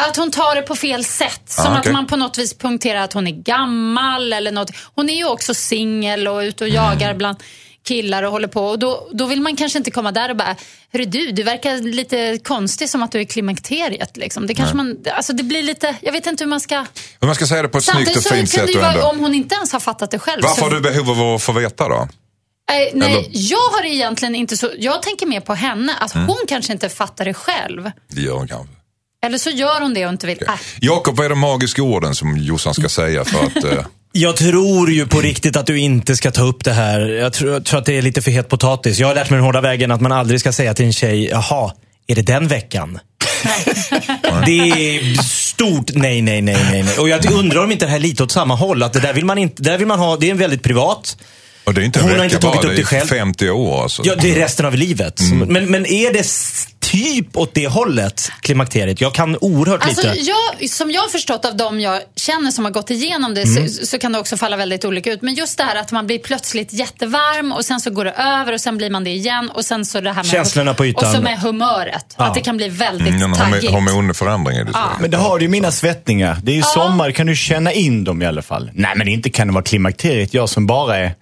att 0.00 0.16
hon 0.16 0.30
tar 0.30 0.54
det 0.54 0.62
på 0.62 0.76
fel 0.76 1.04
sätt. 1.04 1.42
Som 1.46 1.66
Ah, 1.66 1.78
okej. 1.78 1.88
att 1.90 1.92
man 1.92 2.06
på 2.06 2.16
något 2.16 2.38
vis 2.38 2.58
punkterar 2.58 3.00
att 3.00 3.12
hon 3.12 3.26
är 3.26 3.30
gammal 3.32 4.32
eller 4.32 4.52
något. 4.52 4.70
Hon 4.94 5.10
är 5.10 5.16
ju 5.16 5.24
också 5.24 5.54
singel 5.54 6.28
och 6.28 6.38
ute 6.38 6.64
och 6.64 6.70
jagar 6.70 7.14
bland 7.14 7.36
killar 7.88 8.22
och 8.22 8.32
håller 8.32 8.48
på. 8.48 8.62
Och 8.68 8.78
då, 8.78 9.08
då 9.12 9.26
vill 9.26 9.40
man 9.40 9.56
kanske 9.56 9.78
inte 9.78 9.90
komma 9.90 10.12
där 10.12 10.28
och 10.30 10.36
bara, 10.36 10.56
hörru 10.92 11.04
du, 11.04 11.32
du 11.32 11.42
verkar 11.42 11.76
lite 11.76 12.38
konstig 12.44 12.88
som 12.90 13.02
att 13.02 13.12
du 13.12 13.20
är 13.20 13.24
klimakteriet. 13.24 14.16
Liksom. 14.16 14.46
Det 14.46 14.54
kanske 14.54 14.76
man, 14.76 14.96
alltså 15.16 15.32
det 15.32 15.42
blir 15.42 15.62
lite, 15.62 15.96
jag 16.00 16.12
vet 16.12 16.26
inte 16.26 16.44
hur 16.44 16.48
man 16.48 16.60
ska... 16.60 16.78
Hur 17.20 17.26
man 17.26 17.34
ska 17.34 17.46
säga 17.46 17.62
det 17.62 17.68
på 17.68 17.78
ett 17.78 17.84
snyggt 17.84 18.16
och 18.16 18.22
fint 18.22 18.50
sätt. 18.50 18.74
ju 18.74 18.78
vara, 18.80 19.04
om 19.06 19.18
hon 19.18 19.34
inte 19.34 19.54
ens 19.54 19.72
har 19.72 19.80
fattat 19.80 20.10
det 20.10 20.18
själv. 20.18 20.42
Varför 20.42 20.56
så, 20.56 20.64
har 20.64 20.70
du 20.70 20.80
behov 20.80 21.10
av 21.10 21.34
att 21.34 21.42
få 21.42 21.52
veta 21.52 21.88
då? 21.88 22.08
Nej, 22.70 22.90
nej 22.94 23.12
Eller- 23.12 23.24
jag 23.32 23.68
har 23.72 23.84
egentligen 23.86 24.34
inte 24.34 24.56
så... 24.56 24.70
Jag 24.78 25.02
tänker 25.02 25.26
mer 25.26 25.40
på 25.40 25.54
henne, 25.54 25.94
att 26.00 26.14
Mm. 26.14 26.26
hon 26.26 26.36
kanske 26.48 26.72
inte 26.72 26.88
fattar 26.88 27.24
det 27.24 27.34
själv. 27.34 27.90
Det 28.08 28.20
gör 28.20 28.34
hon 28.34 28.48
kanske. 28.48 28.74
Eller 29.26 29.38
så 29.38 29.50
gör 29.50 29.80
hon 29.80 29.94
det 29.94 30.06
och 30.06 30.12
inte 30.12 30.26
vill. 30.26 30.42
Äh. 30.42 30.54
Jakob, 30.80 31.16
vad 31.16 31.26
är 31.26 31.30
de 31.30 31.38
magiska 31.38 31.82
orden 31.82 32.14
som 32.14 32.36
Jossan 32.38 32.74
ska 32.74 32.88
säga 32.88 33.24
för 33.24 33.46
att... 33.46 33.64
Jag 34.12 34.36
tror 34.36 34.90
ju 34.90 35.06
på 35.06 35.20
riktigt 35.20 35.56
att 35.56 35.66
du 35.66 35.78
inte 35.78 36.16
ska 36.16 36.30
ta 36.30 36.42
upp 36.42 36.64
det 36.64 36.72
här. 36.72 37.00
Jag 37.00 37.32
tror, 37.32 37.52
jag 37.52 37.64
tror 37.64 37.78
att 37.78 37.86
det 37.86 37.98
är 37.98 38.02
lite 38.02 38.22
för 38.22 38.30
het 38.30 38.48
potatis. 38.48 38.98
Jag 38.98 39.08
har 39.08 39.14
lärt 39.14 39.30
mig 39.30 39.36
den 39.36 39.44
hårda 39.44 39.60
vägen 39.60 39.90
att 39.90 40.00
man 40.00 40.12
aldrig 40.12 40.40
ska 40.40 40.52
säga 40.52 40.74
till 40.74 40.86
en 40.86 40.92
tjej, 40.92 41.28
jaha, 41.28 41.72
är 42.06 42.14
det 42.14 42.22
den 42.22 42.48
veckan? 42.48 42.98
det 44.46 44.52
är 44.52 45.22
stort 45.22 45.90
nej, 45.94 46.22
nej, 46.22 46.42
nej, 46.42 46.56
nej, 46.70 46.82
nej. 46.82 46.98
Och 46.98 47.08
jag 47.08 47.30
undrar 47.30 47.64
om 47.64 47.72
inte 47.72 47.84
det 47.84 47.90
här 47.90 47.98
är 47.98 48.02
lite 48.02 48.22
åt 48.22 48.32
samma 48.32 48.54
håll. 48.54 48.82
Att 48.82 48.92
det 48.92 49.00
där 49.00 49.12
vill 49.12 49.24
man 49.24 49.38
inte, 49.38 49.62
där 49.62 49.78
vill 49.78 49.86
man 49.86 49.98
ha, 49.98 50.16
det 50.16 50.26
är 50.26 50.30
en 50.30 50.38
väldigt 50.38 50.62
privat. 50.62 51.16
och 51.64 51.74
det 51.74 51.80
är 51.80 51.84
inte 51.84 51.98
en 51.98 52.02
Hon 52.02 52.10
har 52.10 52.18
vecka 52.18 52.34
inte 52.34 52.46
tagit 52.46 52.62
bara, 52.62 52.70
upp 52.70 52.76
det 52.76 52.82
det 52.82 52.86
själv. 52.86 53.06
50 53.06 53.50
år 53.50 53.82
alltså. 53.82 54.02
Ja, 54.04 54.14
det 54.14 54.30
är 54.30 54.34
resten 54.34 54.66
av 54.66 54.74
livet. 54.74 55.20
Men, 55.32 55.70
men 55.70 55.86
är 55.86 56.12
det 56.12 56.26
typ 56.90 57.36
åt 57.36 57.54
det 57.54 57.66
hållet, 57.68 58.30
klimakteriet? 58.40 59.00
Jag 59.00 59.14
kan 59.14 59.36
oerhört 59.40 59.84
Alltså, 59.84 60.10
lite. 60.12 60.30
jag, 60.60 60.70
som 60.70 60.90
jag 60.90 61.00
har 61.02 61.08
förstått 61.08 61.44
av 61.44 61.56
dem 61.56 61.80
jag 61.80 62.00
känner 62.16 62.50
som 62.50 62.64
har 62.64 62.72
gått 62.72 62.90
igenom 62.90 63.34
det 63.34 63.42
Mm. 63.42 63.68
så, 63.68 63.86
så 63.86 63.98
kan 63.98 64.12
det 64.12 64.18
också 64.18 64.36
falla 64.36 64.56
väldigt 64.56 64.84
olika 64.84 65.12
ut. 65.12 65.22
Men 65.22 65.34
just 65.34 65.58
det 65.58 65.64
här 65.64 65.76
att 65.76 65.92
man 65.92 66.06
blir 66.06 66.18
plötsligt 66.18 66.72
jättevarm 66.72 67.52
och 67.52 67.64
sen 67.64 67.80
så 67.80 67.90
går 67.90 68.04
det 68.04 68.10
över 68.12 68.52
och 68.52 68.60
sen 68.60 68.76
blir 68.76 68.90
man 68.90 69.04
det 69.04 69.10
igen. 69.10 69.50
Och 69.54 69.64
sen 69.64 69.86
så 69.86 70.00
det 70.00 70.10
här 70.12 70.16
med, 70.22 70.26
Känslorna 70.26 70.74
på 70.74 70.86
ytan. 70.86 71.08
Och 71.08 71.14
så 71.16 71.22
med 71.22 71.38
humöret. 71.38 72.14
Att 72.16 72.34
det 72.34 72.40
kan 72.40 72.56
bli 72.56 72.68
väldigt 72.68 73.08
Mm, 73.08 73.32
taggigt. 73.32 73.70
hormon- 73.70 73.90
hormonförändring 73.92 74.56
är 74.58 74.64
det 74.64 74.72
så. 74.72 74.78
Men 75.00 75.10
det 75.10 75.16
har 75.16 75.38
du 75.38 75.44
ju 75.44 75.48
mina 75.48 75.70
svettningar. 75.72 76.36
Det 76.42 76.52
är 76.52 76.56
ju 76.56 76.62
sommar, 76.62 77.10
kan 77.10 77.26
du 77.26 77.36
känna 77.36 77.72
in 77.72 78.04
dem 78.04 78.22
i 78.22 78.26
alla 78.26 78.42
fall? 78.42 78.70
Nej, 78.74 78.92
men 78.96 79.08
inte 79.08 79.30
kan 79.30 79.46
det 79.46 79.52
vara 79.52 79.64
klimakteriet. 79.64 80.34
Jag 80.34 80.48
som 80.48 80.66
bara 80.66 80.96
är 80.96 81.14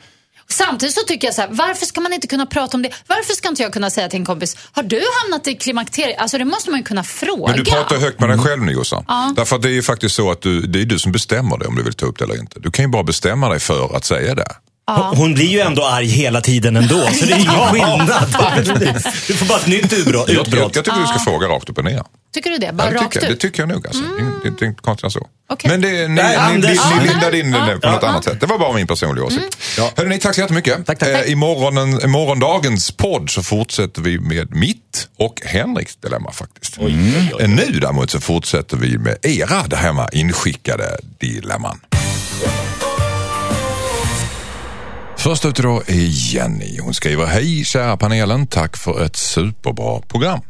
Samtidigt 0.48 0.94
så 0.94 1.00
tycker 1.06 1.26
jag 1.28 1.34
så 1.34 1.40
här, 1.40 1.48
varför 1.52 1.86
ska 1.86 2.00
man 2.00 2.12
inte 2.12 2.26
kunna 2.26 2.46
prata 2.46 2.76
om 2.76 2.82
det? 2.82 2.90
Varför 3.06 3.34
ska 3.34 3.48
inte 3.48 3.62
jag 3.62 3.72
kunna 3.72 3.90
säga 3.90 4.08
till 4.08 4.18
en 4.18 4.24
kompis, 4.26 4.56
har 4.72 4.82
du 4.82 5.02
hamnat 5.22 5.46
i 5.46 5.54
klimakteriet? 5.54 6.18
Alltså 6.18 6.38
det 6.38 6.44
måste 6.44 6.70
man 6.70 6.80
ju 6.80 6.84
kunna 6.84 7.04
fråga. 7.04 7.52
Men 7.52 7.64
du 7.64 7.70
pratar 7.70 7.96
högt 7.96 8.20
med 8.20 8.28
dig 8.28 8.38
själv 8.38 8.62
nu 8.62 8.72
Jossan. 8.72 9.04
Därför 9.36 9.56
att 9.56 9.62
det 9.62 9.68
är 9.68 9.72
ju 9.72 9.82
faktiskt 9.82 10.14
så 10.14 10.30
att 10.30 10.42
du, 10.42 10.60
det 10.60 10.80
är 10.80 10.84
du 10.84 10.98
som 10.98 11.12
bestämmer 11.12 11.58
det 11.58 11.66
om 11.66 11.76
du 11.76 11.82
vill 11.82 11.94
ta 11.94 12.06
upp 12.06 12.18
det 12.18 12.24
eller 12.24 12.40
inte. 12.40 12.60
Du 12.60 12.70
kan 12.70 12.84
ju 12.84 12.88
bara 12.88 13.02
bestämma 13.02 13.48
dig 13.48 13.60
för 13.60 13.96
att 13.96 14.04
säga 14.04 14.34
det. 14.34 14.46
Hon- 14.90 15.16
Hon 15.16 15.34
blir 15.34 15.46
ju 15.46 15.60
ändå 15.60 15.84
arg 15.86 16.06
hela 16.06 16.40
tiden 16.40 16.76
ändå, 16.76 17.06
så 17.12 17.24
det 17.26 17.32
är 17.32 17.38
ingen 17.38 17.52
skillnad. 17.72 18.08
Du 19.26 19.34
får 19.34 19.46
bara 19.46 19.58
ett 19.58 19.66
nytt 19.66 19.92
utbrott. 19.92 20.28
Jag, 20.28 20.46
jag, 20.48 20.58
jag 20.74 20.84
tycker 20.84 21.00
du 21.00 21.06
ska 21.06 21.18
fråga 21.18 21.48
rakt 21.48 21.68
upp 21.70 21.78
och 21.78 21.84
ner. 21.84 22.02
Tycker 22.34 22.50
du 22.50 22.58
det? 22.58 22.66
Ja, 22.66 22.72
Bara 22.72 22.90
det, 22.90 22.96
rakt 22.96 23.04
tycker 23.12 23.20
jag, 23.26 23.30
det 23.30 23.34
ut? 23.34 23.40
tycker 23.40 23.62
jag 23.62 23.68
nog. 23.68 23.86
Alltså. 23.86 24.02
Det, 24.02 24.50
det 24.50 24.64
är 24.64 24.68
inte 24.68 24.82
konstigt 24.82 25.04
än 25.04 25.10
så. 25.10 25.26
Okej. 25.50 25.70
Men 25.70 25.80
det, 25.80 25.88
ni, 25.88 26.08
Nej, 26.08 26.38
ni, 26.52 26.58
ni, 26.58 26.66
ni 26.68 26.74
Ja. 26.76 27.00
lindade 27.12 27.38
in 27.38 27.50
det 27.50 27.58
Ja. 27.58 27.66
på 27.82 27.90
något 27.90 28.02
Ja. 28.02 28.08
annat 28.08 28.24
sätt. 28.24 28.40
Det 28.40 28.46
var 28.46 28.58
bara 28.58 28.72
min 28.72 28.86
personliga 28.86 29.24
åsikt. 29.24 29.58
Ja. 29.78 29.90
Hörrni, 29.96 30.18
tack 30.18 30.34
så 30.34 30.40
jättemycket. 30.40 30.86
Tack, 30.86 30.98
tack. 30.98 31.08
Eh, 31.08 31.20
I, 31.20 31.34
morgonen, 31.34 32.10
morgondagens 32.10 32.90
podd 32.90 33.30
så 33.30 33.42
fortsätter 33.42 34.02
vi 34.02 34.18
med 34.20 34.54
mitt 34.54 35.08
och 35.18 35.40
Henriks 35.44 35.96
dilemma 35.96 36.32
faktiskt. 36.32 36.78
Eh, 36.78 37.48
Nu 37.48 37.78
däremot 37.80 38.10
så 38.10 38.20
fortsätter 38.20 38.76
vi 38.76 38.98
med 38.98 39.16
era 39.22 39.76
hemma 39.76 40.08
inskickade 40.12 40.98
dilemman. 41.20 41.80
Först 45.26 45.44
ut 45.44 45.58
idag 45.58 45.82
är 45.90 45.94
Jenny. 45.94 46.78
Hon 46.80 46.94
skriver 46.94 47.26
Hej 47.26 47.64
kära 47.64 47.96
panelen, 47.96 48.46
tack 48.46 48.76
för 48.76 49.04
ett 49.04 49.16
superbra 49.16 50.00
program. 50.00 50.40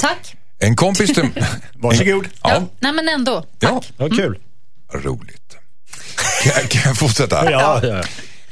Tack. 0.00 0.36
En 0.58 0.76
kompis 0.76 1.14
till... 1.14 1.28
Varsågod. 1.74 2.28
Ja, 2.42 2.62
Nej 2.80 2.92
men 2.92 3.08
ändå. 3.08 3.44
ja, 3.58 3.82
Ja, 3.96 4.08
kul. 4.08 4.38
roligt. 4.94 5.56
Kan, 6.44 6.68
kan 6.68 6.82
jag 6.84 6.98
fortsätta? 6.98 7.50
Ja, 7.50 7.80
ja. 7.82 8.02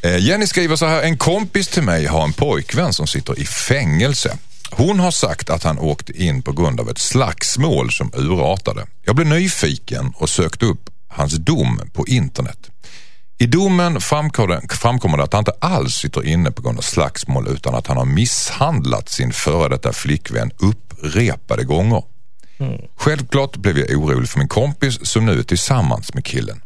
Eh, 0.09 0.19
Jenny 0.19 0.47
skriver 0.47 0.77
så 0.77 0.87
här, 0.87 1.03
en 1.03 1.19
kompis 1.19 1.69
till 1.69 1.83
mig 1.83 2.07
har 2.07 2.25
en 2.25 2.33
pojkvän 2.33 2.93
som 2.93 3.07
sitter 3.07 3.39
i 3.39 3.45
fängelse. 3.45 4.39
Hon 4.71 5.01
har 5.01 5.11
sagt 5.11 5.51
att 5.51 5.63
han 5.63 5.79
åkte 5.79 6.23
in 6.23 6.43
på 6.43 6.53
grund 6.53 6.81
av 6.81 6.91
ett 6.91 6.99
slagsmål 6.99 7.93
som 7.93 8.11
urartade. 8.15 8.87
Jag 9.05 9.17
blev 9.17 9.29
nyfiken 9.29 10.13
och 10.17 10.29
sökte 10.29 10.67
upp 10.67 10.91
hans 11.09 11.33
dom 11.35 11.81
på 11.93 12.07
internet. 12.07 12.59
I 13.39 13.47
domen 13.47 14.01
framkommer 14.01 15.17
det 15.17 15.25
att 15.25 15.33
han 15.33 15.41
inte 15.41 15.53
alls 15.61 15.95
sitter 15.95 16.27
inne 16.27 16.51
på 16.51 16.63
grund 16.63 16.79
av 16.79 16.83
slagsmål 16.83 17.49
utan 17.49 17.75
att 17.75 17.87
han 17.87 17.97
har 17.97 18.05
misshandlat 18.05 19.09
sin 19.09 19.33
före 19.33 19.69
detta 19.69 19.93
flickvän 19.93 20.51
upprepade 20.59 21.65
gånger. 21.65 22.03
Självklart 22.97 23.57
blev 23.57 23.79
jag 23.79 23.99
orolig 23.99 24.29
för 24.29 24.39
min 24.39 24.49
kompis 24.49 24.99
som 25.03 25.27
nu 25.27 25.39
är 25.39 25.43
tillsammans 25.43 26.15
med 26.15 26.25
killen. 26.25 26.63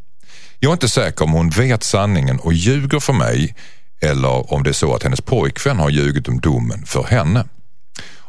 Jag 0.59 0.71
är 0.71 0.73
inte 0.73 0.89
säker 0.89 1.25
om 1.25 1.33
hon 1.33 1.51
vet 1.51 1.83
sanningen 1.83 2.39
och 2.41 2.53
ljuger 2.53 3.01
för 3.01 3.13
mig 3.13 3.55
eller 4.01 4.53
om 4.53 4.63
det 4.63 4.71
är 4.71 4.75
så 4.75 4.95
att 4.95 5.03
hennes 5.03 5.21
pojkvän 5.21 5.79
har 5.79 5.91
ljugit 5.91 6.29
om 6.29 6.41
domen 6.41 6.87
för 6.87 7.05
henne. 7.05 7.45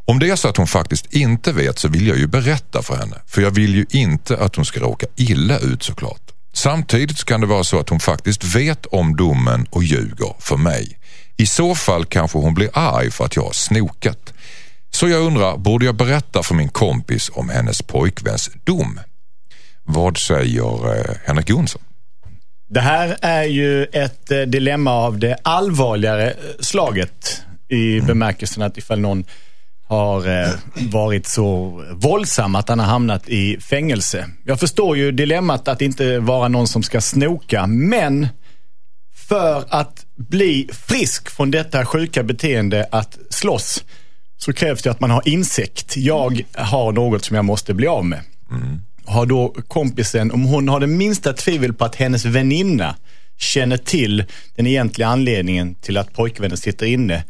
Om 0.06 0.20
det 0.20 0.30
är 0.30 0.36
så 0.36 0.48
att 0.48 0.58
hon 0.58 0.68
faktiskt 0.68 1.14
inte 1.14 1.52
vet 1.54 1.80
så 1.80 1.88
vill 1.88 2.08
jag 2.08 2.18
ju 2.18 2.28
berätta 2.28 2.82
för 2.82 2.96
henne. 2.96 3.18
För 3.28 3.42
jag 3.42 3.52
vill 3.52 3.76
ju 3.76 3.86
inte 3.90 4.38
att 4.38 4.56
hon 4.56 4.66
ska 4.66 4.80
råka 4.80 5.06
illa 5.16 5.60
ut 5.60 5.84
såklart. 5.84 6.31
Samtidigt 6.54 7.24
kan 7.24 7.42
det 7.42 7.48
vara 7.48 7.64
så 7.64 7.80
att 7.80 7.90
hon 7.90 8.00
faktiskt 8.00 8.44
vet 8.44 8.86
om 8.86 9.16
domen 9.16 9.68
och 9.70 9.84
ljuger 9.84 10.36
för 10.40 10.58
mig. 10.58 10.98
I 11.38 11.46
så 11.46 11.76
fall 11.76 12.06
kanske 12.06 12.38
hon 12.38 12.54
blir 12.54 12.70
arg 12.74 13.12
för 13.12 13.26
att 13.26 13.36
jag 13.36 13.44
har 13.44 13.52
snokat. 13.52 14.34
Så 14.90 15.08
jag 15.08 15.22
undrar, 15.22 15.58
borde 15.58 15.86
jag 15.86 15.96
berätta 15.96 16.44
för 16.44 16.56
min 16.56 16.70
kompis 16.70 17.32
om 17.34 17.50
hennes 17.50 17.82
pojkväns 17.82 18.50
dom? 18.64 19.00
Vad 19.84 20.18
säger 20.18 20.96
eh, 20.96 21.16
Henrik 21.26 21.50
Jonsson? 21.50 21.82
Det 22.70 22.82
här 22.82 23.18
är 23.22 23.44
ju 23.44 23.84
ett 23.84 24.32
eh, 24.32 24.42
dilemma 24.42 24.92
av 24.92 25.20
det 25.20 25.38
allvarligare 25.44 26.32
eh, 26.32 26.36
slaget 26.60 27.42
i 27.70 28.02
bemärkelsen 28.02 28.64
att 28.64 28.78
ifall 28.78 29.00
någon 29.00 29.24
har 29.92 30.44
eh, 30.44 30.50
varit 30.92 31.28
så 31.28 31.84
våldsam 31.92 32.56
att 32.56 32.70
han 32.70 32.80
har 32.80 32.86
hamnat 32.86 33.30
i 33.30 33.58
fängelse. 33.60 34.30
Jag 34.44 34.60
förstår 34.60 34.98
ju 34.98 35.12
dilemmat 35.12 35.68
att 35.68 35.82
inte 35.82 36.20
vara 36.20 36.48
någon 36.48 36.68
som 36.68 36.84
ska 36.84 37.02
snoka, 37.02 37.68
men 37.68 38.28
för 39.16 39.66
att 39.70 40.06
bli 40.16 40.70
frisk 40.74 41.30
från 41.30 41.52
detta 41.52 41.86
sjuka 41.86 42.24
beteende 42.24 42.88
att 42.92 43.20
slåss 43.30 43.84
så 44.38 44.54
krävs 44.54 44.82
det 44.82 44.92
att 44.92 45.00
man 45.00 45.12
har 45.12 45.28
insikt. 45.28 45.98
Jag 45.98 46.42
har 46.54 46.92
något 46.92 47.26
som 47.26 47.36
jag 47.36 47.46
måste 47.46 47.74
bli 47.74 47.88
av 47.88 48.06
med. 48.06 48.20
Har 49.06 49.26
då 49.26 49.56
kompisen, 49.68 50.32
om 50.32 50.46
hon 50.46 50.70
har 50.70 50.80
det 50.80 50.88
minsta 50.88 51.34
tvivel 51.34 51.74
på 51.74 51.86
att 51.86 51.96
hennes 51.96 52.26
väninna 52.26 52.96
känner 53.38 53.78
till 53.78 54.24
den 54.56 54.68
egentliga 54.68 55.08
anledningen 55.08 55.76
till 55.76 55.98
att 55.98 56.14
pojkvännen 56.14 56.58
sitter 56.58 56.86
inne, 56.86 57.24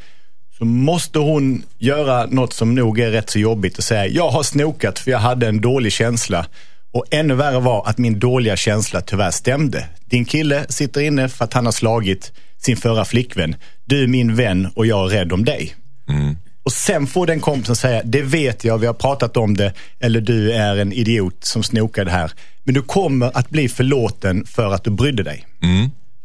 så 0.62 0.66
måste 0.66 1.20
hon 1.20 1.64
göra 1.78 2.26
något 2.26 2.54
som 2.54 2.76
nog 2.76 3.00
är 3.00 3.12
rätt 3.12 3.30
så 3.30 3.40
jobbigt 3.40 3.78
och 3.78 3.84
säga, 3.84 4.08
jag 4.08 4.30
har 4.30 4.44
snokat 4.44 5.00
för 5.00 5.12
jag 5.12 5.20
hade 5.20 5.48
en 5.48 5.62
dålig 5.62 5.92
känsla. 5.92 6.46
Och 6.92 7.06
ännu 7.12 7.34
värre 7.36 7.60
var 7.60 7.88
att 7.88 7.98
min 7.98 8.20
dåliga 8.20 8.56
känsla 8.56 9.02
tyvärr 9.02 9.32
stämde. 9.32 9.86
Din 10.06 10.26
kille 10.26 10.66
sitter 10.70 11.02
inne 11.02 11.30
för 11.30 11.46
att 11.46 11.54
han 11.54 11.66
har 11.66 11.72
slagit 11.72 12.32
sin 12.58 12.78
förra 12.78 13.06
flickvän. 13.06 13.56
Du 13.86 14.04
är 14.04 14.08
min 14.08 14.36
vän 14.36 14.68
och 14.76 14.86
jag 14.86 15.06
är 15.06 15.18
rädd 15.18 15.34
om 15.34 15.46
dig. 15.46 15.76
Och 16.64 16.72
sen 16.72 17.08
får 17.08 17.28
den 17.28 17.40
kompisen 17.40 17.76
säga, 17.76 18.02
det 18.06 18.22
vet 18.22 18.64
jag, 18.64 18.78
vi 18.78 18.88
har 18.88 18.94
pratat 18.94 19.38
om 19.38 19.58
det, 19.58 19.74
eller 20.00 20.22
du 20.22 20.52
är 20.52 20.78
en 20.78 20.94
idiot 20.94 21.44
som 21.44 21.64
snokade 21.64 22.12
här. 22.12 22.32
Men 22.64 22.74
du 22.74 22.82
kommer 22.82 23.38
att 23.38 23.50
bli 23.50 23.70
förlåten 23.70 24.46
för 24.46 24.74
att 24.74 24.84
du 24.84 24.90
brydde 24.90 25.24
dig. 25.24 25.46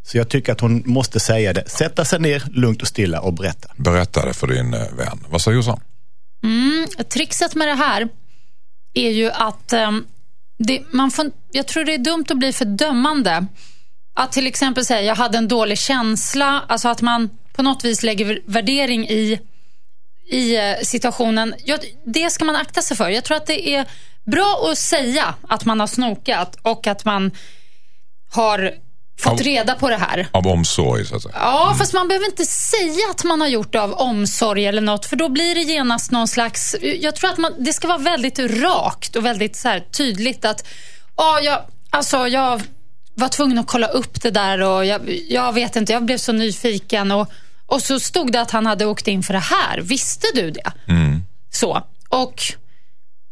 Så 0.06 0.18
jag 0.18 0.28
tycker 0.28 0.52
att 0.52 0.60
hon 0.60 0.82
måste 0.86 1.20
säga 1.20 1.52
det. 1.52 1.68
Sätta 1.68 2.04
sig 2.04 2.20
ner 2.20 2.42
lugnt 2.52 2.82
och 2.82 2.88
stilla 2.88 3.20
och 3.20 3.34
berätta. 3.34 3.68
Berätta 3.76 4.26
det 4.26 4.34
för 4.34 4.46
din 4.46 4.74
eh, 4.74 4.92
vän. 4.92 5.24
Vad 5.28 5.42
säger 5.42 5.56
Jossan? 5.56 5.80
Trixet 7.08 7.54
med 7.54 7.68
det 7.68 7.74
här 7.74 8.08
är 8.94 9.10
ju 9.10 9.30
att 9.30 9.72
ehm, 9.72 10.06
det, 10.58 10.82
man 10.90 11.10
får, 11.10 11.30
jag 11.52 11.66
tror 11.66 11.84
det 11.84 11.94
är 11.94 11.98
dumt 11.98 12.24
att 12.28 12.38
bli 12.38 12.52
för 12.52 12.64
dömande. 12.64 13.46
Att 14.14 14.32
till 14.32 14.46
exempel 14.46 14.84
säga 14.84 15.02
jag 15.02 15.14
hade 15.14 15.38
en 15.38 15.48
dålig 15.48 15.78
känsla, 15.78 16.64
alltså 16.68 16.88
att 16.88 17.02
man 17.02 17.30
på 17.52 17.62
något 17.62 17.84
vis 17.84 18.02
lägger 18.02 18.40
värdering 18.46 19.08
i, 19.08 19.40
i 20.30 20.56
eh, 20.56 20.74
situationen. 20.82 21.54
Jag, 21.64 21.80
det 22.04 22.30
ska 22.30 22.44
man 22.44 22.56
akta 22.56 22.82
sig 22.82 22.96
för. 22.96 23.08
Jag 23.08 23.24
tror 23.24 23.36
att 23.36 23.46
det 23.46 23.68
är 23.68 23.86
bra 24.24 24.68
att 24.70 24.78
säga 24.78 25.34
att 25.48 25.64
man 25.64 25.80
har 25.80 25.86
snokat 25.86 26.56
och 26.62 26.86
att 26.86 27.04
man 27.04 27.30
har 28.30 28.74
fått 29.20 29.40
reda 29.40 29.74
på 29.74 29.88
det 29.88 29.96
här. 29.96 30.28
Av 30.30 30.46
omsorg 30.46 31.06
så 31.06 31.16
att 31.16 31.22
säga. 31.22 31.34
Ja, 31.38 31.74
fast 31.78 31.92
man 31.92 32.08
behöver 32.08 32.26
inte 32.26 32.44
säga 32.46 33.10
att 33.10 33.24
man 33.24 33.40
har 33.40 33.48
gjort 33.48 33.72
det 33.72 33.80
av 33.82 33.92
omsorg 33.92 34.66
eller 34.66 34.82
något, 34.82 35.06
för 35.06 35.16
då 35.16 35.28
blir 35.28 35.54
det 35.54 35.60
genast 35.60 36.10
någon 36.10 36.28
slags... 36.28 36.76
Jag 36.80 37.16
tror 37.16 37.30
att 37.30 37.38
man, 37.38 37.52
det 37.58 37.72
ska 37.72 37.88
vara 37.88 37.98
väldigt 37.98 38.38
rakt 38.38 39.16
och 39.16 39.24
väldigt 39.24 39.56
så 39.56 39.68
här 39.68 39.80
tydligt 39.80 40.44
att 40.44 40.66
ja, 41.16 41.40
jag, 41.42 41.58
alltså, 41.90 42.28
jag 42.28 42.62
var 43.14 43.28
tvungen 43.28 43.58
att 43.58 43.66
kolla 43.66 43.86
upp 43.86 44.22
det 44.22 44.30
där 44.30 44.60
och 44.60 44.86
jag, 44.86 45.20
jag 45.28 45.52
vet 45.52 45.76
inte, 45.76 45.92
jag 45.92 46.04
blev 46.04 46.18
så 46.18 46.32
nyfiken 46.32 47.12
och, 47.12 47.30
och 47.66 47.82
så 47.82 48.00
stod 48.00 48.32
det 48.32 48.40
att 48.40 48.50
han 48.50 48.66
hade 48.66 48.86
åkt 48.86 49.08
in 49.08 49.22
för 49.22 49.32
det 49.32 49.38
här. 49.38 49.80
Visste 49.80 50.26
du 50.34 50.50
det? 50.50 50.72
Så. 51.50 51.82
Och 52.08 52.42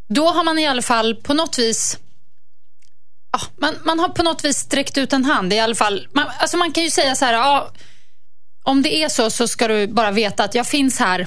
då 0.09 0.29
har 0.29 0.45
man 0.45 0.59
i 0.59 0.67
alla 0.67 0.83
fall 0.83 1.15
på 1.15 1.35
något 1.35 1.59
vis 1.59 1.99
ja, 3.35 3.41
man, 3.57 3.75
man 3.85 3.99
har 3.99 4.09
på 4.09 4.23
något 4.23 4.45
vis 4.45 4.59
sträckt 4.59 4.99
ut 4.99 5.13
en 5.13 5.25
hand. 5.25 5.53
I 5.53 5.59
alla 5.59 5.75
fall, 5.75 6.09
man, 6.13 6.27
alltså 6.39 6.57
man 6.57 6.73
kan 6.73 6.85
ju 6.85 6.91
säga 6.91 7.15
så 7.15 7.25
här, 7.25 7.33
ja, 7.33 7.71
om 8.65 8.83
det 8.83 9.03
är 9.03 9.09
så 9.09 9.31
så 9.31 9.49
ska 9.49 9.69
du 9.69 9.87
bara 9.87 10.11
veta 10.11 10.45
att 10.45 10.55
jag 10.55 10.67
finns 10.67 10.99
här 10.99 11.27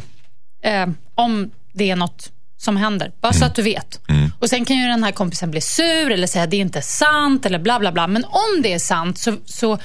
eh, 0.63 0.87
om 1.15 1.51
det 1.73 1.91
är 1.91 1.95
något 1.95 2.31
som 2.57 2.77
händer. 2.77 3.11
Bara 3.21 3.33
så 3.33 3.45
att 3.45 3.55
du 3.55 3.61
vet. 3.61 3.99
Och 4.39 4.49
Sen 4.49 4.65
kan 4.65 4.77
ju 4.77 4.87
den 4.87 5.03
här 5.03 5.11
kompisen 5.11 5.51
bli 5.51 5.61
sur 5.61 6.11
eller 6.11 6.27
säga 6.27 6.47
det 6.47 6.57
är 6.57 6.61
inte 6.61 6.81
sant 6.81 7.45
eller 7.45 7.59
bla 7.59 7.79
bla 7.79 7.91
bla. 7.91 8.07
Men 8.07 8.25
om 8.25 8.61
det 8.63 8.73
är 8.73 8.79
sant 8.79 9.19
så, 9.19 9.37
så 9.45 9.79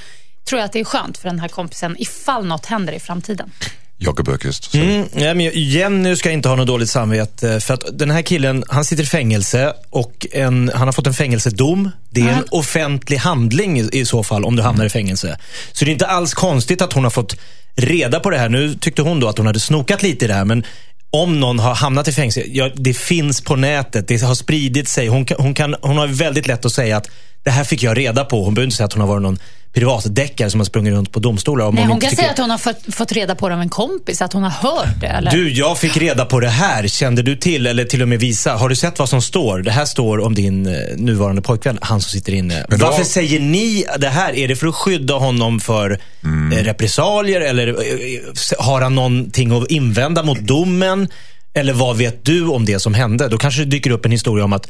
tror 0.49 0.59
jag 0.59 0.65
att 0.65 0.71
det 0.73 0.79
är 0.79 0.83
skönt 0.83 1.17
för 1.17 1.29
den 1.29 1.39
här 1.39 1.47
kompisen 1.47 1.95
ifall 1.99 2.45
något 2.45 2.65
händer 2.65 2.93
i 2.93 2.99
framtiden. 2.99 3.51
Jakob 4.03 4.29
Öqvist. 4.29 4.73
Mm, 4.73 5.07
ja, 5.15 5.33
men 5.33 5.51
Jenny 5.53 6.15
ska 6.15 6.31
inte 6.31 6.49
ha 6.49 6.55
något 6.55 6.67
dåligt 6.67 6.89
samvete. 6.89 7.59
För 7.59 7.73
att 7.73 7.83
den 7.93 8.11
här 8.11 8.21
killen, 8.21 8.63
han 8.67 8.85
sitter 8.85 9.03
i 9.03 9.05
fängelse 9.05 9.73
och 9.89 10.27
en, 10.31 10.71
han 10.73 10.87
har 10.87 10.91
fått 10.91 11.07
en 11.07 11.13
fängelsedom. 11.13 11.91
Det 12.09 12.21
är 12.21 12.27
en 12.27 12.45
offentlig 12.51 13.17
handling 13.17 13.79
i, 13.79 13.89
i 13.91 14.05
så 14.05 14.23
fall 14.23 14.45
om 14.45 14.55
du 14.55 14.63
hamnar 14.63 14.85
i 14.85 14.89
fängelse. 14.89 15.37
Så 15.71 15.85
det 15.85 15.91
är 15.91 15.93
inte 15.93 16.07
alls 16.07 16.33
konstigt 16.33 16.81
att 16.81 16.93
hon 16.93 17.03
har 17.03 17.11
fått 17.11 17.35
reda 17.75 18.19
på 18.19 18.29
det 18.29 18.37
här. 18.37 18.49
Nu 18.49 18.73
tyckte 18.73 19.01
hon 19.01 19.19
då 19.19 19.27
att 19.27 19.37
hon 19.37 19.47
hade 19.47 19.59
snokat 19.59 20.03
lite 20.03 20.25
i 20.25 20.27
det 20.27 20.33
här. 20.33 20.45
Men 20.45 20.63
om 21.09 21.39
någon 21.39 21.59
har 21.59 21.75
hamnat 21.75 22.07
i 22.07 22.11
fängelse, 22.11 22.43
ja, 22.47 22.69
det 22.75 22.93
finns 22.93 23.41
på 23.41 23.55
nätet. 23.55 24.07
Det 24.07 24.21
har 24.21 24.35
spridit 24.35 24.87
sig. 24.87 25.07
Hon, 25.07 25.25
kan, 25.25 25.37
hon, 25.39 25.53
kan, 25.53 25.75
hon 25.81 25.97
har 25.97 26.07
väldigt 26.07 26.47
lätt 26.47 26.65
att 26.65 26.71
säga 26.71 26.97
att 26.97 27.09
det 27.43 27.49
här 27.51 27.63
fick 27.63 27.83
jag 27.83 27.97
reda 27.97 28.25
på. 28.25 28.43
Hon 28.43 28.53
behöver 28.53 28.65
inte 28.65 28.77
säga 28.77 28.85
att 28.85 28.93
hon 28.93 29.01
har 29.01 29.07
varit 29.07 29.21
någon 29.23 29.39
privatdeckare 29.73 30.49
som 30.49 30.59
har 30.59 30.65
sprungit 30.65 30.93
runt 30.93 31.11
på 31.11 31.19
domstolar. 31.19 31.65
Om 31.65 31.75
Nej, 31.75 31.83
hon 31.83 31.93
inte 31.93 32.05
kan 32.05 32.09
tycker- 32.09 32.21
säga 32.23 32.31
att 32.31 32.37
hon 32.39 32.49
har 32.49 32.57
fått, 32.57 32.95
fått 32.95 33.11
reda 33.11 33.35
på 33.35 33.49
det 33.49 33.55
av 33.55 33.61
en 33.61 33.69
kompis, 33.69 34.21
att 34.21 34.33
hon 34.33 34.43
har 34.43 34.49
hört 34.49 35.01
det. 35.01 35.07
Eller? 35.07 35.31
Du, 35.31 35.51
jag 35.53 35.77
fick 35.77 35.97
reda 35.97 36.25
på 36.25 36.39
det 36.39 36.49
här. 36.49 36.87
Kände 36.87 37.21
du 37.21 37.35
till, 37.35 37.67
eller 37.67 37.85
till 37.85 38.01
och 38.01 38.07
med 38.07 38.19
visa? 38.19 38.53
Har 38.53 38.69
du 38.69 38.75
sett 38.75 38.99
vad 38.99 39.09
som 39.09 39.21
står? 39.21 39.59
Det 39.59 39.71
här 39.71 39.85
står 39.85 40.19
om 40.19 40.35
din 40.35 40.65
eh, 40.67 40.73
nuvarande 40.97 41.41
pojkvän, 41.41 41.79
han 41.81 42.01
som 42.01 42.09
sitter 42.11 42.33
inne. 42.33 42.65
Då- 42.69 42.77
Varför 42.77 43.03
säger 43.03 43.39
ni 43.39 43.85
det 43.99 44.09
här? 44.09 44.33
Är 44.35 44.47
det 44.47 44.55
för 44.55 44.67
att 44.67 44.75
skydda 44.75 45.13
honom 45.13 45.59
för 45.59 45.99
Mm. 46.23 46.57
eh, 46.57 46.63
repressalier? 46.63 47.41
Eller 47.41 47.67
eh, 47.67 47.75
har 48.59 48.81
han 48.81 48.95
någonting 48.95 49.51
att 49.61 49.71
invända 49.71 50.23
mot 50.23 50.39
domen? 50.39 51.07
Eller 51.53 51.73
vad 51.73 51.97
vet 51.97 52.25
du 52.25 52.47
om 52.47 52.65
det 52.65 52.79
som 52.79 52.93
hände? 52.93 53.27
Då 53.27 53.37
kanske 53.37 53.61
det 53.61 53.65
dyker 53.65 53.91
upp 53.91 54.05
en 54.05 54.11
historia 54.11 54.45
om 54.45 54.53
att 54.53 54.67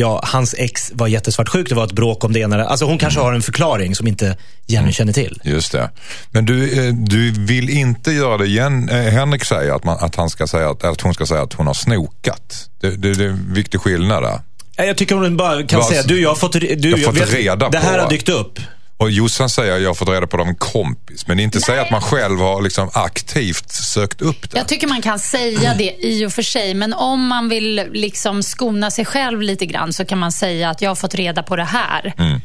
ja, 0.00 0.20
hans 0.24 0.54
ex 0.58 0.90
var 0.94 1.06
jättesvartsjuk, 1.08 1.68
det 1.68 1.74
var 1.74 1.84
ett 1.84 1.92
bråk 1.92 2.24
om 2.24 2.32
det 2.32 2.40
ena. 2.40 2.64
Alltså 2.64 2.84
hon 2.84 2.92
Mm. 2.92 2.98
kanske 2.98 3.20
har 3.20 3.32
en 3.32 3.42
förklaring 3.42 3.94
som 3.94 4.06
inte 4.06 4.36
Jenny 4.66 4.92
känner 4.92 5.12
till. 5.12 5.40
Just 5.44 5.72
det. 5.72 5.90
Men 6.30 6.44
du, 6.46 6.86
eh, 6.88 6.94
du 6.94 7.30
vill 7.46 7.70
inte 7.70 8.12
göra 8.12 8.38
det 8.38 8.46
igen. 8.46 8.88
Eh, 8.88 8.96
Henrik 8.96 9.44
säger 9.44 9.72
att, 9.72 9.84
man, 9.84 9.98
att, 10.00 10.14
han 10.16 10.30
ska 10.30 10.46
säga 10.46 10.70
att, 10.70 10.84
att 10.84 11.00
hon 11.00 11.14
ska 11.14 11.26
säga 11.26 11.42
att 11.42 11.52
hon 11.52 11.66
har 11.66 11.74
snokat. 11.74 12.68
Det, 12.80 12.90
det, 12.90 13.14
det 13.14 13.24
är 13.24 13.28
en 13.28 13.54
viktig 13.54 13.80
skillnad 13.80 14.22
där. 14.22 14.40
Ja, 14.76 14.84
Jag 14.84 14.96
tycker 14.96 15.14
hon 15.14 15.36
bara 15.36 15.62
kan 15.62 15.78
Vad- 15.80 15.88
säga, 15.88 16.02
du 16.02 16.20
jag 16.20 16.28
har 16.28 16.36
fått, 16.36 16.52
du, 16.52 16.66
Jag 16.90 16.98
har 16.98 17.04
fått 17.04 17.16
vet, 17.20 17.34
reda 17.34 17.68
det 17.68 17.78
här 17.78 17.94
på- 17.98 18.02
har 18.02 18.10
dykt 18.10 18.28
upp. 18.28 18.58
Och 18.98 19.10
Jossan 19.10 19.50
säger 19.50 19.76
att 19.76 19.82
jag 19.82 19.88
har 19.88 19.94
fått 19.94 20.08
reda 20.08 20.26
på 20.26 20.36
det 20.36 20.42
av 20.42 20.48
en 20.48 20.56
kompis. 20.56 21.26
Men 21.26 21.40
inte 21.40 21.60
säga 21.60 21.82
att 21.82 21.90
man 21.90 22.00
själv 22.00 22.38
har 22.38 22.62
liksom 22.62 22.90
aktivt 22.92 23.72
sökt 23.72 24.22
upp 24.22 24.50
det. 24.50 24.58
Jag 24.58 24.68
tycker 24.68 24.86
man 24.86 25.02
kan 25.02 25.18
säga 25.18 25.74
det 25.74 25.96
i 26.00 26.26
och 26.26 26.32
för 26.32 26.42
sig, 26.42 26.74
men 26.74 26.94
om 26.94 27.26
man 27.26 27.48
vill 27.48 27.82
liksom 27.92 28.42
skona 28.42 28.90
sig 28.90 29.04
själv 29.04 29.42
lite 29.42 29.66
grann 29.66 29.92
så 29.92 30.04
kan 30.04 30.18
man 30.18 30.32
säga 30.32 30.70
att 30.70 30.82
jag 30.82 30.90
har 30.90 30.94
fått 30.94 31.14
reda 31.14 31.42
på 31.42 31.56
det 31.56 31.64
här. 31.64 32.14
Mm. 32.18 32.40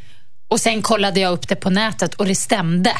Och 0.48 0.60
sen 0.60 0.82
kollade 0.82 1.20
jag 1.20 1.32
upp 1.32 1.48
det 1.48 1.56
på 1.56 1.70
nätet 1.70 2.14
och 2.14 2.26
det 2.26 2.34
stämde. 2.34 2.92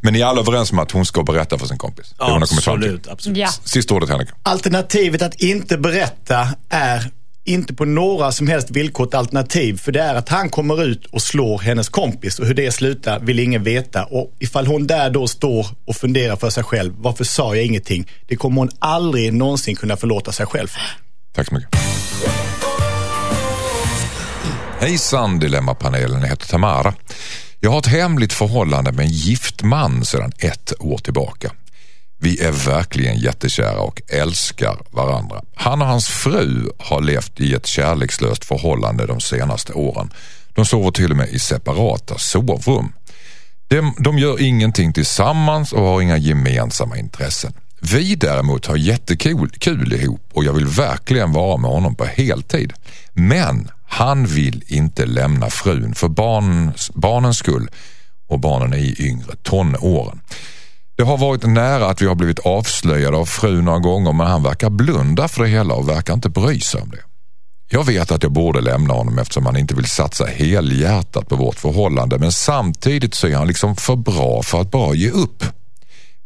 Men 0.00 0.12
ni 0.12 0.20
är 0.20 0.26
alla 0.26 0.40
överens 0.40 0.72
om 0.72 0.78
att 0.78 0.90
hon 0.90 1.06
ska 1.06 1.22
berätta 1.22 1.58
för 1.58 1.66
sin 1.66 1.78
kompis? 1.78 2.14
Det 2.18 2.24
hon 2.24 2.32
har 2.32 2.46
kommit 2.46 2.64
fram 2.64 2.80
till. 2.80 2.88
Absolut, 2.88 3.08
absolut. 3.08 3.38
Ja. 3.38 3.48
Sista 3.64 3.94
ordet 3.94 4.08
Henrik. 4.08 4.28
Alternativet 4.42 5.22
att 5.22 5.34
inte 5.34 5.78
berätta 5.78 6.48
är 6.68 7.10
inte 7.44 7.74
på 7.74 7.84
några 7.84 8.32
som 8.32 8.48
helst 8.48 8.70
villkor 8.70 9.06
ett 9.06 9.14
alternativ. 9.14 9.78
För 9.78 9.92
det 9.92 10.00
är 10.02 10.14
att 10.14 10.28
han 10.28 10.50
kommer 10.50 10.84
ut 10.84 11.06
och 11.06 11.22
slår 11.22 11.58
hennes 11.58 11.88
kompis 11.88 12.38
och 12.38 12.46
hur 12.46 12.54
det 12.54 12.72
slutar 12.72 13.20
vill 13.20 13.38
ingen 13.38 13.62
veta. 13.62 14.04
Och 14.04 14.36
ifall 14.38 14.66
hon 14.66 14.86
där 14.86 15.10
då 15.10 15.26
står 15.26 15.66
och 15.86 15.96
funderar 15.96 16.36
för 16.36 16.50
sig 16.50 16.64
själv, 16.64 16.94
varför 16.98 17.24
sa 17.24 17.56
jag 17.56 17.64
ingenting? 17.64 18.10
Det 18.26 18.36
kommer 18.36 18.56
hon 18.56 18.70
aldrig 18.78 19.32
någonsin 19.32 19.76
kunna 19.76 19.96
förlåta 19.96 20.32
sig 20.32 20.46
själv 20.46 20.68
för. 20.68 20.80
Tack 21.34 21.48
så 21.48 21.54
mycket. 21.54 21.70
Hejsan 24.80 25.38
Dilemmapanelen, 25.38 26.20
jag 26.20 26.28
heter 26.28 26.46
Tamara. 26.46 26.94
Jag 27.60 27.70
har 27.70 27.78
ett 27.78 27.86
hemligt 27.86 28.32
förhållande 28.32 28.92
med 28.92 29.04
en 29.04 29.12
gift 29.12 29.62
man 29.62 30.04
sedan 30.04 30.32
ett 30.38 30.72
år 30.78 30.98
tillbaka. 30.98 31.52
Vi 32.22 32.40
är 32.40 32.52
verkligen 32.52 33.18
jättekära 33.18 33.80
och 33.80 34.02
älskar 34.08 34.76
varandra. 34.90 35.42
Han 35.54 35.82
och 35.82 35.88
hans 35.88 36.08
fru 36.08 36.70
har 36.78 37.00
levt 37.00 37.40
i 37.40 37.54
ett 37.54 37.66
kärlekslöst 37.66 38.44
förhållande 38.44 39.06
de 39.06 39.20
senaste 39.20 39.72
åren. 39.72 40.10
De 40.54 40.64
sover 40.64 40.90
till 40.90 41.10
och 41.10 41.16
med 41.16 41.28
i 41.28 41.38
separata 41.38 42.18
sovrum. 42.18 42.92
De, 43.68 43.94
de 43.98 44.18
gör 44.18 44.42
ingenting 44.42 44.92
tillsammans 44.92 45.72
och 45.72 45.82
har 45.82 46.00
inga 46.00 46.16
gemensamma 46.16 46.98
intressen. 46.98 47.52
Vi 47.80 48.14
däremot 48.14 48.66
har 48.66 48.76
jättekul 48.76 49.50
kul 49.58 49.92
ihop 49.92 50.30
och 50.32 50.44
jag 50.44 50.52
vill 50.52 50.66
verkligen 50.66 51.32
vara 51.32 51.56
med 51.56 51.70
honom 51.70 51.94
på 51.94 52.04
heltid. 52.04 52.72
Men 53.12 53.70
han 53.86 54.26
vill 54.26 54.64
inte 54.66 55.06
lämna 55.06 55.50
frun 55.50 55.94
för 55.94 56.08
barnens, 56.08 56.90
barnens 56.94 57.38
skull 57.38 57.68
och 58.28 58.38
barnen 58.38 58.72
är 58.72 58.76
i 58.76 58.96
yngre 58.98 59.36
tonåren. 59.42 60.20
Det 61.02 61.06
har 61.06 61.18
varit 61.18 61.42
nära 61.42 61.86
att 61.86 62.02
vi 62.02 62.06
har 62.06 62.14
blivit 62.14 62.38
avslöjade 62.38 63.16
av 63.16 63.24
frun 63.24 63.64
några 63.64 63.78
gånger 63.78 64.12
men 64.12 64.26
han 64.26 64.42
verkar 64.42 64.70
blunda 64.70 65.28
för 65.28 65.42
det 65.42 65.48
hela 65.48 65.74
och 65.74 65.88
verkar 65.88 66.14
inte 66.14 66.28
bry 66.28 66.60
sig 66.60 66.80
om 66.80 66.90
det. 66.90 66.98
Jag 67.70 67.86
vet 67.86 68.12
att 68.12 68.22
jag 68.22 68.32
borde 68.32 68.60
lämna 68.60 68.94
honom 68.94 69.18
eftersom 69.18 69.46
han 69.46 69.56
inte 69.56 69.74
vill 69.74 69.86
satsa 69.86 70.24
helhjärtat 70.24 71.28
på 71.28 71.36
vårt 71.36 71.58
förhållande 71.58 72.18
men 72.18 72.32
samtidigt 72.32 73.14
så 73.14 73.26
är 73.26 73.36
han 73.36 73.46
liksom 73.46 73.76
för 73.76 73.96
bra 73.96 74.42
för 74.42 74.60
att 74.60 74.70
bara 74.70 74.94
ge 74.94 75.10
upp. 75.10 75.44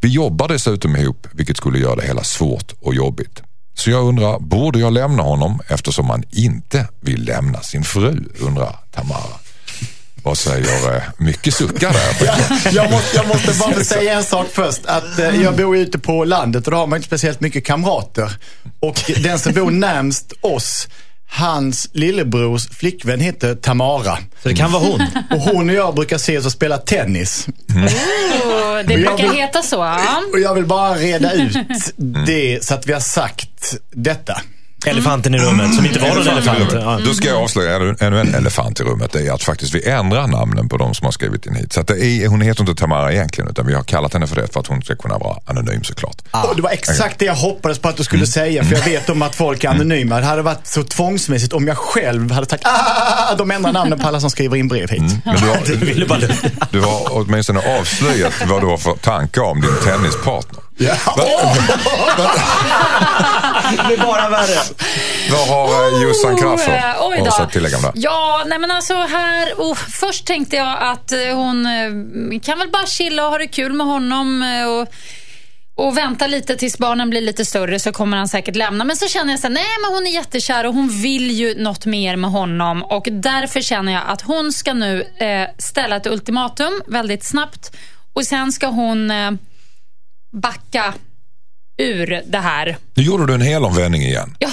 Vi 0.01 0.09
jobbar 0.09 0.49
dessutom 0.49 0.97
ihop 0.97 1.27
vilket 1.33 1.57
skulle 1.57 1.79
göra 1.79 1.97
det 1.97 2.07
hela 2.07 2.25
svårt 2.25 2.73
och 2.81 2.95
jobbigt. 2.95 3.43
Så 3.75 3.91
jag 3.91 4.05
undrar, 4.05 4.39
borde 4.39 4.79
jag 4.79 4.93
lämna 4.93 5.23
honom 5.23 5.61
eftersom 5.69 6.11
han 6.11 6.25
inte 6.31 6.89
vill 7.01 7.25
lämna 7.25 7.61
sin 7.61 7.85
fru? 7.85 8.25
undrar 8.41 8.77
Tamara. 8.91 9.46
Vad 10.27 10.39
säger 10.39 10.97
eh, 10.97 11.03
mycket 11.19 11.55
suckar 11.55 11.93
där? 11.93 12.73
Jag 12.73 12.91
måste, 12.91 13.17
jag 13.17 13.27
måste 13.29 13.53
bara 13.61 13.85
säga 13.85 14.15
en 14.15 14.25
sak 14.25 14.47
först. 14.53 14.81
Att, 14.87 15.19
eh, 15.19 15.43
jag 15.43 15.57
bor 15.57 15.77
ute 15.77 15.99
på 15.99 16.25
landet 16.25 16.65
och 16.67 16.71
då 16.71 16.77
har 16.77 16.87
man 16.87 16.97
inte 16.97 17.07
speciellt 17.07 17.41
mycket 17.41 17.65
kamrater. 17.65 18.33
Och 18.81 19.11
den 19.23 19.39
som 19.39 19.53
bor 19.53 19.71
närmst 19.71 20.33
oss, 20.41 20.89
hans 21.29 21.89
lillebrors 21.93 22.69
flickvän 22.69 23.21
heter 23.21 23.55
Tamara. 23.55 24.19
Så 24.43 24.49
det 24.49 24.55
kan 24.55 24.73
vara 24.73 24.83
hon. 24.83 25.01
Och 25.31 25.41
hon 25.41 25.69
och 25.71 25.75
jag 25.75 25.95
brukar 25.95 26.17
ses 26.17 26.47
och 26.47 26.53
spela 26.53 26.79
tennis. 26.79 27.47
Oh, 27.69 28.77
det 28.77 28.85
brukar 28.95 29.17
vill- 29.17 29.31
heta 29.33 29.62
så. 29.62 29.77
ja. 29.77 30.23
Och 30.33 30.41
jag 30.41 30.55
vill 30.55 30.67
bara 30.67 30.95
reda 30.95 31.33
ut 31.33 31.57
det 32.27 32.65
så 32.65 32.75
att 32.75 32.87
vi 32.87 32.93
har 32.93 33.01
sagt 33.01 33.75
detta. 33.93 34.41
Elefanten 34.87 35.35
i 35.35 35.38
rummet, 35.38 35.75
som 35.75 35.87
inte 35.87 35.99
var 35.99 36.09
någon 36.09 36.27
elefant. 36.29 36.59
Ja. 36.72 36.99
Då 37.05 37.14
ska 37.14 37.29
jag 37.29 37.42
avslöja 37.42 37.77
ännu- 37.77 37.96
ännu 38.01 38.20
en 38.20 38.35
elefant 38.35 38.81
i 38.81 38.83
rummet. 38.83 39.12
Det 39.12 39.27
är 39.27 39.33
att 39.33 39.42
faktiskt 39.42 39.75
vi 39.75 39.88
ändrar 39.88 40.27
namnen 40.27 40.68
på 40.68 40.77
de 40.77 40.94
som 40.94 41.05
har 41.05 41.12
skrivit 41.12 41.46
in 41.46 41.55
hit. 41.55 41.72
Så 41.72 41.81
att 41.81 41.87
det 41.87 42.05
är, 42.05 42.29
hon 42.29 42.40
heter 42.40 42.61
inte 42.61 42.75
Tamara 42.75 43.12
egentligen 43.12 43.51
utan 43.51 43.66
vi 43.66 43.75
har 43.75 43.83
kallat 43.83 44.12
henne 44.12 44.27
för 44.27 44.37
det 44.37 44.53
för 44.53 44.61
att 44.61 44.66
hon 44.66 44.83
ska 44.83 44.96
kunna 44.96 45.18
vara 45.18 45.38
anonym 45.46 45.85
såklart. 45.85 46.16
Och 46.49 46.57
det 46.57 46.62
var 46.62 46.70
exakt 46.70 47.18
det 47.18 47.25
jag 47.25 47.35
hoppades 47.35 47.79
på 47.79 47.88
att 47.88 47.96
du 47.96 48.05
skulle 48.05 48.27
säga. 48.27 48.64
För 48.64 48.77
jag 48.77 48.85
vet 48.85 49.09
om 49.11 49.22
att 49.22 49.35
folk 49.35 49.64
är 49.64 49.68
anonyma. 49.68 50.20
Det 50.20 50.27
hade 50.27 50.42
varit 50.42 50.66
så 50.66 50.83
tvångsmässigt 50.83 51.53
om 51.53 51.66
jag 51.66 51.77
själv 51.79 52.31
hade 52.31 52.46
sagt 52.49 52.62
ah, 52.66 53.35
de 53.38 53.51
ändrar 53.51 53.72
namnen 53.72 53.99
på 53.99 54.09
alla 54.09 54.20
som 54.20 54.31
skriver 54.31 54.57
in 54.57 54.68
brev 54.68 54.90
hit. 54.90 55.03
Men 55.25 55.37
du 55.37 55.46
har, 55.49 55.77
ville 55.87 56.07
bara 56.07 56.18
lugna. 56.18 56.35
du 56.70 56.81
har 56.81 57.09
åtminstone 57.11 57.79
avslöjat 57.81 58.33
vad 58.46 58.62
du 58.62 58.66
har 58.66 58.77
för 58.77 58.92
tankar 58.92 59.42
om 59.42 59.61
din 59.61 59.70
tennispartner. 59.85 60.66
Ja. 60.77 60.97
Det 63.77 63.87
blir 63.87 63.97
bara 63.97 64.29
värre. 64.29 64.61
Vad 65.31 65.49
har 65.49 66.03
Jossan 66.03 66.35
Oh, 66.35 66.75
eh, 66.75 66.95
oj 67.01 67.29
att 67.39 67.53
tillägga 67.53 67.77
om 67.77 67.83
det? 67.83 67.93
Ja, 67.95 68.45
nej 68.47 68.59
men 68.59 68.71
alltså 68.71 68.95
här... 68.95 69.53
Oh, 69.57 69.75
först 69.75 70.27
tänkte 70.27 70.57
jag 70.57 70.77
att 70.81 71.12
eh, 71.12 71.19
hon 71.35 71.67
eh, 71.67 72.41
kan 72.41 72.59
väl 72.59 72.71
bara 72.71 72.87
chilla 72.87 73.25
och 73.25 73.31
ha 73.31 73.39
det 73.39 73.47
kul 73.47 73.73
med 73.73 73.87
honom. 73.87 74.45
Och, 74.69 74.95
och 75.87 75.99
vänta 75.99 76.27
lite 76.27 76.57
tills 76.57 76.79
barnen 76.79 77.11
blir 77.11 77.21
lite 77.21 77.45
större 77.45 77.79
så 77.79 77.93
kommer 77.93 78.17
han 78.17 78.29
säkert 78.29 78.57
lämna. 78.57 78.85
Men 78.85 78.97
så 78.97 79.09
känner 79.09 79.33
jag 79.33 79.41
så 79.41 79.47
här, 79.47 79.55
nej 79.55 79.67
men 79.83 79.95
hon 79.95 80.07
är 80.07 80.11
jättekär 80.11 80.67
och 80.67 80.75
hon 80.75 81.03
vill 81.03 81.31
ju 81.31 81.62
något 81.62 81.87
mer 81.87 82.17
med 82.17 82.31
honom. 82.31 82.83
Och 82.83 83.09
därför 83.11 83.61
känner 83.61 83.93
jag 83.93 84.03
att 84.07 84.23
hon 84.23 84.53
ska 84.53 84.73
nu 84.73 85.03
eh, 85.03 85.49
ställa 85.59 85.97
ett 85.97 86.07
ultimatum 86.07 86.83
väldigt 86.87 87.25
snabbt. 87.25 87.77
Och 88.12 88.25
sen 88.25 88.53
ska 88.53 88.67
hon 88.67 89.11
eh, 89.11 89.31
backa 90.33 90.95
ur 91.79 92.23
det 92.27 92.39
här. 92.39 92.77
Nu 92.95 93.03
gjorde 93.03 93.27
du 93.27 93.35
en 93.35 93.41
helomvändning 93.41 94.03
igen. 94.03 94.37
Ja, 94.39 94.49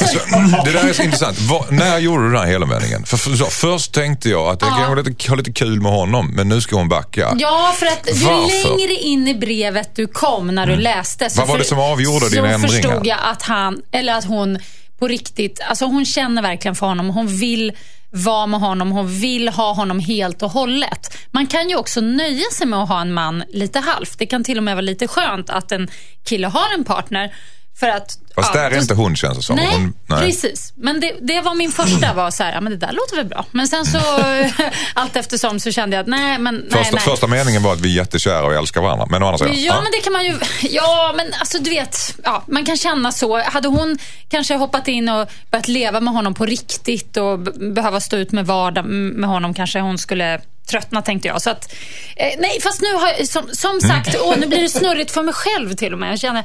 alltså, 0.00 0.18
Det 0.64 0.72
där 0.72 0.88
är 0.88 0.92
så 0.92 1.02
intressant. 1.02 1.38
Vad- 1.40 1.72
när 1.72 1.98
gjorde 1.98 2.22
du 2.22 2.30
den 2.32 2.40
här 2.40 2.46
helomvändningen? 2.46 3.04
För, 3.04 3.16
för, 3.16 3.30
så, 3.36 3.44
först 3.44 3.92
tänkte 3.92 4.28
jag 4.28 4.48
att 4.48 4.62
jag 4.62 4.70
Ja. 4.70 4.76
kan 4.76 4.84
ha 4.86 4.94
lite, 4.94 5.28
ha 5.28 5.36
lite 5.36 5.52
kul 5.52 5.80
med 5.80 5.92
honom, 5.92 6.30
men 6.34 6.48
nu 6.48 6.60
ska 6.60 6.76
hon 6.76 6.88
backa. 6.88 7.34
Ja, 7.38 7.74
för 7.78 7.86
att 7.86 8.08
ju 8.08 8.24
Varför? 8.24 8.68
Mm. 8.68 8.78
längre 8.78 8.94
in 8.94 9.28
i 9.28 9.34
brevet 9.34 9.90
du 9.96 10.06
kom 10.06 10.46
när 10.54 10.66
du 10.66 10.76
läste 10.76 11.30
så, 11.30 11.40
Vad 11.40 11.48
var 11.48 11.58
det 11.58 11.64
som 11.64 11.78
avgjorde 11.78 12.26
så 12.26 12.34
din 12.34 12.44
ändring 12.44 12.60
här? 12.60 12.68
förstod 12.68 13.06
jag 13.06 13.18
att 13.22 13.42
han, 13.42 13.82
eller 13.92 14.14
att 14.14 14.24
hon 14.24 14.58
på 14.98 15.08
riktigt, 15.08 15.60
alltså 15.68 15.84
hon 15.84 16.06
känner 16.06 16.42
verkligen 16.42 16.74
för 16.74 16.86
honom. 16.86 17.10
Hon 17.10 17.26
vill 17.38 17.72
vara 18.16 18.46
med 18.46 18.60
honom, 18.60 18.92
hon 18.92 19.20
vill 19.20 19.48
ha 19.48 19.72
honom 19.72 20.00
helt 20.00 20.42
och 20.42 20.50
hållet. 20.50 21.18
Man 21.30 21.46
kan 21.46 21.68
ju 21.68 21.76
också 21.76 22.00
nöja 22.00 22.50
sig 22.52 22.66
med 22.66 22.78
att 22.82 22.88
ha 22.88 23.00
en 23.00 23.12
man 23.12 23.44
lite 23.48 23.78
halvt. 23.80 24.18
Det 24.18 24.26
kan 24.26 24.44
till 24.44 24.58
och 24.58 24.64
med 24.64 24.74
vara 24.74 24.80
lite 24.80 25.08
skönt 25.08 25.50
att 25.50 25.72
en 25.72 25.88
kille 26.24 26.46
har 26.46 26.74
en 26.74 26.84
partner. 26.84 27.34
För 27.78 27.88
att, 27.88 28.18
Fast 28.34 28.52
där 28.52 28.70
är 28.70 28.80
inte 28.80 28.94
hon 28.94 29.16
känns 29.16 29.36
det 29.38 29.42
som. 29.42 29.56
Nej, 29.56 29.66
Hon, 29.66 29.94
precis. 30.08 30.72
Men 30.76 31.00
det, 31.00 31.12
det 31.20 31.40
var 31.40 31.54
min 31.54 31.72
första, 31.72 32.14
var 32.14 32.30
så 32.30 32.42
här, 32.42 32.52
ja, 32.52 32.60
men 32.60 32.72
det 32.72 32.78
där 32.78 32.92
låter 32.92 33.16
väl 33.16 33.26
bra. 33.26 33.44
Men 33.50 33.68
sen 33.68 33.86
så, 33.86 33.98
allt 34.94 35.16
eftersom 35.16 35.60
så 35.60 35.72
kände 35.72 35.96
jag 35.96 36.02
att 36.02 36.08
nej, 36.08 36.38
men 36.38 36.54
nej, 36.54 36.64
Första, 36.70 36.96
nej. 36.96 37.04
första 37.04 37.26
meningen 37.26 37.62
var 37.62 37.72
att 37.72 37.80
vi 37.80 37.92
är 37.92 37.96
jättekära 37.96 38.46
och 38.46 38.54
älskar 38.54 38.80
varandra. 38.80 39.06
Men 39.10 39.22
å 39.22 39.26
andra 39.26 39.38
sidan. 39.38 39.62
Ja, 39.62 39.80
men 39.82 39.92
det 39.92 39.98
kan 39.98 40.12
man 40.12 40.24
ju... 40.24 40.38
Ja, 40.60 41.14
men 41.16 41.26
alltså 41.40 41.58
du 41.58 41.70
vet, 41.70 42.14
ja, 42.24 42.42
man 42.46 42.64
kan 42.64 42.76
känna 42.76 43.12
så. 43.12 43.42
Hade 43.42 43.68
hon 43.68 43.98
kanske 44.28 44.54
hoppat 44.54 44.88
in 44.88 45.08
och 45.08 45.28
börjat 45.50 45.68
leva 45.68 46.00
med 46.00 46.14
honom 46.14 46.34
på 46.34 46.46
riktigt 46.46 47.16
och 47.16 47.38
behöva 47.74 48.00
stå 48.00 48.16
ut 48.16 48.32
med 48.32 48.46
vardag 48.46 48.84
med 48.84 49.30
honom 49.30 49.54
kanske 49.54 49.80
hon 49.80 49.98
skulle 49.98 50.40
tröttna 50.66 51.02
tänkte 51.02 51.28
jag. 51.28 51.42
Så 51.42 51.50
att, 51.50 51.72
eh, 52.16 52.32
nej, 52.38 52.60
fast 52.60 52.80
nu 52.80 52.94
har 52.94 53.08
jag, 53.08 53.28
som, 53.28 53.48
som 53.52 53.80
sagt, 53.80 54.16
åh, 54.20 54.34
nu 54.38 54.46
blir 54.46 54.62
det 54.62 54.68
snurrigt 54.68 55.10
för 55.10 55.22
mig 55.22 55.34
själv 55.34 55.72
till 55.72 55.92
och 55.92 55.98
med. 55.98 56.12
Jag 56.12 56.18
känner, 56.18 56.44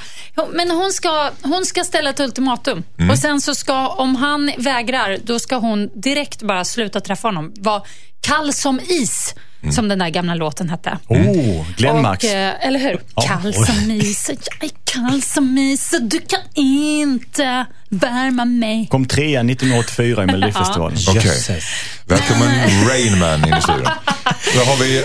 men 0.54 0.72
hon 0.72 0.92
ska, 0.92 1.30
hon 1.42 1.66
ska 1.66 1.84
ställa 1.84 2.10
ett 2.10 2.20
ultimatum. 2.20 2.84
Och 3.12 3.18
sen 3.18 3.42
så 3.42 3.56
ska, 3.56 3.88
om 3.88 4.16
han 4.16 4.52
vägrar, 4.58 5.18
då 5.24 5.40
ska 5.40 5.56
hon 5.56 5.90
direkt 6.02 6.42
bara 6.42 6.66
sluta 6.66 7.00
träffa 7.00 7.28
honom. 7.28 7.54
Vara 7.58 7.82
Kall 8.22 8.54
som 8.54 8.80
is, 8.80 9.36
Mm. 9.64 9.74
som 9.74 9.88
den 9.88 10.00
där 10.00 10.10
gamla 10.10 10.36
låten 10.36 10.70
hette. 10.70 10.98
Oh, 11.08 11.66
Glenmarks. 11.78 12.24
Och, 12.24 12.30
eh, 12.30 12.68
eller 12.68 12.80
hur? 12.80 13.00
Kall 13.28 13.54
som 13.54 13.92
is, 13.92 14.30
jag 14.30 14.70
är 14.70 14.74
kall 14.84 15.22
som 15.22 15.58
is 15.58 15.94
och 15.94 16.02
du 16.04 16.20
kan 16.20 16.40
inte 16.56 17.66
värma 17.90 18.46
mig. 18.46 18.88
Kom 18.92 19.06
trea 19.06 19.40
1984 19.44 20.24
i 20.24 20.26
Melodifestivalen. 20.32 20.98
Okej. 21.10 21.22
Jösses. 21.26 21.64
Välkommen 22.06 22.50
Rainman 22.90 23.48
in 23.48 23.54
i 23.58 23.62
studion. 23.62 23.84
Då 24.56 24.60
har 24.64 24.78
vi 24.84 25.04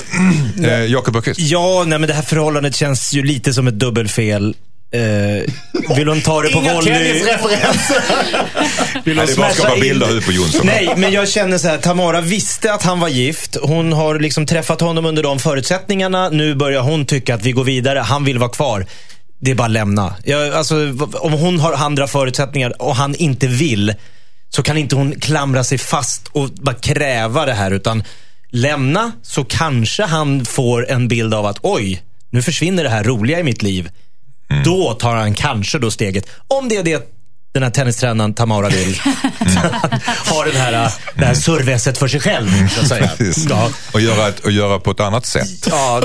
eh, 0.69 0.93
Jakob 0.93 1.17
Öqvist. 1.17 1.41
Ja, 1.41 1.85
nej, 1.87 1.99
men 1.99 2.09
det 2.09 2.15
här 2.15 2.23
förhållandet 2.23 2.77
känns 2.77 3.13
ju 3.13 3.23
lite 3.23 3.55
som 3.55 3.67
ett 3.67 3.79
dubbelfel. 3.79 4.57
Eh, 4.97 5.97
vill 5.97 6.09
hon 6.09 6.21
ta 6.21 6.43
det 6.43 6.53
på 6.53 6.59
Inga 6.59 6.75
volley? 6.75 6.95
tennisreferenser! 6.95 8.03
Vill 9.05 9.17
Nej, 9.17 9.27
hon 9.27 9.27
det 9.27 9.33
är 9.33 9.37
bara 9.37 9.47
att 9.47 9.55
skapa 9.57 9.81
bilder 9.81 10.19
ut 10.19 10.27
på 10.27 10.33
Jonsson. 10.33 10.61
Nej, 10.67 10.95
men 10.97 11.13
jag 11.13 11.29
känner 11.29 11.59
så 11.59 11.69
här. 11.69 11.79
Tamara 11.79 12.21
visste 12.21 12.73
att 12.73 12.83
han 12.83 13.01
var 13.01 13.09
gift. 13.09 13.57
Hon 13.63 13.93
har 13.93 14.19
liksom 14.19 14.47
träffat 14.47 14.81
honom 14.81 15.07
under 15.07 15.23
de 15.23 15.39
förutsättningarna. 15.39 16.29
Nu 16.29 16.55
börjar 16.55 16.81
hon 16.81 17.07
tycka 17.07 17.35
att 17.35 17.43
vi 17.43 17.53
går 17.53 17.65
vidare. 17.65 17.99
Han 17.99 18.25
vill 18.25 18.39
vara 18.39 18.51
kvar. 18.51 18.87
Det 19.41 19.51
är 19.51 19.55
bara 19.55 19.65
att 19.65 19.71
lämna. 19.71 20.15
Jag, 20.25 20.55
alltså, 20.55 20.75
om 21.15 21.33
hon 21.33 21.61
har 21.61 21.73
andra 21.73 22.07
förutsättningar 22.07 22.83
och 22.83 22.97
han 22.97 23.15
inte 23.15 23.47
vill, 23.47 23.95
så 24.49 24.63
kan 24.63 24.77
inte 24.77 24.97
hon 24.97 25.21
klamra 25.21 25.65
sig 25.65 25.79
fast 25.79 26.29
och 26.33 26.49
bara 26.49 26.75
kräva 26.75 27.47
det 27.47 27.55
här. 27.55 27.71
Utan 27.71 28.05
lämna, 28.51 29.13
så 29.23 29.45
kanske 29.45 30.05
han 30.05 30.45
får 30.45 30.91
en 30.91 31.09
bild 31.09 31.35
av 31.35 31.47
att 31.47 31.59
oj, 31.63 32.03
nu 32.31 32.43
försvinner 32.43 32.83
det 32.85 32.91
här 32.91 33.05
roliga 33.05 33.41
i 33.41 33.43
mitt 33.43 33.63
liv. 33.63 33.89
Då 34.65 34.93
tar 34.93 35.17
han 35.17 35.35
kanske 35.35 35.79
då 35.79 35.91
steget. 35.91 36.29
Om 36.49 36.69
det 36.69 36.77
är 36.77 36.83
det 36.85 37.16
den 37.57 37.63
här 37.63 37.71
tennistränaren 37.71 38.35
Tamara 38.35 38.69
vill. 38.69 39.01
ha 40.31 40.45
den 40.45 40.57
här, 40.57 40.93
det 41.15 41.25
här 41.25 41.35
surveset 41.35 41.99
för 41.99 42.09
sig 42.09 42.21
själv, 42.21 42.69
så 42.69 42.81
att 42.81 42.89
säga. 42.89 43.11
Ja. 43.49 43.71
Och, 43.93 44.01
göra 44.01 44.29
ett, 44.29 44.41
och 44.41 44.51
göra 44.51 44.79
på 44.81 44.91
ett 44.91 45.01
annat 45.01 45.27
sätt. 45.27 45.69
Ja, 45.71 46.01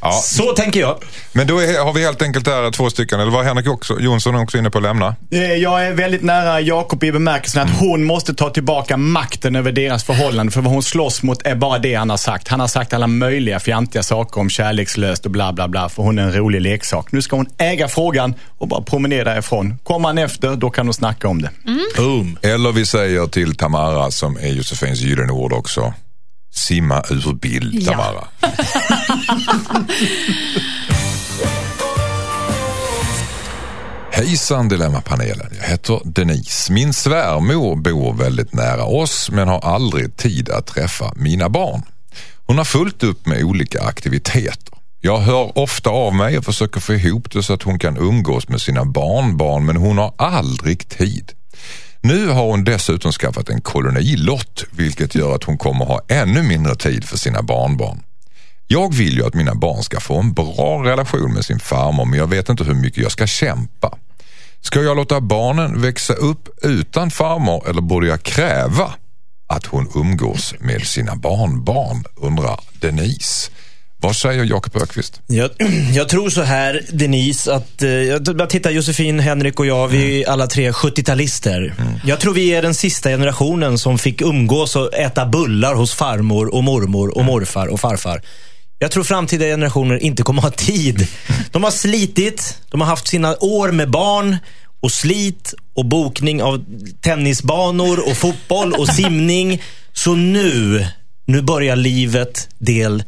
Ja. 0.00 0.12
så 0.12 0.52
tänker 0.52 0.80
jag. 0.80 0.96
Men 1.32 1.46
då 1.46 1.58
är, 1.58 1.84
har 1.84 1.92
vi 1.92 2.02
helt 2.04 2.22
enkelt 2.22 2.44
där 2.44 2.70
två 2.70 2.90
stycken, 2.90 3.20
eller 3.20 3.30
var 3.30 3.42
Henrik 3.44 3.68
också, 3.68 4.00
Jonsson 4.00 4.34
också 4.34 4.58
inne 4.58 4.70
på 4.70 4.78
att 4.78 4.84
lämna? 4.84 5.16
Eh, 5.30 5.40
Jag 5.52 5.86
är 5.86 5.92
väldigt 5.92 6.22
nära 6.22 6.60
Jakob 6.60 7.04
i 7.04 7.12
bemärkelsen 7.12 7.62
att 7.62 7.78
hon 7.80 8.04
måste 8.04 8.34
ta 8.34 8.50
tillbaka 8.50 8.96
makten 8.96 9.56
över 9.56 9.72
deras 9.72 10.04
förhållande. 10.04 10.52
För 10.52 10.60
vad 10.60 10.72
hon 10.72 10.82
slåss 10.82 11.22
mot 11.22 11.46
är 11.46 11.54
bara 11.54 11.78
det 11.78 11.94
han 11.94 12.10
har 12.10 12.16
sagt. 12.16 12.48
Han 12.48 12.60
har 12.60 12.68
sagt 12.68 12.92
alla 12.92 13.06
möjliga 13.06 13.60
fjantiga 13.60 14.02
saker 14.02 14.40
om 14.40 14.50
kärlekslöst 14.50 15.24
och 15.24 15.30
bla 15.30 15.52
bla 15.52 15.68
bla. 15.68 15.88
För 15.88 16.02
hon 16.02 16.18
är 16.18 16.22
en 16.22 16.32
rolig 16.34 16.60
leksak. 16.60 17.12
Nu 17.12 17.22
ska 17.22 17.36
hon 17.36 17.46
äga 17.58 17.88
frågan 17.88 18.34
och 18.58 18.68
bara 18.68 18.81
promenera 18.82 19.38
ifrån. 19.38 19.78
Kommer 19.82 20.08
han 20.08 20.18
efter, 20.18 20.56
då 20.56 20.70
kan 20.70 20.86
hon 20.86 20.94
snacka 20.94 21.28
om 21.28 21.42
det. 21.42 21.50
Boom. 21.96 22.38
Eller 22.42 22.72
vi 22.72 22.86
säger 22.86 23.26
till 23.26 23.54
Tamara, 23.56 24.10
som 24.10 24.36
är 24.36 24.48
Josefins 24.48 25.00
gyllene 25.00 25.32
ord 25.32 25.52
också, 25.52 25.94
simma 26.54 27.02
ur 27.10 27.32
bild 27.34 27.74
Ja. 27.74 27.92
Tamara. 27.92 28.24
Hejsan 34.12 34.68
Dilemmapanelen, 34.68 35.50
jag 35.60 35.68
heter 35.68 36.00
Denise. 36.04 36.72
Min 36.72 36.92
svärmor 36.92 37.76
bor 37.76 38.12
väldigt 38.14 38.52
nära 38.54 38.84
oss 38.84 39.30
men 39.30 39.48
har 39.48 39.60
aldrig 39.60 40.16
tid 40.16 40.50
att 40.50 40.66
träffa 40.66 41.12
mina 41.16 41.48
barn. 41.48 41.82
Hon 42.46 42.58
har 42.58 42.64
fullt 42.64 43.02
upp 43.02 43.26
med 43.26 43.42
olika 43.44 43.82
aktiviteter. 43.82 44.78
Jag 45.04 45.18
hör 45.18 45.58
ofta 45.58 45.90
av 45.90 46.14
mig 46.14 46.38
och 46.38 46.44
försöker 46.44 46.80
få 46.80 46.94
ihop 46.94 47.30
det 47.30 47.42
så 47.42 47.52
att 47.52 47.62
hon 47.62 47.78
kan 47.78 47.96
umgås 47.96 48.48
med 48.48 48.60
sina 48.60 48.84
barnbarn 48.84 49.66
men 49.66 49.76
hon 49.76 49.98
har 49.98 50.14
aldrig 50.18 50.88
tid. 50.88 51.32
Nu 52.00 52.28
har 52.28 52.44
hon 52.44 52.64
dessutom 52.64 53.12
skaffat 53.12 53.48
en 53.48 53.60
kolonilott 53.60 54.64
vilket 54.70 55.14
gör 55.14 55.34
att 55.34 55.44
hon 55.44 55.58
kommer 55.58 55.84
ha 55.84 56.00
ännu 56.08 56.42
mindre 56.42 56.74
tid 56.74 57.04
för 57.04 57.18
sina 57.18 57.42
barnbarn. 57.42 58.02
Jag 58.66 58.94
vill 58.94 59.16
ju 59.16 59.26
att 59.26 59.34
mina 59.34 59.54
barn 59.54 59.82
ska 59.82 60.00
få 60.00 60.18
en 60.18 60.32
bra 60.32 60.82
relation 60.84 61.32
med 61.34 61.44
sin 61.44 61.60
farmor 61.60 62.04
men 62.04 62.18
jag 62.18 62.26
vet 62.26 62.48
inte 62.48 62.64
hur 62.64 62.74
mycket 62.74 63.02
jag 63.02 63.12
ska 63.12 63.26
kämpa. 63.26 63.98
Ska 64.60 64.80
jag 64.82 64.96
låta 64.96 65.20
barnen 65.20 65.80
växa 65.80 66.12
upp 66.12 66.48
utan 66.62 67.10
farmor 67.10 67.68
eller 67.68 67.82
borde 67.82 68.06
jag 68.06 68.22
kräva 68.22 68.94
att 69.46 69.66
hon 69.66 69.88
umgås 69.94 70.54
med 70.60 70.82
sina 70.82 71.16
barnbarn? 71.16 72.04
Undrar 72.16 72.60
Denise. 72.80 73.50
Vad 74.02 74.16
säger 74.16 74.44
Jakob 74.44 74.82
Ökvist? 74.82 75.20
Jag, 75.26 75.50
jag 75.94 76.08
tror 76.08 76.30
så 76.30 76.42
här, 76.42 76.82
Denise, 76.92 77.54
att 77.54 77.82
eh, 77.82 77.90
jag 77.90 78.50
tittar 78.50 78.70
Josefin, 78.70 79.20
Henrik 79.20 79.60
och 79.60 79.66
jag, 79.66 79.88
vi 79.88 80.22
är 80.22 80.28
alla 80.28 80.46
tre 80.46 80.70
70-talister. 80.70 81.72
Jag 82.04 82.20
tror 82.20 82.34
vi 82.34 82.54
är 82.54 82.62
den 82.62 82.74
sista 82.74 83.08
generationen 83.08 83.78
som 83.78 83.98
fick 83.98 84.20
umgås 84.20 84.76
och 84.76 84.94
äta 84.94 85.26
bullar 85.26 85.74
hos 85.74 85.94
farmor 85.94 86.54
och 86.54 86.64
mormor 86.64 87.18
och 87.18 87.24
morfar 87.24 87.66
och 87.66 87.80
farfar. 87.80 88.22
Jag 88.78 88.90
tror 88.90 89.04
framtida 89.04 89.44
generationer 89.44 90.02
inte 90.02 90.22
kommer 90.22 90.42
ha 90.42 90.50
tid. 90.50 91.06
De 91.50 91.64
har 91.64 91.70
slitit, 91.70 92.58
de 92.70 92.80
har 92.80 92.88
haft 92.88 93.08
sina 93.08 93.36
år 93.40 93.70
med 93.70 93.90
barn 93.90 94.36
och 94.80 94.92
slit 94.92 95.54
och 95.74 95.86
bokning 95.86 96.42
av 96.42 96.64
tennisbanor 97.00 98.08
och 98.10 98.16
fotboll 98.16 98.72
och 98.72 98.88
simning. 98.88 99.62
Så 99.92 100.14
nu, 100.14 100.86
nu 101.26 101.42
börjar 101.42 101.76
livet 101.76 102.48
del 102.58 103.02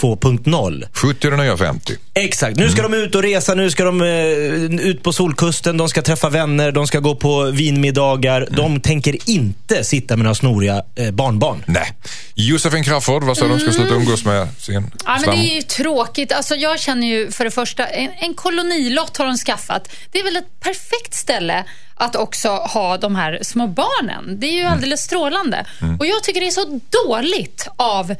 2.0. 0.00 0.88
70 0.92 1.26
är 1.26 1.30
det 1.30 1.36
nya 1.36 1.56
50. 1.56 1.92
Exakt. 2.14 2.56
Nu 2.56 2.68
ska 2.68 2.82
de 2.82 2.94
ut 2.94 3.14
och 3.14 3.22
resa, 3.22 3.54
nu 3.54 3.70
ska 3.70 3.84
de 3.84 4.02
eh, 4.02 4.86
ut 4.86 5.02
på 5.02 5.12
solkusten, 5.12 5.76
de 5.76 5.88
ska 5.88 6.02
träffa 6.02 6.28
vänner, 6.28 6.72
de 6.72 6.86
ska 6.86 6.98
gå 7.00 7.14
på 7.14 7.42
vinmiddagar. 7.44 8.48
De 8.50 8.80
tänker 8.80 9.30
inte 9.30 9.84
sitta 9.84 10.16
med 10.16 10.24
några 10.24 10.34
snoriga 10.34 10.82
eh, 10.96 11.10
barnbarn. 11.10 11.64
Nej. 11.66 11.92
Josefin 12.34 12.84
Crafoord, 12.84 13.24
vad 13.24 13.36
säger 13.36 13.54
du? 13.54 13.60
Ska 13.60 13.72
sluta 13.72 13.94
umgås 13.94 14.24
med 14.24 14.48
sin 14.58 14.74
Ja, 14.74 14.80
men 15.06 15.20
svärmor? 15.20 15.36
det 15.36 15.50
är 15.50 15.54
ju 15.54 15.62
tråkigt. 15.62 16.32
Alltså, 16.32 16.54
jag 16.54 16.80
känner 16.80 17.06
ju 17.06 17.30
för 17.30 17.44
det 17.44 17.50
första, 17.50 17.86
en, 17.86 18.10
en 18.20 18.34
kolonilott 18.34 19.16
har 19.16 19.26
de 19.26 19.36
skaffat. 19.36 19.88
Det 20.12 20.18
är 20.18 20.24
väl 20.24 20.36
ett 20.36 20.60
perfekt 20.60 21.14
ställe 21.14 21.64
att 21.94 22.16
också 22.16 22.48
ha 22.48 22.96
de 22.98 23.16
här 23.16 23.38
små 23.42 23.66
barnen. 23.66 24.40
Det 24.40 24.46
är 24.46 24.52
ju 24.52 24.62
alldeles 24.62 25.00
strålande. 25.00 25.64
Och 25.98 26.06
jag 26.06 26.22
tycker 26.22 26.40
det 26.40 26.46
är 26.46 26.50
så 26.50 26.80
dåligt 27.06 27.68
av 27.76 28.14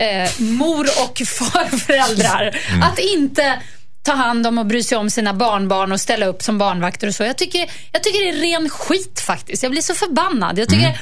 eh, 0.00 0.30
mor 0.38 0.86
och 1.04 1.18
farföräldrar 1.26 2.60
att 2.82 2.98
inte 2.98 3.58
ta 4.02 4.12
hand 4.12 4.46
om 4.46 4.58
och 4.58 4.66
bry 4.66 4.82
sig 4.82 4.98
om 4.98 5.10
sina 5.10 5.34
barnbarn 5.34 5.92
och 5.92 6.00
ställa 6.00 6.26
upp 6.26 6.42
som 6.42 6.58
barnvakter 6.58 7.06
och 7.06 7.14
så. 7.14 7.22
Jag 7.22 7.38
tycker, 7.38 7.70
jag 7.92 8.02
tycker 8.02 8.18
det 8.18 8.28
är 8.28 8.40
ren 8.40 8.68
skit 8.68 9.20
faktiskt. 9.20 9.62
Jag 9.62 9.72
blir 9.72 9.82
så 9.82 9.94
förbannad. 9.94 10.58
Jag 10.58 10.68
tycker, 10.68 11.00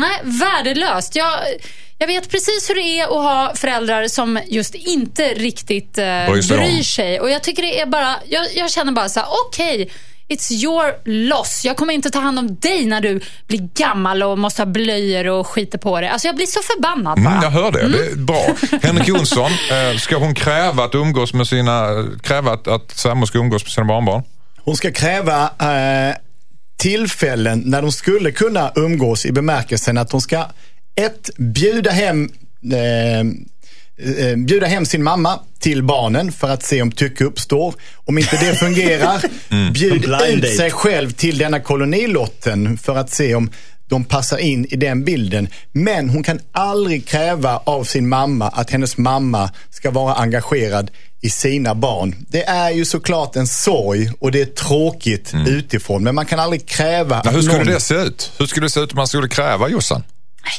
nej, 0.00 0.20
värdelöst. 0.22 1.16
Jag, 1.16 1.38
jag 1.98 2.06
vet 2.06 2.30
precis 2.30 2.70
hur 2.70 2.74
det 2.74 2.80
är 2.80 3.04
att 3.04 3.10
ha 3.10 3.52
föräldrar 3.54 4.08
som 4.08 4.40
just 4.46 4.74
inte 4.74 5.34
riktigt 5.34 5.98
eh, 5.98 6.04
Bryr 6.56 6.82
sig. 6.82 7.20
Och 7.20 7.30
jag 7.30 7.42
tycker 7.42 7.62
det 7.62 7.80
är 7.80 7.86
bara, 7.86 8.16
jag, 8.28 8.46
jag 8.54 8.70
känner 8.70 8.92
bara 8.92 9.08
så 9.08 9.20
här, 9.20 9.28
okej. 9.46 9.90
It's 10.28 10.52
your 10.64 10.94
loss. 11.04 11.64
Jag 11.64 11.76
kommer 11.76 11.92
inte 11.92 12.10
ta 12.10 12.20
hand 12.20 12.38
om 12.38 12.56
dig 12.56 12.86
när 12.86 13.00
du 13.00 13.20
blir 13.46 13.68
gammal 13.74 14.22
och 14.22 14.38
måste 14.38 14.62
ha 14.62 14.66
blöjor 14.66 15.26
och 15.26 15.46
skiter 15.46 15.78
på 15.78 16.00
dig. 16.00 16.08
Alltså 16.08 16.28
jag 16.28 16.36
blir 16.36 16.46
så 16.46 16.60
förbannad 16.62 17.22
bara. 17.22 17.30
Mm, 17.30 17.42
jag 17.42 17.50
hör 17.50 17.72
det, 17.72 17.88
det 17.88 18.06
är 18.06 18.16
bra. 18.16 18.46
Henrik 18.82 19.08
Jonsson, 19.08 19.50
eh, 19.50 19.98
ska 19.98 20.16
hon 20.16 20.34
kräva 20.34 20.84
att 20.84 20.94
umgås 20.94 21.34
med 21.34 21.46
sina, 21.46 21.88
kräva 22.22 22.52
att, 22.52 22.68
att 22.68 22.90
svärmor 22.90 23.26
ska 23.26 23.38
umgås 23.38 23.64
med 23.64 23.72
sina 23.72 23.86
barnbarn? 23.86 24.22
Hon 24.56 24.76
ska 24.76 24.92
kräva 24.92 25.42
eh, 25.44 26.16
tillfällen 26.76 27.62
när 27.66 27.82
de 27.82 27.92
skulle 27.92 28.30
kunna 28.32 28.72
umgås 28.74 29.26
i 29.26 29.32
bemärkelsen 29.32 29.98
att 29.98 30.12
hon 30.12 30.20
ska 30.20 30.44
ett, 30.94 31.30
bjuda 31.36 31.90
hem 31.90 32.30
eh, 32.72 33.24
eh, 34.18 34.36
bjuda 34.36 34.66
hem 34.66 34.86
sin 34.86 35.02
mamma 35.02 35.40
till 35.60 35.82
barnen 35.82 36.32
för 36.32 36.48
att 36.48 36.62
se 36.62 36.82
om 36.82 36.92
tycke 36.92 37.24
uppstår. 37.24 37.74
Om 37.96 38.18
inte 38.18 38.36
det 38.36 38.54
fungerar, 38.58 39.22
bjud 39.72 39.92
En 39.92 40.00
blind 40.00 40.22
ut 40.24 40.42
date. 40.42 40.54
sig 40.54 40.70
själv 40.70 41.10
till 41.10 41.38
denna 41.38 41.60
kolonilotten 41.60 42.78
för 42.78 42.96
att 42.96 43.10
se 43.10 43.34
om 43.34 43.50
de 43.88 44.04
passar 44.04 44.38
in 44.38 44.66
i 44.70 44.76
den 44.76 45.04
bilden. 45.04 45.48
Men 45.72 46.08
hon 46.10 46.22
kan 46.22 46.40
aldrig 46.52 47.06
kräva 47.08 47.56
av 47.64 47.84
sin 47.84 48.08
mamma 48.08 48.48
att 48.48 48.70
hennes 48.70 48.96
mamma 48.96 49.50
ska 49.70 49.90
vara 49.90 50.14
engagerad 50.14 50.90
i 51.20 51.30
sina 51.30 51.74
barn. 51.74 52.14
Det 52.28 52.44
är 52.44 52.70
ju 52.70 52.84
såklart 52.84 53.36
en 53.36 53.46
sorg 53.46 54.10
och 54.20 54.32
det 54.32 54.40
är 54.40 54.44
tråkigt 54.46 55.32
utifrån. 55.46 56.02
Men 56.04 56.14
man 56.14 56.26
kan 56.26 56.38
aldrig 56.40 56.66
kräva 56.66 57.22
Ja, 57.24 57.30
hur 57.30 57.38
att 57.38 57.44
skulle 57.44 57.58
någon... 57.64 57.72
det 57.72 57.80
se 57.80 57.94
ut? 57.94 58.32
Hur 58.38 58.46
skulle 58.46 58.66
det 58.66 58.70
se 58.70 58.80
ut 58.80 58.92
om 58.92 58.96
man 58.96 59.06
skulle 59.06 59.28
kräva 59.28 59.68
Jossan? 59.68 60.02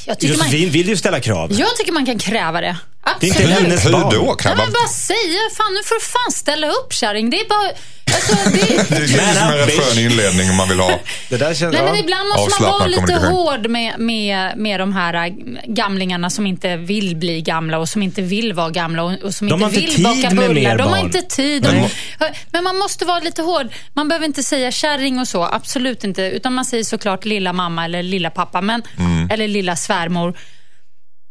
Jag 0.05 0.19
tycker 0.19 0.37
man, 0.37 0.45
Josefin 0.47 0.69
vill 0.69 0.89
ju 0.89 0.97
ställa 0.97 1.19
krav. 1.19 1.53
Jag 1.53 1.75
tycker 1.77 1.91
man 1.91 2.05
kan 2.05 2.17
kräva 2.19 2.61
det. 2.61 2.77
Det 3.19 3.25
är 3.25 3.27
inte 3.27 3.39
Absolut. 3.43 3.59
hennes 3.63 3.85
Hur 3.85 3.91
barn. 3.91 4.13
då? 4.15 4.25
Kan 4.33 4.35
Kan 4.37 4.57
man 4.57 4.71
bara 4.73 4.87
säga, 4.87 5.39
fan 5.57 5.73
nu 5.73 5.79
får 5.85 5.95
du 5.95 6.01
fan 6.01 6.31
ställa 6.31 6.67
upp 6.67 6.93
kärring. 6.93 7.29
Det 7.29 7.39
är 7.39 7.49
bara, 7.49 7.69
alltså, 8.15 8.35
det, 8.49 8.89
Det 8.89 8.95
är 8.95 9.01
ju 9.01 9.07
som 9.33 9.47
en 9.47 9.57
rätt 9.57 9.79
skön 9.83 9.99
inledning 10.05 10.49
om 10.49 10.55
man 10.55 10.69
vill 10.69 10.79
ha. 10.79 10.99
Det 11.29 11.37
där 11.37 11.53
känns... 11.53 11.73
Nej, 11.73 11.81
ja. 11.85 11.91
men 11.91 11.95
ibland 11.99 12.29
måste 12.29 12.61
man 12.61 12.71
vara 12.71 12.85
lite 12.87 13.13
hård 13.13 13.67
med, 13.69 13.99
med, 13.99 14.57
med 14.57 14.79
de 14.79 14.93
här 14.93 15.13
äh, 15.27 15.33
gamlingarna 15.67 16.29
som 16.29 16.47
inte 16.47 16.75
vill 16.77 17.15
bli 17.15 17.41
gamla 17.41 17.77
och 17.77 17.89
som 17.89 18.03
inte 18.03 18.21
vill 18.21 18.53
vara 18.53 18.69
gamla 18.69 19.03
och, 19.03 19.13
och 19.23 19.33
som 19.35 19.47
De 19.49 19.63
inte 19.63 19.79
vill 19.79 20.03
baka 20.03 20.29
bullar. 20.29 20.77
De 20.77 20.87
har 20.89 20.97
inte 20.97 21.21
tid. 21.21 21.63
Men- 21.63 21.89
Men, 22.19 22.29
men 22.51 22.63
man 22.63 22.77
måste 22.77 23.05
vara 23.05 23.19
lite 23.19 23.41
hård. 23.41 23.67
Man 23.93 24.07
behöver 24.07 24.25
inte 24.25 24.43
säga 24.43 24.71
kärring 24.71 25.19
och 25.19 25.27
så, 25.27 25.43
absolut 25.43 26.03
inte. 26.03 26.21
Utan 26.21 26.53
man 26.53 26.65
säger 26.65 26.83
såklart 26.83 27.25
lilla 27.25 27.53
mamma 27.53 27.85
eller 27.85 28.03
lilla 28.03 28.29
pappa, 28.29 28.61
men, 28.61 28.83
Mm. 28.99 29.29
eller 29.31 29.47
lilla 29.47 29.75
svärmor. 29.75 30.33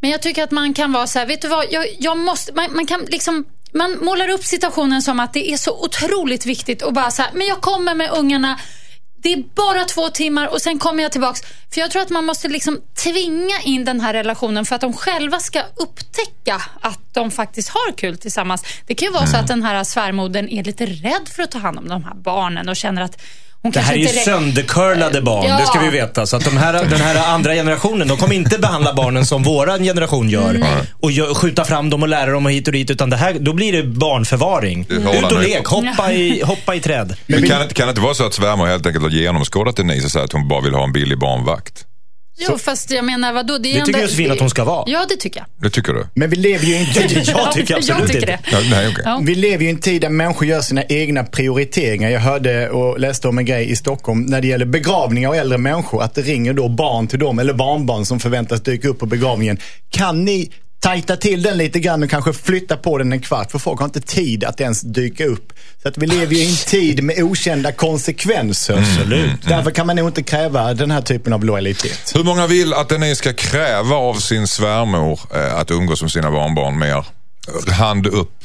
Men 0.01 0.11
jag 0.11 0.23
tycker 0.23 0.43
att 0.43 0.51
man 0.51 0.75
kan 0.75 0.93
vara 0.93 1.07
så 1.07 1.19
här, 1.19 1.27
vet 1.27 1.43
du 1.43 1.49
vad, 1.49 1.65
jag, 1.71 1.87
jag 1.99 2.19
måste, 2.19 2.53
man, 2.53 2.75
man 2.77 2.87
kan 2.87 3.01
liksom 3.09 3.45
man 3.73 3.99
målar 4.05 4.29
upp 4.31 4.45
situationen 4.45 5.03
som 5.03 5.21
att 5.21 5.33
det 5.33 5.53
är 5.53 5.57
så 5.57 5.85
otroligt 5.85 6.47
viktigt 6.47 6.83
och 6.83 6.93
bara 6.93 7.11
så 7.11 7.23
här, 7.23 7.31
men 7.35 7.47
jag 7.47 7.61
kommer 7.61 7.95
med 7.95 8.11
ungarna, 8.11 8.59
det 9.23 9.33
är 9.33 9.45
bara 9.55 9.85
två 9.85 10.09
timmar 10.09 10.47
och 10.47 10.63
sen 10.63 10.79
kommer 10.79 11.03
jag 11.03 11.13
tillbaks. 11.13 11.41
För 11.75 11.81
jag 11.81 11.91
tror 11.91 12.03
att 12.03 12.11
man 12.11 12.25
måste 12.25 12.49
liksom 12.49 12.81
tvinga 13.03 13.61
in 13.65 13.85
den 13.85 14.01
här 14.01 14.13
relationen 14.13 14.65
för 14.65 14.75
att 14.75 14.81
de 14.81 14.93
själva 14.93 15.41
ska 15.41 15.63
upptäcka 15.77 16.63
att 16.81 17.01
de 17.15 17.31
faktiskt 17.31 17.69
har 17.69 17.93
kul 17.93 18.19
tillsammans. 18.19 18.65
Det 18.87 18.95
kan 18.95 19.07
ju 19.07 19.13
vara 19.13 19.27
så 19.27 19.35
Mm. 19.35 19.41
att 19.41 19.49
den 19.49 19.63
här 19.63 19.85
svärmodern 19.85 20.49
är 20.49 20.65
lite 20.65 20.87
rädd 20.87 21.29
för 21.29 21.43
att 21.43 21.51
ta 21.51 21.59
hand 21.59 21.79
om 21.79 21.89
de 21.89 22.05
här 22.05 22.15
barnen 22.15 22.69
och 22.69 22.77
känner 22.77 23.03
att 23.03 23.21
hon 23.63 23.73
Det 23.73 23.81
här 23.81 23.93
är 23.95 23.97
ju 23.97 24.07
söndercurlade 24.09 25.23
barn, 25.23 25.47
Ja. 25.49 25.57
det 25.59 25.67
ska 25.67 25.79
vi 25.81 25.89
veta. 25.91 26.27
Så 26.27 26.37
att 26.37 26.45
de 26.45 26.57
här, 26.57 26.73
den 26.73 27.01
här 27.01 27.27
andra 27.35 27.55
generationen, 27.55 28.09
de 28.09 28.17
kommer 28.17 28.35
inte 28.35 28.59
behandla 28.59 28.95
barnen 28.95 29.27
som 29.27 29.43
våran 29.43 29.83
generation 29.85 30.31
gör. 30.31 30.65
Och 31.03 31.11
gö- 31.11 31.35
skjuta 31.35 31.65
fram 31.65 31.91
dem 31.91 32.03
och 32.03 32.09
lära 32.09 32.31
dem 32.31 32.47
och 32.47 32.53
hit 32.53 32.67
och 32.67 32.73
dit. 32.73 32.91
Utan 32.91 33.11
det 33.11 33.17
här, 33.17 33.37
då 33.41 33.53
blir 33.53 33.73
det 33.73 33.83
barnförvaring. 33.83 34.87
Det 34.89 34.95
är 34.95 35.01
hårda 35.01 35.19
Ut 35.19 35.33
och 35.33 35.43
lek, 35.43 35.67
hoppa 35.67 36.13
i, 36.13 36.43
hoppa 36.43 36.75
i 36.75 36.81
träd. 36.81 37.17
Men 37.27 37.49
kan, 37.49 37.61
det- 37.61 37.75
kan 37.75 37.87
det 37.87 37.91
inte 37.91 38.01
vara 38.03 38.15
så 38.15 38.27
att 38.27 38.35
svärmor 38.35 38.67
helt 38.67 38.87
enkelt 38.87 39.03
har 39.05 39.11
genomskådat 39.11 39.77
Denise 39.77 40.05
och 40.07 40.11
säger 40.13 40.25
att 40.25 40.33
hon 40.33 40.49
bara 40.49 40.61
vill 40.61 40.75
ha 40.75 40.85
en 40.85 40.93
billig 40.93 41.19
barnvakt? 41.19 41.85
Jo, 42.39 42.59
fast 42.59 42.91
jag 42.91 43.05
menar 43.05 43.33
vadå? 43.33 43.59
Det, 43.59 43.69
är 43.73 43.75
Det 43.81 43.85
tycker 43.87 43.99
ändå- 43.99 44.07
Josefin 44.09 44.31
att 44.31 44.41
hon 44.41 44.51
ska 44.51 44.65
vara. 44.65 44.85
Ja, 44.87 45.07
det 45.09 45.17
tycker 45.17 45.41
jag. 45.41 45.47
Det 45.63 45.71
tycker 45.71 45.93
du? 45.93 46.07
Men 46.15 46.31
vi 46.31 46.37
lever 46.37 46.65
ju 46.67 46.75
i 46.75 46.79
en 46.79 46.87
tid... 47.09 47.25
Jag 47.27 47.53
tycker 47.53 47.77
absolut 47.77 47.89
jag 47.89 48.07
tycker 48.07 48.21
inte. 48.21 48.27
det. 48.27 48.39
Ja, 48.53 48.59
nej, 48.71 48.89
okej. 48.89 49.03
Ja. 49.05 49.21
Vi 49.23 49.35
lever 49.35 49.63
ju 49.63 49.69
i 49.69 49.73
en 49.73 49.79
tid 49.81 50.01
där 50.01 50.09
människor 50.09 50.49
gör 50.49 50.61
sina 50.61 50.83
egna 50.85 51.25
prioriteringar. 51.25 52.11
Jag 52.11 52.21
hörde 52.21 52.71
och 52.71 53.01
läste 53.01 53.29
om 53.29 53.39
en 53.39 53.45
grej 53.45 53.71
i 53.71 53.77
Stockholm 53.77 54.23
när 54.23 54.41
det 54.41 54.47
gäller 54.49 54.67
begravningar 54.67 55.29
av 55.29 55.35
äldre 55.35 55.59
människor. 55.59 56.03
Att 56.03 56.15
det 56.15 56.23
ringer 56.23 56.53
då 56.53 56.69
barn 56.69 57.07
till 57.07 57.19
dem 57.19 57.39
eller 57.39 57.53
barnbarn 57.55 58.05
som 58.07 58.21
förväntas 58.21 58.61
dyka 58.63 58.89
upp 58.89 58.99
på 58.99 59.07
begravningen. 59.07 59.59
Kan 59.91 60.25
ni 60.25 60.51
tajta 60.81 61.17
till 61.17 61.43
den 61.43 61.59
lite 61.59 61.81
grann 61.81 62.03
och 62.03 62.11
kanske 62.11 62.33
flytta 62.33 62.77
på 62.77 62.99
den 62.99 63.13
en 63.13 63.21
kvart? 63.21 63.51
För 63.51 63.59
folk 63.59 63.79
har 63.79 63.85
inte 63.85 64.01
tid 64.01 64.45
att 64.45 64.61
ens 64.61 64.81
dyka 64.81 65.25
upp. 65.25 65.53
Så 65.83 65.89
att 65.89 65.99
vi 65.99 66.07
lever 66.07 66.35
ju 66.35 66.41
i 66.41 66.51
en 66.51 66.57
tid 66.57 67.03
med 67.03 67.23
okända 67.23 67.73
konsekvenser. 67.73 68.79
Absolut. 68.79 69.31
Därför 69.49 69.71
kan 69.71 69.87
man 69.87 69.97
nog 69.97 70.09
inte 70.09 70.23
kräva 70.23 70.75
den 70.75 70.91
här 70.91 71.03
typen 71.03 71.33
av 71.33 71.45
lojalitet. 71.45 72.13
Hur 72.15 72.25
många 72.25 72.47
vill 72.47 72.75
att 72.75 72.89
Denise 72.89 73.19
ska 73.19 73.33
kräva 73.33 73.97
av 73.97 74.15
sin 74.15 74.49
svärmor 74.49 75.21
eh, 75.35 75.55
att 75.59 75.71
umgås 75.71 76.03
med 76.03 76.11
sina 76.11 76.31
barnbarn 76.31 76.79
mer? 76.79 77.05
Hand 77.79 78.07
upp. 78.07 78.38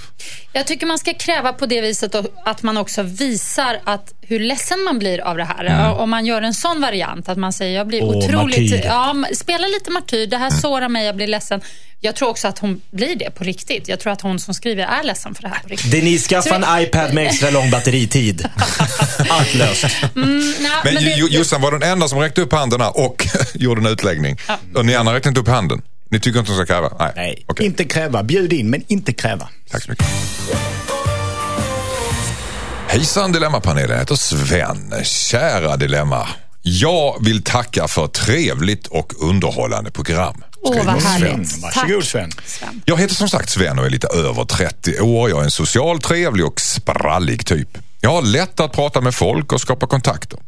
Jag 0.54 0.68
tycker 0.68 0.86
man 0.86 1.00
ska 1.00 1.14
kräva 1.14 1.54
på 1.54 1.66
det 1.66 1.82
viset 1.82 2.16
att 2.46 2.64
man 2.64 2.78
också 2.78 3.04
visar 3.04 3.80
att 3.84 4.14
hur 4.22 4.40
ledsen 4.40 4.84
man 4.84 5.00
blir 5.00 5.20
av 5.22 5.38
det 5.38 5.44
här. 5.44 5.66
Mm. 5.66 5.92
Om 5.94 6.10
man 6.10 6.26
gör 6.26 6.42
en 6.42 6.54
sån 6.54 6.82
variant, 6.82 7.30
att 7.30 7.38
man 7.38 7.54
säger 7.54 7.78
jag 7.78 7.88
blir 7.88 8.04
Åh, 8.04 8.18
otroligt... 8.18 8.72
martyr. 8.72 8.82
Ja, 8.86 9.16
spela 9.36 9.68
lite 9.68 9.92
martyr, 9.92 10.28
det 10.28 10.38
här 10.38 10.48
Mm. 10.48 10.62
sårar 10.62 10.90
mig, 10.90 11.06
jag 11.06 11.16
blir 11.16 11.28
ledsen. 11.28 11.62
Jag 12.00 12.16
tror 12.16 12.30
också 12.30 12.48
att 12.48 12.60
hon 12.60 12.82
blir 12.92 13.16
det 13.16 13.30
på 13.36 13.44
riktigt. 13.44 13.88
Jag 13.88 14.00
tror 14.00 14.14
att 14.14 14.22
hon 14.22 14.40
som 14.40 14.54
skriver 14.54 14.84
är 14.84 15.04
ledsen 15.04 15.36
för 15.36 15.42
det 15.44 15.48
här 15.50 15.60
på 15.64 15.68
riktigt. 15.70 15.92
Denise, 15.92 16.30
skaffa 16.30 16.56
en 16.56 16.84
iPad 16.84 17.14
med 17.14 17.26
extra 17.28 17.50
lång 17.50 17.70
batteritid. 17.72 18.50
Allt 19.30 19.54
löst. 19.54 19.86
Mm, 20.16 20.54
Men, 20.60 20.72
men 20.84 20.96
det- 20.96 21.16
Jo- 21.18 21.28
Jossan 21.30 21.62
var 21.62 21.72
den 21.72 21.84
enda 21.84 22.08
som 22.08 22.20
räckte 22.20 22.42
upp 22.42 22.52
handen 22.54 22.82
och 22.82 23.28
gjorde 23.54 23.82
en 23.82 23.88
utläggning. 23.88 24.38
Och 24.76 24.86
ni 24.86 24.96
andra 24.96 25.14
räckte 25.14 25.30
inte 25.30 25.42
upp 25.42 25.48
handen. 25.48 25.82
Ni 26.14 26.20
tycker 26.20 26.40
inte 26.40 26.52
hon 26.52 26.66
ska 26.66 26.74
kräva? 26.74 26.92
Nej. 27.00 27.12
Nej. 27.16 27.44
Okej. 27.48 27.66
Inte 27.66 27.84
kräva. 27.84 28.24
Bjud 28.24 28.54
in, 28.54 28.70
men 28.70 28.84
inte 28.88 29.14
kräva. 29.14 29.48
Tack 29.72 29.84
så 29.84 29.92
mycket. 29.92 30.06
Hejsan 32.88 33.32
Dilemmapanelen, 33.32 33.90
jag 33.92 34.00
heter 34.00 34.16
Sven. 34.16 34.94
Kära 35.04 35.78
Dilemma. 35.78 36.28
Jag 36.62 37.26
vill 37.26 37.44
tacka 37.44 37.88
för 37.88 38.06
ett 38.06 38.14
trevligt 38.14 38.88
och 38.88 39.14
underhållande 39.20 39.92
program. 39.92 40.44
Åh, 40.62 40.76
vad 40.76 40.84
Skriver 40.84 41.00
Sven. 41.00 41.12
härligt. 41.32 41.62
Varsågod, 41.64 42.02
Tack, 42.02 42.06
Sven. 42.06 42.32
Sven. 42.46 42.82
Jag 42.86 43.00
heter 43.00 43.16
som 43.16 43.30
sagt 43.30 43.50
Sven 43.50 43.80
och 43.80 43.86
är 43.86 43.90
lite 43.90 44.08
över 44.08 44.46
30 44.46 45.00
år. 45.00 45.30
Jag 45.30 45.40
är 45.40 45.44
en 45.44 45.52
social, 45.52 46.00
trevlig 46.02 46.46
och 46.46 46.62
sprallig 46.62 47.46
typ. 47.46 47.78
Jag 48.02 48.10
har 48.10 48.22
lätt 48.22 48.60
att 48.60 48.72
prata 48.72 49.02
med 49.02 49.16
folk 49.16 49.52
och 49.54 49.62
skapa 49.62 49.88
kontakter. 49.88 50.40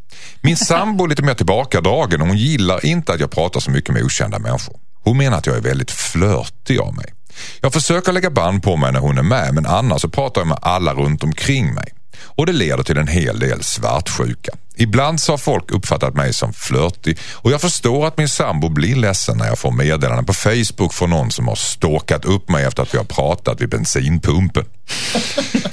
Min 0.41 0.57
sambo 0.57 1.03
är 1.03 1.07
lite 1.09 1.21
mer 1.23 1.33
tillbakadragen 1.33 2.21
och 2.21 2.27
hon 2.27 2.37
gillar 2.37 2.85
inte 2.85 3.13
att 3.13 3.19
jag 3.19 3.31
pratar 3.31 3.59
så 3.59 3.71
mycket 3.71 3.93
med 3.93 4.03
okända 4.03 4.39
människor. 4.39 4.79
Hon 5.05 5.17
menar 5.17 5.37
att 5.37 5.47
jag 5.47 5.55
är 5.55 5.61
väldigt 5.61 5.91
flörtig 5.91 6.79
av 6.79 6.95
mig. 6.95 7.13
Jag 7.61 7.73
försöker 7.73 8.11
lägga 8.11 8.29
band 8.29 8.63
på 8.63 8.77
mig 8.77 8.91
när 8.91 8.99
hon 8.99 9.17
är 9.17 9.23
med 9.23 9.53
men 9.53 9.65
annars 9.65 10.01
så 10.01 10.09
pratar 10.09 10.41
jag 10.41 10.47
med 10.47 10.59
alla 10.61 10.93
runt 10.93 11.23
omkring 11.23 11.73
mig. 11.73 11.91
Och 12.17 12.45
det 12.45 12.51
leder 12.51 12.83
till 12.83 12.97
en 12.97 13.07
hel 13.07 13.39
del 13.39 13.63
svartsjuka. 13.63 14.51
Ibland 14.75 15.21
så 15.21 15.33
har 15.33 15.37
folk 15.37 15.71
uppfattat 15.71 16.15
mig 16.15 16.33
som 16.33 16.53
flörtig 16.53 17.17
och 17.31 17.51
jag 17.51 17.61
förstår 17.61 18.07
att 18.07 18.17
min 18.17 18.29
sambo 18.29 18.69
blir 18.69 18.95
ledsen 18.95 19.37
när 19.37 19.47
jag 19.47 19.59
får 19.59 19.71
meddelanden 19.71 20.25
på 20.25 20.33
Facebook 20.33 20.93
från 20.93 21.09
någon 21.09 21.31
som 21.31 21.47
har 21.47 21.55
stalkat 21.55 22.25
upp 22.25 22.49
mig 22.49 22.65
efter 22.65 22.83
att 22.83 22.93
vi 22.93 22.97
har 22.97 23.05
pratat 23.05 23.61
vid 23.61 23.69
bensinpumpen. 23.69 24.65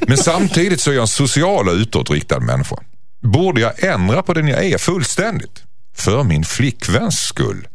Men 0.09 0.19
samtidigt 0.19 0.81
så 0.81 0.91
är 0.91 0.95
jag 0.95 1.03
en 1.03 1.09
social 1.09 1.69
och 1.69 1.75
utåtriktad 1.75 2.41
människa. 2.41 2.77
Borde 3.23 3.61
jag 3.61 3.85
ändra 3.85 4.23
på 4.23 4.35
den 4.35 4.49
jag 4.49 4.65
är 4.65 4.79
fullständigt? 4.79 5.63
För 5.97 6.25
min 6.25 6.45
flickväns 6.45 7.21
skull, 7.21 7.69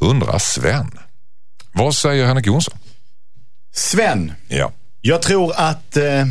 undrar 0.00 0.38
Sven. 0.38 0.98
Vad 1.74 1.94
säger 1.94 2.26
Henrik 2.26 2.46
Jonsson? 2.46 2.78
Sven, 3.74 4.32
Ja. 4.48 4.72
jag 5.00 5.22
tror 5.22 5.52
att 5.56 5.96
eh, 5.96 6.26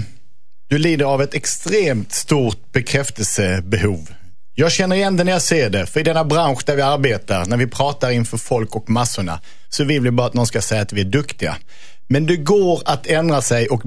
du 0.69 0.77
lider 0.77 1.05
av 1.05 1.21
ett 1.21 1.33
extremt 1.33 2.13
stort 2.13 2.71
bekräftelsebehov. 2.71 4.09
Jag 4.55 4.71
känner 4.71 4.95
igen 4.95 5.17
det 5.17 5.23
när 5.23 5.31
jag 5.31 5.41
ser 5.41 5.69
det, 5.69 5.85
för 5.85 5.99
i 5.99 6.03
denna 6.03 6.23
bransch 6.23 6.61
där 6.65 6.75
vi 6.75 6.81
arbetar, 6.81 7.45
när 7.45 7.57
vi 7.57 7.67
pratar 7.67 8.11
inför 8.11 8.37
folk 8.37 8.75
och 8.75 8.89
massorna, 8.89 9.39
så 9.69 9.83
vill 9.83 10.01
vi 10.01 10.11
bara 10.11 10.27
att 10.27 10.33
någon 10.33 10.47
ska 10.47 10.61
säga 10.61 10.81
att 10.81 10.93
vi 10.93 11.01
är 11.01 11.05
duktiga. 11.05 11.57
Men 12.07 12.25
det 12.25 12.37
går 12.37 12.81
att 12.85 13.07
ändra 13.07 13.41
sig 13.41 13.67
och 13.67 13.81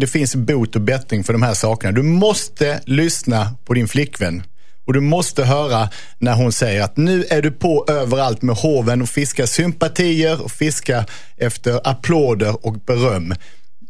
det 0.00 0.06
finns 0.06 0.34
bot 0.34 0.76
och 0.76 0.82
bättring 0.82 1.24
för 1.24 1.32
de 1.32 1.42
här 1.42 1.54
sakerna. 1.54 1.92
Du 1.92 2.02
måste 2.02 2.80
lyssna 2.86 3.54
på 3.64 3.74
din 3.74 3.88
flickvän. 3.88 4.42
Och 4.90 4.94
du 4.94 5.00
måste 5.00 5.44
höra 5.44 5.88
när 6.18 6.34
hon 6.34 6.52
säger 6.52 6.82
att 6.82 6.96
nu 6.96 7.24
är 7.30 7.42
du 7.42 7.50
på 7.50 7.84
överallt 7.88 8.42
med 8.42 8.56
hoven 8.56 9.02
och 9.02 9.08
fiskar 9.08 9.46
sympatier 9.46 10.42
och 10.42 10.50
fiskar 10.50 11.04
efter 11.36 11.88
applåder 11.88 12.66
och 12.66 12.74
beröm. 12.74 13.34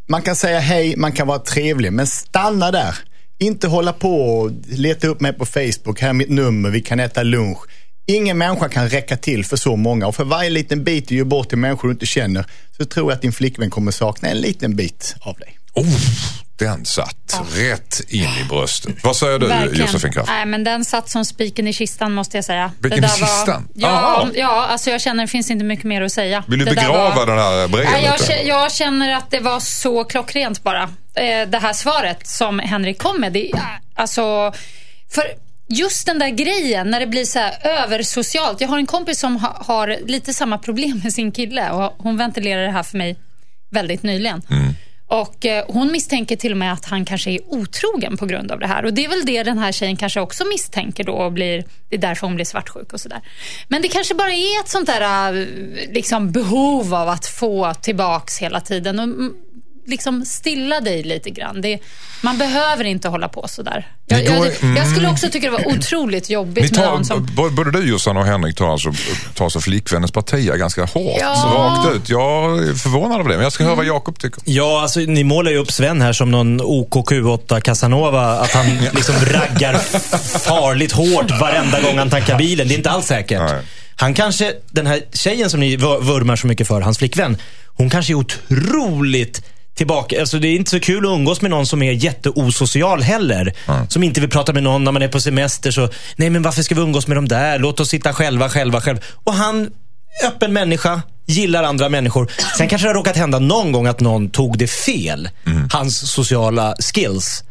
Man 0.09 0.23
kan 0.23 0.37
säga 0.37 0.59
hej, 0.59 0.97
man 0.97 1.13
kan 1.13 1.27
vara 1.27 1.39
trevlig, 1.39 1.93
men 1.93 2.07
stanna 2.07 2.71
där. 2.71 2.99
Inte 3.39 3.69
hålla 3.69 3.93
på 3.93 4.39
och 4.39 4.51
leta 4.69 5.07
upp 5.07 5.21
mig 5.21 5.33
på 5.33 5.47
Facebook, 5.47 6.01
här 6.01 6.09
är 6.09 6.13
mitt 6.13 6.31
nummer, 6.31 6.71
vi 6.71 6.81
kan 6.81 7.01
äta 7.01 7.23
lunch. 7.23 7.59
Ingen 8.07 8.39
människa 8.39 8.69
kan 8.69 8.89
räcka 8.89 9.17
till 9.17 9.45
för 9.45 9.57
så 9.57 9.77
många 9.77 10.07
och 10.07 10.15
för 10.15 10.25
varje 10.25 10.51
liten 10.51 10.85
bit 10.85 11.09
du 11.09 11.15
ger 11.15 11.25
bort 11.25 11.49
till 11.49 11.59
människor 11.59 11.89
du 11.89 11.93
inte 11.93 12.07
känner 12.07 12.47
så 12.77 12.85
tror 12.85 13.11
jag 13.11 13.17
att 13.17 13.23
din 13.23 13.33
flickvän 13.33 13.71
kommer 13.71 13.91
sakna 13.91 14.29
en 14.29 14.41
liten 14.41 14.77
bit 14.77 15.15
av 15.21 15.37
dig. 15.37 15.60
Oh, 15.75 15.87
den 16.59 16.85
satt 16.85 17.41
rätt 17.55 18.01
in 18.09 18.23
i 18.41 18.45
bröstet. 18.49 18.95
Vad 19.05 19.17
säger 19.17 19.39
du 19.39 19.47
Verkligen. 19.47 19.87
Josefin 19.87 20.13
Kraft? 20.13 20.29
Nej, 20.29 20.47
men 20.47 20.65
den 20.65 20.85
satt 20.85 21.11
som 21.11 21.25
spiken 21.25 21.67
i 21.69 21.73
kistan 21.73 22.13
måste 22.13 22.37
jag 22.37 22.45
säga. 22.45 22.73
Spiken 22.79 22.99
i 22.99 23.01
där 23.01 23.09
var- 23.09 23.17
kistan? 23.17 23.69
Ja, 23.75 23.89
Aha. 23.89 24.29
ja, 24.35 24.67
alltså 24.67 24.91
jag 24.91 25.01
känner 25.01 25.25
det 25.25 25.29
finns 25.29 25.51
inte 25.51 25.65
mycket 25.65 25.85
mer 25.85 26.03
att 26.03 26.13
säga. 26.13 26.45
Vill 26.49 26.59
du 26.59 26.65
Det 26.65 26.71
begrava 26.75 27.15
var- 27.15 27.27
den 27.27 27.39
här 27.39 27.69
brevet? 27.69 27.91
Nej, 27.93 28.05
jag, 28.29 28.47
jag 28.47 28.73
känner 28.73 29.13
att 29.17 29.31
det 29.31 29.41
var 29.41 29.61
så 29.61 30.05
klockrent 30.05 30.63
bara. 30.63 30.83
Eh, 31.15 31.49
Det 31.49 31.59
här 31.59 31.73
svaret 31.73 32.27
som 32.27 32.59
Henrik 32.59 32.99
kom 32.99 33.21
med. 33.21 33.33
Det, 33.33 33.51
alltså, 33.95 34.53
för 35.15 35.25
just 35.69 36.07
den 36.07 36.19
där 36.19 36.29
grejen 36.29 36.91
när 36.91 37.01
det 37.01 37.07
blir 37.07 37.25
så 37.25 37.39
här 37.39 37.67
översocialt. 37.67 38.61
Jag 38.61 38.69
har 38.69 38.79
en 38.79 38.87
kompis 38.87 39.21
som 39.21 39.37
ha, 39.37 39.63
har 39.67 39.97
lite 40.07 40.33
samma 40.35 40.59
problem 40.59 41.01
med 41.05 41.13
sin 41.13 41.33
kille 41.33 41.71
och 41.71 41.95
hon 41.99 42.17
ventilerade 42.17 42.67
det 42.67 42.73
här 42.73 42.83
för 42.83 42.99
mig 42.99 43.17
väldigt 43.71 44.03
nyligen. 44.03 44.43
Och 45.11 45.47
eh, 45.47 45.65
Hon 45.69 45.93
misstänker 45.93 46.37
till 46.37 46.53
och 46.53 46.59
med 46.59 46.73
att 46.73 46.85
han 46.85 47.05
kanske 47.05 47.31
är 47.31 47.41
otrogen 47.49 48.17
på 48.17 48.27
grund 48.27 48.53
av 48.53 48.59
det 48.59 48.67
här. 48.67 48.85
Och 48.85 48.95
Det 48.95 49.05
är 49.05 49.09
väl 49.09 49.25
det 49.25 49.43
den 49.43 49.59
här 49.59 49.73
tjejen 49.73 49.97
kanske 49.97 50.21
också 50.21 50.45
misstänker 50.45 51.05
då 51.05 51.13
och 51.13 51.33
blir, 51.33 51.65
det 51.89 51.97
är 51.97 52.01
därför 52.01 52.27
hon 52.27 52.37
blir 52.37 52.45
svartsjuk 52.45 52.93
och 52.93 53.01
sådär. 53.01 53.21
Men 53.69 53.83
det 53.83 53.89
kanske 53.89 54.15
bara 54.15 54.33
är 54.33 54.61
ett 54.61 54.69
sånt 54.69 54.87
där 54.87 55.35
eh, 55.35 55.47
liksom, 55.93 56.33
behov 56.33 56.95
av 56.95 57.09
att 57.09 57.27
få 57.27 57.75
tillbaks 57.75 58.39
hela 58.39 58.61
tiden. 58.61 58.99
Och, 58.99 59.05
mm, 59.05 59.35
liksom 59.87 60.25
stilla 60.25 60.81
dig 60.81 61.03
lite 61.03 61.31
grann. 61.31 61.61
Det, 61.61 61.79
man 62.23 62.39
behöver 62.39 62.85
inte 62.85 63.09
hålla 63.09 63.29
på 63.29 63.49
sådär. 63.49 63.87
Jag, 64.07 64.27
går- 64.27 64.47
jag, 64.63 64.77
jag 64.79 64.91
skulle 64.91 65.09
också 65.09 65.29
tycka 65.31 65.51
det 65.51 65.57
var 65.65 65.69
otroligt 65.79 66.31
jobbigt 66.31 66.77
med 66.77 66.87
någon 66.87 67.05
tar, 67.05 67.15
som... 67.15 67.27
b- 67.27 67.49
både 67.57 67.71
du 67.71 67.89
Jossan 67.89 68.17
och 68.17 68.25
Henrik 68.25 68.57
tar 68.57 68.73
alltså, 68.73 68.93
tar 69.35 69.45
alltså 69.45 69.61
flickvännens 69.61 70.13
partier 70.13 70.57
ganska 70.57 70.85
hårt, 70.85 71.17
Ja. 71.21 71.53
rakt 71.85 71.95
ut. 71.97 72.09
Jag 72.09 72.59
är 72.69 72.75
förvånad 72.75 73.21
av 73.21 73.29
det, 73.29 73.35
men 73.35 73.43
jag 73.43 73.53
ska 73.53 73.65
höra 73.65 73.75
vad 73.75 73.85
Mm. 73.85 73.95
Jakob 73.95 74.19
tycker. 74.19 74.43
Ja, 74.47 74.83
alltså, 74.83 75.01
ni 75.01 75.25
målar 75.25 75.51
ju 75.51 75.57
upp 75.57 75.73
Sven 75.73 76.01
här 76.03 76.13
som 76.13 76.31
någon 76.31 76.61
OKQ8 76.61 77.61
Casanova. 77.61 78.31
Att 78.41 78.51
han 78.53 78.67
liksom 78.93 79.15
raggar 79.15 79.75
farligt 80.39 80.93
hårt 80.93 81.31
varenda 81.41 81.81
gång 81.81 81.99
han 81.99 82.11
tankar 82.11 82.39
bilen. 82.39 82.69
Det 82.69 82.75
är 82.75 82.77
inte 82.77 82.91
alls 82.91 83.07
säkert. 83.07 83.41
Nej. 83.41 83.63
Han 83.97 84.15
kanske, 84.15 84.53
den 84.71 84.87
här 84.87 85.01
tjejen 85.13 85.51
som 85.51 85.61
ni 85.61 85.77
vur- 85.77 86.01
vurmar 86.03 86.37
så 86.37 86.47
mycket 86.47 86.69
för, 86.69 86.81
hans 86.81 86.99
flickvän. 86.99 87.37
Hon 87.67 87.91
kanske 87.91 88.13
är 88.13 88.15
otroligt 88.15 89.43
tillbaka. 89.77 90.21
Alltså 90.21 90.39
det 90.39 90.49
är 90.49 90.57
inte 90.57 90.71
så 90.71 90.81
kul 90.81 91.07
att 91.07 91.11
umgås 91.11 91.41
med 91.41 91.51
någon 91.51 91.67
som 91.67 91.83
är 91.83 91.93
jätteosocial 91.93 93.03
heller. 93.03 93.53
Som 93.89 94.03
inte 94.03 94.21
vill 94.21 94.31
prata 94.31 94.53
med 94.53 94.63
någon 94.63 94.85
när 94.85 94.93
man 94.93 95.03
är 95.03 95.09
på 95.09 95.21
semester. 95.21 95.71
Så, 95.71 95.89
nej 96.17 96.31
men 96.31 96.43
varför 96.43 96.63
ska 96.63 96.75
vi 96.75 96.81
umgås 96.81 97.07
med 97.07 97.17
dem 97.17 97.29
där? 97.29 97.59
Låt 97.59 97.81
oss 97.81 97.89
sitta 97.89 98.13
själva, 98.13 98.49
själva, 98.49 98.81
själva. 98.81 99.03
Och 99.25 99.35
han, 99.35 99.71
öppen 100.25 100.53
människa, 100.53 101.03
gillar 101.27 101.63
andra 101.63 101.89
människor. 101.89 102.33
Sen 102.59 102.69
kanske 102.69 102.87
det 102.87 102.91
har 102.91 102.95
råkat 102.95 103.17
hända 103.17 103.39
någon 103.39 103.73
gång 103.73 103.87
att 103.87 104.01
någon 104.01 104.31
tog 104.31 104.59
det 104.59 104.67
fel. 104.67 105.29
Hans 105.73 106.11
sociala 106.11 106.75
skills. 106.95 107.45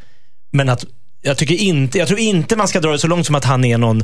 Men 0.51 0.69
att 0.69 0.85
jag, 1.21 1.37
tycker 1.37 1.55
inte, 1.55 1.97
jag 1.97 2.07
tror 2.07 2.19
inte 2.19 2.55
man 2.55 2.67
ska 2.67 2.79
dra 2.79 2.91
det 2.91 2.99
så 2.99 3.07
långt 3.07 3.25
som 3.25 3.35
att 3.35 3.45
han 3.45 3.65
är 3.65 3.77
någon 3.77 4.03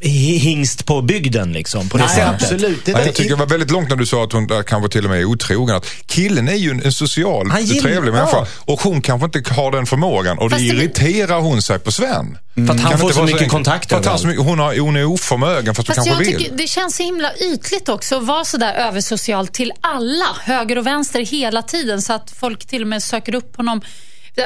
hingst 0.00 0.86
på 0.86 1.02
bygden. 1.02 1.52
Liksom, 1.52 1.88
på 1.88 1.96
det 1.98 2.04
Nej, 2.04 2.14
sättet. 2.14 2.42
absolut. 2.42 2.84
Det 2.84 2.90
jag 2.92 3.14
tycker 3.14 3.30
det 3.30 3.36
var 3.36 3.46
väldigt 3.46 3.70
långt 3.70 3.88
när 3.88 3.96
du 3.96 4.06
sa 4.06 4.24
att 4.24 4.32
hon 4.32 4.50
äh, 4.52 4.62
kanske 4.62 4.88
till 4.90 5.04
och 5.04 5.10
med 5.10 5.20
är 5.20 5.24
otrogen. 5.24 5.76
Att 5.76 5.86
killen 6.06 6.48
är 6.48 6.54
ju 6.54 6.70
en, 6.70 6.82
en 6.84 6.92
social, 6.92 7.50
Han 7.50 7.64
gillar- 7.64 7.82
trevlig 7.82 8.12
ja. 8.12 8.16
människa 8.16 8.46
och 8.60 8.80
hon 8.80 9.02
kanske 9.02 9.24
inte 9.38 9.54
har 9.54 9.72
den 9.72 9.86
förmågan 9.86 10.38
och 10.38 10.50
Fast 10.50 10.60
det 10.62 10.66
irriterar 10.68 11.40
hon 11.40 11.62
sig 11.62 11.78
på 11.78 11.92
Sven. 11.92 12.38
För 12.54 12.62
att 12.62 12.68
han 12.80 12.90
Kan 12.90 12.98
får 12.98 13.10
så 13.10 13.22
mycket 13.22 13.48
kontakt 13.50 13.90
För 13.90 13.98
att 13.98 14.06
han, 14.06 14.36
hon, 14.38 14.58
har, 14.58 14.78
hon 14.78 14.96
är 14.96 15.04
oförmögen 15.04 15.74
fast 15.74 15.86
Fast 15.86 16.04
du 16.04 16.04
kanske 16.10 16.24
jag 16.24 16.30
vill. 16.32 16.38
tycker 16.44 16.56
det 16.56 16.66
känns 16.66 16.96
så 16.96 17.02
himla 17.02 17.34
ytligt 17.36 17.88
också 17.88 18.16
att 18.16 18.24
vara 18.24 18.44
sådär 18.44 18.72
översocial 18.74 19.48
till 19.48 19.72
alla, 19.80 20.26
höger 20.42 20.78
och 20.78 20.86
vänster 20.86 21.20
hela 21.20 21.62
tiden 21.62 22.02
så 22.02 22.12
att 22.12 22.30
folk 22.30 22.66
till 22.66 22.82
och 22.82 22.88
med 22.88 23.02
söker 23.02 23.34
upp 23.34 23.56
honom. 23.56 23.80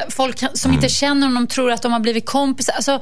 Folk 0.09 0.39
som 0.39 0.49
Mm. 0.71 0.75
inte 0.75 0.89
känner 0.89 1.27
honom 1.27 1.47
tror 1.47 1.71
att 1.71 1.81
de 1.81 1.91
har 1.91 1.99
blivit 1.99 2.25
kompisar. 2.25 2.73
Alltså, 2.73 3.01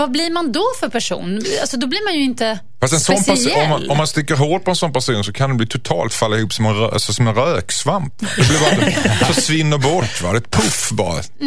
vad 0.00 0.10
blir 0.10 0.30
man 0.30 0.52
då 0.52 0.64
för 0.80 0.88
person? 0.88 1.42
Alltså, 1.60 1.76
då 1.76 1.86
blir 1.86 2.04
man 2.04 2.14
ju 2.14 2.22
inte 2.22 2.58
Fast 2.80 2.92
en 2.92 3.00
sån 3.00 3.24
person, 3.24 3.52
om, 3.62 3.68
man, 3.68 3.90
om 3.90 3.96
man 3.96 4.06
sticker 4.06 4.34
hårt 4.34 4.64
på 4.64 4.70
en 4.70 4.76
sån 4.76 4.92
person 4.92 5.24
så 5.24 5.32
kan 5.32 5.50
den 5.50 5.56
bli 5.56 5.66
totalt 5.66 6.14
falla 6.14 6.36
ihop 6.36 6.52
som 6.52 6.66
en, 6.66 6.74
rö, 6.74 6.88
alltså 6.90 7.12
som 7.12 7.28
en 7.28 7.34
röksvamp. 7.34 8.14
Det 8.18 8.48
blir 8.48 8.60
bara, 8.60 9.14
försvinner 9.32 9.78
bort. 9.78 10.22
Va? 10.22 10.28
Det 10.32 10.36
är 10.36 10.40
ett 10.40 10.50
puff 10.50 10.90
bara. 10.92 11.22
de, 11.38 11.44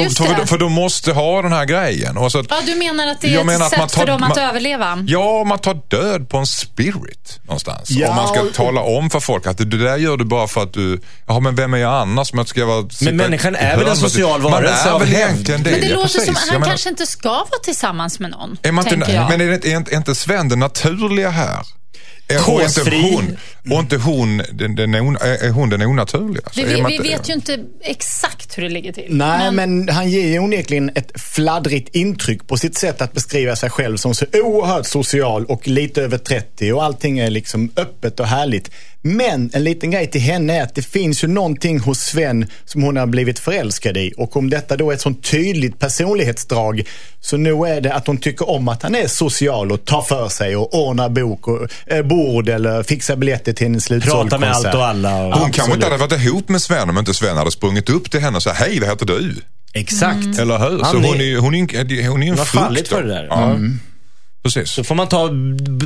Mm, 0.00 0.10
för, 0.10 0.40
det. 0.40 0.46
för 0.46 0.58
de 0.58 0.72
måste 0.72 1.12
ha 1.12 1.42
den 1.42 1.52
här 1.52 1.64
grejen. 1.64 2.16
Och 2.18 2.32
så 2.32 2.38
att, 2.38 2.46
Ja, 2.50 2.56
du 2.66 2.74
menar 2.74 3.06
att 3.06 3.20
det 3.20 3.34
är 3.34 3.40
ett 3.54 3.60
att 3.62 3.70
sätt 3.70 3.78
man 3.78 3.88
tar- 3.88 4.00
för 4.00 4.06
dem 4.06 4.22
att 4.22 4.36
man- 4.36 4.38
överleva? 4.48 5.04
Ja, 5.06 5.44
man 5.44 5.58
tar 5.58 5.74
död 5.88 6.28
på 6.28 6.38
en 6.38 6.46
spirit 6.46 7.40
någonstans. 7.44 7.90
Ja, 7.90 8.08
Om 8.08 8.16
man 8.16 8.28
ska 8.28 8.40
och- 8.40 8.54
tala 8.54 8.80
om 8.80 9.10
för 9.10 9.20
folk 9.20 9.46
att 9.46 9.58
det 9.58 9.64
där 9.64 9.96
gör 9.96 10.16
du 10.16 10.24
bara 10.24 10.46
för 10.48 10.62
att 10.62 10.72
du, 10.72 11.00
ja 11.26 11.40
men 11.40 11.54
vem 11.54 11.74
är 11.74 11.78
jag 11.78 11.94
annars? 11.94 12.32
Men, 12.32 12.46
ska 12.46 12.60
jag 12.60 12.66
vara, 12.66 12.88
sitta 12.90 13.12
människan 13.12 13.54
är 13.56 13.76
väl 13.76 13.86
en 13.88 13.96
social 13.96 14.40
Man 14.42 14.52
varelse 14.52 14.88
är 14.88 14.92
av 14.92 15.00
väl 15.00 15.08
hävd. 15.08 15.20
egentligen 15.30 15.62
det. 15.62 15.70
Men 15.70 15.80
det 15.80 15.86
ja, 15.86 15.94
låter 15.94 16.06
precis. 16.08 16.24
som 16.24 16.34
Jag 16.34 16.40
han 16.40 16.60
menar- 16.60 16.66
kanske 16.66 16.88
inte 16.88 17.06
ska 17.06 17.28
vara 17.28 17.60
tillsammans 17.64 18.20
med 18.20 18.30
någon. 18.30 18.56
är 18.62 18.72
man 18.72 18.88
inte, 18.88 19.12
jag. 19.12 19.28
men 19.30 19.40
är, 19.40 19.46
det, 19.58 19.68
är, 19.72 19.76
inte, 19.76 19.92
är 19.92 19.96
inte 19.96 20.14
Sven 20.14 20.48
den 20.48 20.59
naturliga 20.60 21.30
här? 21.30 21.66
Är, 22.30 22.54
och 22.54 22.62
inte 22.62 22.90
hon, 22.90 23.36
och 23.70 23.80
inte 23.80 23.96
hon 23.96 24.42
den, 24.52 24.74
den, 24.74 24.94
är 24.94 25.50
hon 25.50 25.70
den 25.70 25.82
onaturliga? 25.82 26.42
Så 26.52 26.62
vi, 26.62 26.80
är 26.80 26.88
vi, 26.88 26.98
vi 26.98 27.08
vet 27.08 27.28
ju 27.28 27.32
inte 27.32 27.58
exakt 27.80 28.58
hur 28.58 28.62
det 28.62 28.68
ligger 28.68 28.92
till. 28.92 29.06
Nej, 29.08 29.52
men... 29.52 29.88
han 29.88 30.10
ger 30.10 30.26
ju 30.26 30.38
onekligen 30.38 30.90
ett 30.94 31.20
fladdrigt 31.20 31.96
intryck 31.96 32.46
på 32.46 32.56
sitt 32.56 32.78
sätt 32.78 33.00
att 33.00 33.12
beskriva 33.12 33.56
sig 33.56 33.70
själv 33.70 33.96
som 33.96 34.14
så 34.14 34.26
oerhört 34.32 34.86
social 34.86 35.46
och 35.46 35.68
lite 35.68 36.02
över 36.02 36.18
30 36.18 36.72
och 36.72 36.84
allting 36.84 37.18
är 37.18 37.30
liksom 37.30 37.70
öppet 37.76 38.20
och 38.20 38.26
härligt. 38.26 38.70
Men 39.02 39.50
en 39.52 39.64
liten 39.64 39.90
grej 39.90 40.06
till 40.10 40.20
henne 40.20 40.58
är 40.58 40.62
att 40.62 40.74
det 40.74 40.82
finns 40.82 41.24
ju 41.24 41.28
någonting 41.28 41.78
hos 41.80 41.98
Sven 42.00 42.46
som 42.64 42.82
hon 42.82 42.96
har 42.96 43.06
blivit 43.06 43.38
förälskad 43.38 43.96
i 43.96 44.12
och 44.16 44.36
om 44.36 44.50
detta 44.50 44.76
då 44.76 44.90
är 44.90 44.94
ett 44.94 45.00
sånt 45.00 45.24
tydligt 45.30 45.78
personlighetsdrag 45.78 46.82
så 47.20 47.36
nu 47.36 47.50
är 47.50 47.80
det 47.80 47.94
att 47.94 48.06
hon 48.06 48.16
tycker 48.18 48.50
om 48.50 48.68
att 48.68 48.82
han 48.82 48.94
är 48.94 49.06
social 49.06 49.72
och 49.72 49.84
tar 49.84 50.02
för 50.02 50.28
sig 50.28 50.56
och 50.56 50.74
ordnar 50.74 51.08
bok 51.08 51.48
och, 51.48 51.68
eh, 51.86 52.02
bord 52.02 52.48
eller 52.48 52.82
fixar 52.82 53.16
biljetter 53.16 53.52
till 53.52 53.66
en 53.66 53.80
slutsåld 53.80 54.30
Pratar 54.30 54.38
med 54.38 54.50
allt 54.52 54.74
och 54.74 54.86
alla. 54.86 55.24
Och... 55.26 55.34
Hon 55.34 55.52
kanske 55.52 55.74
inte 55.74 55.86
hade 55.86 55.96
varit 55.98 56.12
ihop 56.24 56.48
med 56.48 56.62
Sven 56.62 56.90
om 56.90 56.98
inte 56.98 57.14
Sven 57.14 57.36
hade 57.36 57.50
sprungit 57.50 57.90
upp 57.90 58.10
till 58.10 58.20
henne 58.20 58.36
och 58.36 58.42
sagt 58.42 58.58
hej, 58.58 58.80
vad 58.80 58.88
heter 58.88 59.06
du? 59.06 59.34
Exakt. 59.72 60.38
Eller 60.38 60.58
hur? 60.58 60.78
Så 60.78 60.84
Han 60.84 61.04
är- 61.04 61.08
hon 61.08 61.20
är, 61.20 61.36
hon 61.38 61.54
är, 61.54 61.58
en- 62.02 62.06
hon 62.10 62.22
är 62.22 62.26
en 62.32 62.38
har 62.38 62.44
frukt. 62.44 62.64
fallit 62.64 62.88
för 62.88 63.02
det 63.02 63.08
där. 63.08 63.26
Ja. 63.30 63.44
Mm. 63.50 63.80
Precis. 64.42 64.70
Så 64.70 64.84
får 64.84 64.94
man 64.94 65.08
ta 65.08 65.28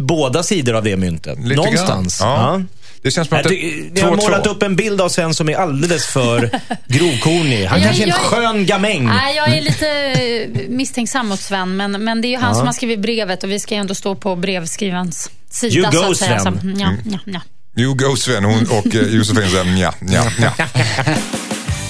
båda 0.03 0.43
sidor 0.43 0.75
av 0.75 0.85
det 0.85 0.97
myntet. 0.97 1.39
Lite 1.39 1.57
Någonstans. 1.57 2.21
grann. 2.21 2.31
Ja. 2.31 2.53
Ja. 2.59 2.63
Det 3.05 3.11
känns 3.11 3.29
som 3.29 3.37
att 3.39 3.43
det 3.45 3.49
ty- 3.51 3.91
Ni 3.95 4.01
har 4.01 4.17
målat 4.17 4.47
upp 4.47 4.63
en 4.63 4.77
bild 4.77 5.01
av 5.01 5.09
Sven 5.09 5.35
som 5.35 5.49
är 5.49 5.55
alldeles 5.57 6.07
för 6.07 6.51
grovkornig. 6.87 7.65
Han 7.67 7.79
Jag- 7.79 7.87
kanske 7.87 8.03
är 8.03 8.07
en 8.07 8.09
jag- 8.09 8.17
skön 8.19 8.67
gamäng. 8.67 9.07
Nej, 9.07 9.37
jag 9.37 9.57
är 9.57 9.63
lite 9.63 9.89
eh, 9.89 10.69
misstänksam 10.69 11.29
mot 11.29 11.41
Sven, 11.41 11.77
men, 11.77 12.05
men 12.05 12.21
det 12.21 12.29
är 12.29 12.31
ju 12.31 12.37
han 12.39 12.55
som 12.55 12.67
har 12.67 12.73
skrivit 12.73 12.99
brevet 12.99 13.45
och 13.45 13.51
vi 13.51 13.59
ska 13.61 13.75
ju 13.75 13.81
ändå 13.81 13.95
stå 13.95 14.15
på 14.15 14.37
brevskrivarens 14.37 15.31
sida. 15.51 15.75
You 15.77 15.93
så 15.93 16.03
go, 16.07 16.11
att 16.11 16.17
säga. 16.17 16.39
Sven. 16.41 16.61
Så, 16.77 16.81
ja, 16.83 16.93
ja, 17.05 17.19
ja. 17.25 17.41
Jo, 17.77 17.95
go 17.95 18.17
Sven 18.17 18.45
hon, 18.45 18.67
och 18.71 18.95
eh, 18.95 19.03
Josefin 19.03 19.51
säger 19.51 19.65
nja, 19.65 19.95
nja, 20.01 20.25
nja. 20.39 20.53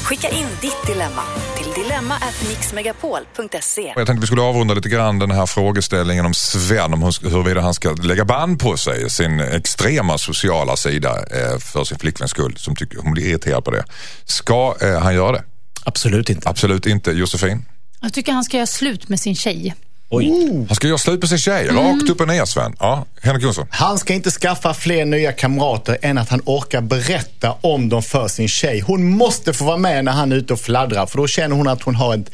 Skicka 0.05 0.29
in 0.29 0.47
ditt 0.61 0.87
dilemma 0.87 1.23
till 1.75 1.83
dilemma@mixmegapol.se. 1.83 3.93
Jag 3.97 4.07
tänkte 4.07 4.21
vi 4.21 4.27
skulle 4.27 4.43
avrunda 4.43 4.75
lite 4.75 4.89
grann 4.89 5.19
den 5.19 5.31
här 5.31 5.47
frågeställningen 5.47 6.27
om 6.27 6.35
Sven, 6.35 6.95
om 6.95 7.03
hur- 7.03 7.31
huruvida 7.31 7.61
han 7.61 7.75
ska 7.75 7.93
lägga 7.93 8.25
band 8.25 8.61
på 8.61 8.77
sig, 8.77 9.11
sin 9.11 9.41
extrema 9.41 10.19
sociala 10.19 10.77
sida 10.77 11.11
eh, 11.11 11.59
för 11.59 11.85
sin 11.85 11.99
flickväns 11.99 12.31
skull, 12.31 12.57
som 12.57 12.77
tycker 12.77 12.99
hon 12.99 13.13
blir 13.13 13.27
irriterad 13.27 13.65
på 13.65 13.71
det. 13.71 13.85
Ska 14.25 14.77
eh, 14.81 14.99
han 15.01 15.15
göra 15.15 15.33
det? 15.33 15.43
Absolut 15.85 16.31
inte. 16.31 16.49
Absolut 16.49 16.87
inte. 16.87 17.13
Josefin? 17.13 17.65
Jag 18.01 18.13
tycker 18.13 18.33
han 18.33 18.45
ska 18.45 18.57
göra 18.57 18.67
slut 18.67 19.09
med 19.09 19.21
sin 19.21 19.37
tjej. 19.37 19.75
Oj. 20.17 20.65
Han 20.69 20.77
ska 20.77 20.89
göra 20.89 20.99
slut 20.99 21.21
på 21.21 21.27
sin 21.27 21.39
tjej, 21.39 21.69
Mm. 21.69 21.85
rakt 21.85 22.11
upp 22.11 22.21
och 22.21 22.29
ner 22.29 22.45
Sven. 22.45 22.77
Ja, 22.81 23.05
Henrik 23.23 23.43
Jonsson? 23.45 23.67
Han 23.71 23.99
ska 23.99 24.15
inte 24.15 24.31
skaffa 24.31 24.75
fler 24.75 25.05
nya 25.05 25.33
kamrater 25.33 25.99
än 26.03 26.19
att 26.19 26.29
han 26.29 26.41
orkar 26.45 26.81
berätta 26.81 27.55
om 27.61 27.89
dem 27.89 28.03
för 28.03 28.29
sin 28.29 28.49
tjej. 28.49 28.81
Hon 28.81 29.11
måste 29.11 29.53
få 29.53 29.65
vara 29.65 29.77
med 29.77 30.05
när 30.05 30.13
han 30.13 30.33
är 30.33 30.37
ute 30.37 30.53
och 30.53 30.61
fladdrar 30.61 31.07
för 31.07 31.19
då 31.19 31.27
känner 31.27 31.57
hon 31.57 31.69
att 31.69 31.83
hon 31.83 31.95
har 31.95 32.15
ett 32.15 32.31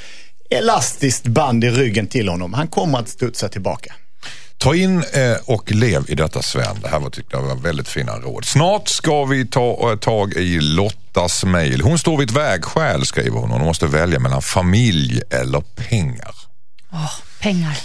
elastiskt 0.51 1.27
band 1.27 1.65
i 1.65 1.71
ryggen 1.71 2.07
till 2.07 2.29
honom. 2.29 2.55
Han 2.55 2.67
kommer 2.69 2.99
att 2.99 3.09
studsa 3.09 3.49
tillbaka. 3.49 3.93
Ta 4.59 4.75
in 4.75 4.97
eh, 4.99 5.37
och 5.45 5.73
lev 5.73 6.05
i 6.09 6.15
detta 6.15 6.43
Sven. 6.43 6.77
Det 6.83 6.89
här 6.89 6.99
var, 6.99 7.11
tyckte 7.11 7.37
jag 7.37 7.43
var 7.43 7.55
väldigt 7.57 7.89
fina 7.89 8.13
råd. 8.17 8.45
Snart 8.45 8.89
ska 8.89 9.25
vi 9.25 9.47
ta 9.47 9.91
eh, 9.91 9.97
tag 9.99 10.33
i 10.33 10.61
Lottas 10.61 11.45
mejl. 11.45 11.81
Hon 11.83 11.99
står 11.99 12.17
vid 12.19 12.31
ett 12.31 12.37
vägskäl 12.37 13.07
skriver 13.07 13.39
hon. 13.39 13.51
Hon 13.51 13.61
måste 13.65 13.87
välja 13.87 14.19
mellan 14.21 14.43
familj 14.43 15.23
eller 15.31 15.61
pengar. 15.61 16.35
Pengar. 17.41 17.77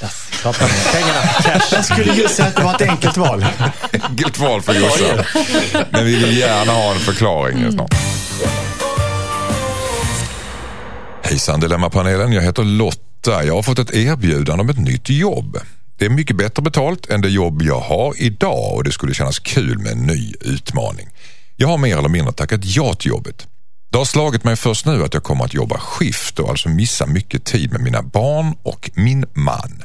Pengarna. 0.91 1.60
Jag 1.72 1.86
skulle 1.86 2.14
just 2.14 2.36
säga 2.36 2.47
att 2.47 2.56
det 2.56 2.64
var 2.64 2.76
ett 2.76 2.89
enkelt 2.89 3.18
val. 3.18 3.45
Enkelt 3.91 4.39
val 4.39 4.62
för 4.62 4.74
Jossan. 4.74 5.26
Men 5.89 6.06
vi 6.06 6.16
vill 6.16 6.38
gärna 6.38 6.72
ha 6.72 6.93
en 6.93 6.99
förklaring 6.99 7.72
snart. 7.72 7.93
Hejsan 11.24 11.60
Dilemmapanelen, 11.60 12.34
jag 12.34 12.41
heter 12.41 12.64
Lotta. 12.64 13.43
Jag 13.43 13.56
har 13.56 13.64
fått 13.64 13.80
ett 13.80 13.93
erbjudande 13.93 14.62
om 14.64 14.70
ett 14.70 14.80
nytt 14.80 15.10
jobb. 15.10 15.58
Det 15.97 16.06
är 16.06 16.10
mycket 16.10 16.36
bättre 16.36 16.62
betalt 16.62 17.10
än 17.10 17.22
det 17.22 17.30
jobb 17.30 17.62
jag 17.62 17.80
har 17.80 18.14
idag 18.22 18.74
och 18.74 18.84
det 18.84 18.91
skulle 18.91 19.14
kännas 19.14 19.39
kul 19.39 19.80
med 19.80 19.91
en 19.91 20.03
ny 20.03 20.34
utmaning. 20.41 21.08
Jag 21.56 21.68
har 21.68 21.78
mer 21.78 21.97
eller 21.97 22.10
mindre 22.10 22.34
tackat 22.34 22.62
ja 22.64 22.93
till 22.93 23.10
jobbet. 23.10 23.47
Det 23.96 24.00
har 24.00 24.06
slagit 24.06 24.43
mig 24.43 24.56
först 24.56 24.86
nu 24.86 25.04
att 25.04 25.14
jag 25.14 25.24
kommer 25.24 25.46
att 25.46 25.54
jobba 25.54 25.80
skift 25.80 26.39
och 26.39 26.50
alltså 26.50 26.70
missa 26.70 27.06
mycket 27.06 27.46
tid 27.46 27.72
med 27.72 27.82
mina 27.82 28.02
barn 28.02 28.56
och 28.64 28.91
min 28.93 29.26
man. 29.34 29.84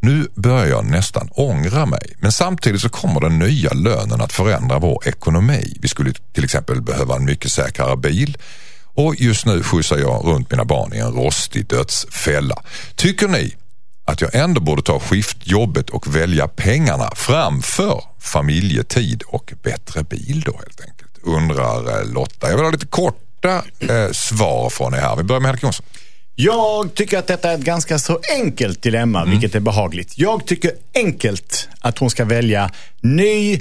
Nu 0.00 0.28
börjar 0.34 0.66
jag 0.66 0.84
nästan 0.84 1.28
ångra 1.32 1.86
mig, 1.86 2.16
men 2.18 2.32
samtidigt 2.32 2.80
så 2.80 2.88
kommer 2.88 3.20
den 3.20 3.38
nya 3.38 3.72
lönen 3.72 4.20
att 4.20 4.32
förändra 4.32 4.78
vår 4.78 5.08
ekonomi. 5.08 5.76
Vi 5.80 5.88
skulle 5.88 6.12
till 6.34 6.44
exempel 6.44 6.82
behöva 6.82 7.16
en 7.16 7.24
mycket 7.24 7.52
säkrare 7.52 7.96
bil 7.96 8.36
och 8.84 9.14
just 9.18 9.46
nu 9.46 9.62
skjutsar 9.62 9.98
jag 9.98 10.26
runt 10.26 10.50
mina 10.50 10.64
barn 10.64 10.94
i 10.94 10.98
en 10.98 11.12
rostig 11.12 11.66
dödsfälla. 11.66 12.62
Tycker 12.94 13.28
ni 13.28 13.56
att 14.04 14.20
jag 14.20 14.34
ändå 14.34 14.60
borde 14.60 14.82
ta 14.82 15.00
skiftjobbet 15.00 15.90
och 15.90 16.16
välja 16.16 16.48
pengarna 16.48 17.10
framför 17.16 18.02
familjetid 18.18 19.22
och 19.22 19.52
bättre 19.62 20.04
bil 20.04 20.42
då 20.46 20.52
helt 20.52 20.80
enkelt? 20.80 21.18
Undrar 21.22 22.00
eh, 22.00 22.12
Lotta. 22.12 22.48
Jag 22.48 22.56
vill 22.56 22.64
ha 22.64 22.72
lite 22.72 22.86
kort 22.86 23.24
korta 23.40 23.64
eh, 23.78 24.10
svar 24.12 24.70
från 24.70 24.94
er 24.94 24.98
här. 24.98 25.16
Vi 25.16 25.22
börjar 25.22 25.40
med 25.40 25.48
Henrik 25.48 25.62
Jonsson. 25.62 25.86
Jag 26.34 26.94
tycker 26.94 27.18
att 27.18 27.26
detta 27.26 27.50
är 27.50 27.54
ett 27.54 27.60
ganska 27.60 27.98
så 27.98 28.20
enkelt 28.36 28.82
dilemma, 28.82 29.24
vilket 29.24 29.54
är 29.54 29.60
behagligt. 29.60 30.18
Jag 30.18 30.46
tycker 30.46 30.72
enkelt 30.94 31.68
att 31.80 31.98
hon 31.98 32.10
ska 32.10 32.24
välja 32.24 32.70
ny 33.02 33.60